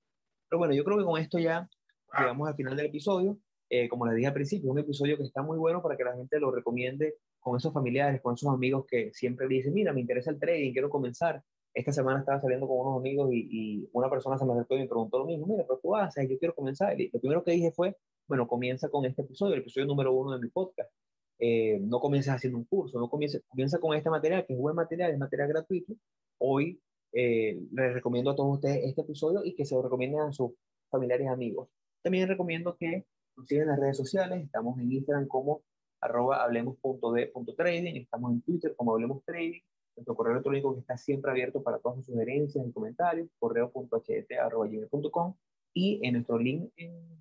Pero 0.49 0.57
bueno, 0.59 0.73
yo 0.73 0.83
creo 0.83 0.97
que 0.97 1.03
con 1.03 1.19
esto 1.19 1.37
ya 1.39 1.69
llegamos 2.17 2.47
al 2.47 2.55
final 2.55 2.75
del 2.75 2.87
episodio. 2.87 3.37
Eh, 3.69 3.87
como 3.87 4.07
les 4.07 4.15
dije 4.15 4.27
al 4.27 4.33
principio, 4.33 4.71
un 4.71 4.79
episodio 4.79 5.15
que 5.15 5.23
está 5.23 5.43
muy 5.43 5.57
bueno 5.57 5.81
para 5.83 5.95
que 5.95 6.03
la 6.03 6.15
gente 6.15 6.39
lo 6.39 6.49
recomiende 6.49 7.17
con 7.39 7.55
esos 7.55 7.71
familiares, 7.71 8.19
con 8.21 8.33
esos 8.33 8.51
amigos 8.51 8.85
que 8.87 9.11
siempre 9.13 9.47
dicen, 9.47 9.73
mira, 9.73 9.93
me 9.93 10.01
interesa 10.01 10.31
el 10.31 10.39
trading, 10.39 10.73
quiero 10.73 10.89
comenzar. 10.89 11.43
Esta 11.73 11.91
semana 11.91 12.19
estaba 12.19 12.41
saliendo 12.41 12.67
con 12.67 12.79
unos 12.79 12.97
amigos 12.99 13.31
y, 13.31 13.47
y 13.51 13.89
una 13.93 14.09
persona 14.09 14.37
se 14.37 14.45
me 14.45 14.53
acercó 14.53 14.75
y 14.75 14.79
me 14.79 14.87
preguntó 14.87 15.19
lo 15.19 15.25
mismo, 15.25 15.45
mira, 15.47 15.63
pero 15.67 15.79
tú 15.81 15.95
haces, 15.95 16.27
yo 16.29 16.37
quiero 16.39 16.55
comenzar. 16.55 16.99
Y 16.99 17.09
lo 17.11 17.19
primero 17.19 17.43
que 17.43 17.51
dije 17.51 17.71
fue, 17.71 17.95
bueno, 18.27 18.47
comienza 18.47 18.89
con 18.89 19.05
este 19.05 19.21
episodio, 19.23 19.53
el 19.55 19.61
episodio 19.61 19.87
número 19.87 20.13
uno 20.13 20.33
de 20.33 20.39
mi 20.39 20.49
podcast. 20.49 20.91
Eh, 21.39 21.79
no 21.81 21.99
comiences 21.99 22.33
haciendo 22.33 22.57
un 22.59 22.65
curso, 22.65 22.99
no 22.99 23.09
comienza, 23.09 23.39
comienza 23.47 23.79
con 23.79 23.95
este 23.95 24.09
material, 24.09 24.45
que 24.45 24.53
es 24.53 24.59
buen 24.59 24.75
material, 24.75 25.11
es 25.11 25.17
material 25.17 25.47
gratuito. 25.47 25.93
Hoy 26.37 26.81
eh, 27.13 27.59
les 27.71 27.93
recomiendo 27.93 28.31
a 28.31 28.35
todos 28.35 28.55
ustedes 28.55 28.83
este 28.83 29.01
episodio 29.01 29.43
y 29.43 29.55
que 29.55 29.65
se 29.65 29.73
lo 29.73 29.81
recomienden 29.81 30.21
a 30.21 30.33
sus 30.33 30.51
familiares 30.89 31.25
y 31.25 31.29
amigos. 31.29 31.69
También 32.03 32.27
recomiendo 32.27 32.75
que 32.77 33.05
nos 33.35 33.47
sigan 33.47 33.63
en 33.63 33.69
las 33.69 33.79
redes 33.79 33.97
sociales. 33.97 34.43
Estamos 34.43 34.77
en 34.79 34.91
Instagram 34.91 35.27
como 35.27 35.61
arroba 36.01 36.43
hablemos.de.trading. 36.43 37.95
Estamos 37.95 38.31
en 38.33 38.41
Twitter 38.41 38.75
como 38.75 38.93
hablemos 38.93 39.23
trading. 39.23 39.61
Nuestro 39.99 40.15
correo 40.15 40.31
electrónico 40.31 40.73
que 40.73 40.79
está 40.79 40.97
siempre 40.97 41.29
abierto 41.29 41.61
para 41.61 41.79
todas 41.79 41.97
sus 41.97 42.05
sugerencias 42.05 42.65
y 42.65 42.71
comentarios, 42.71 43.27
correo.ht.com. 43.37 45.35
Y 45.73 45.99
en 46.07 46.13
nuestro 46.13 46.39
link 46.39 46.71
en, 46.77 47.19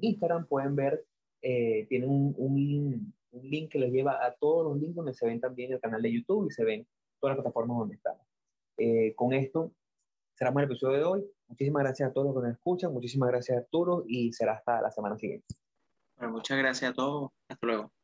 Instagram 0.00 0.46
pueden 0.46 0.76
ver, 0.76 1.04
eh, 1.42 1.86
tiene 1.88 2.06
un, 2.06 2.32
un, 2.36 3.12
un, 3.32 3.50
link 3.50 3.72
que 3.72 3.80
les 3.80 3.92
lleva 3.92 4.24
a 4.24 4.32
todos 4.34 4.64
los 4.64 4.80
links 4.80 4.94
donde 4.94 5.12
se 5.12 5.26
ven 5.26 5.40
también 5.40 5.72
el 5.72 5.80
canal 5.80 6.00
de 6.00 6.12
YouTube 6.12 6.46
y 6.46 6.52
se 6.52 6.64
ven 6.64 6.86
todas 7.18 7.36
las 7.36 7.42
plataformas 7.42 7.78
donde 7.78 7.96
estamos. 7.96 8.24
Eh, 8.76 9.14
con 9.16 9.32
esto 9.32 9.72
cerramos 10.38 10.62
el 10.62 10.70
episodio 10.70 10.98
de 10.98 11.04
hoy. 11.04 11.26
Muchísimas 11.48 11.82
gracias 11.82 12.10
a 12.10 12.12
todos 12.12 12.28
los 12.28 12.36
que 12.36 12.48
nos 12.48 12.56
escuchan, 12.56 12.92
muchísimas 12.92 13.30
gracias 13.30 13.58
Arturo 13.58 14.04
y 14.06 14.32
será 14.32 14.52
hasta 14.52 14.80
la 14.80 14.90
semana 14.92 15.18
siguiente. 15.18 15.46
Bueno, 16.16 16.34
muchas 16.34 16.58
gracias 16.58 16.92
a 16.92 16.94
todos. 16.94 17.30
Hasta 17.48 17.66
luego. 17.66 17.99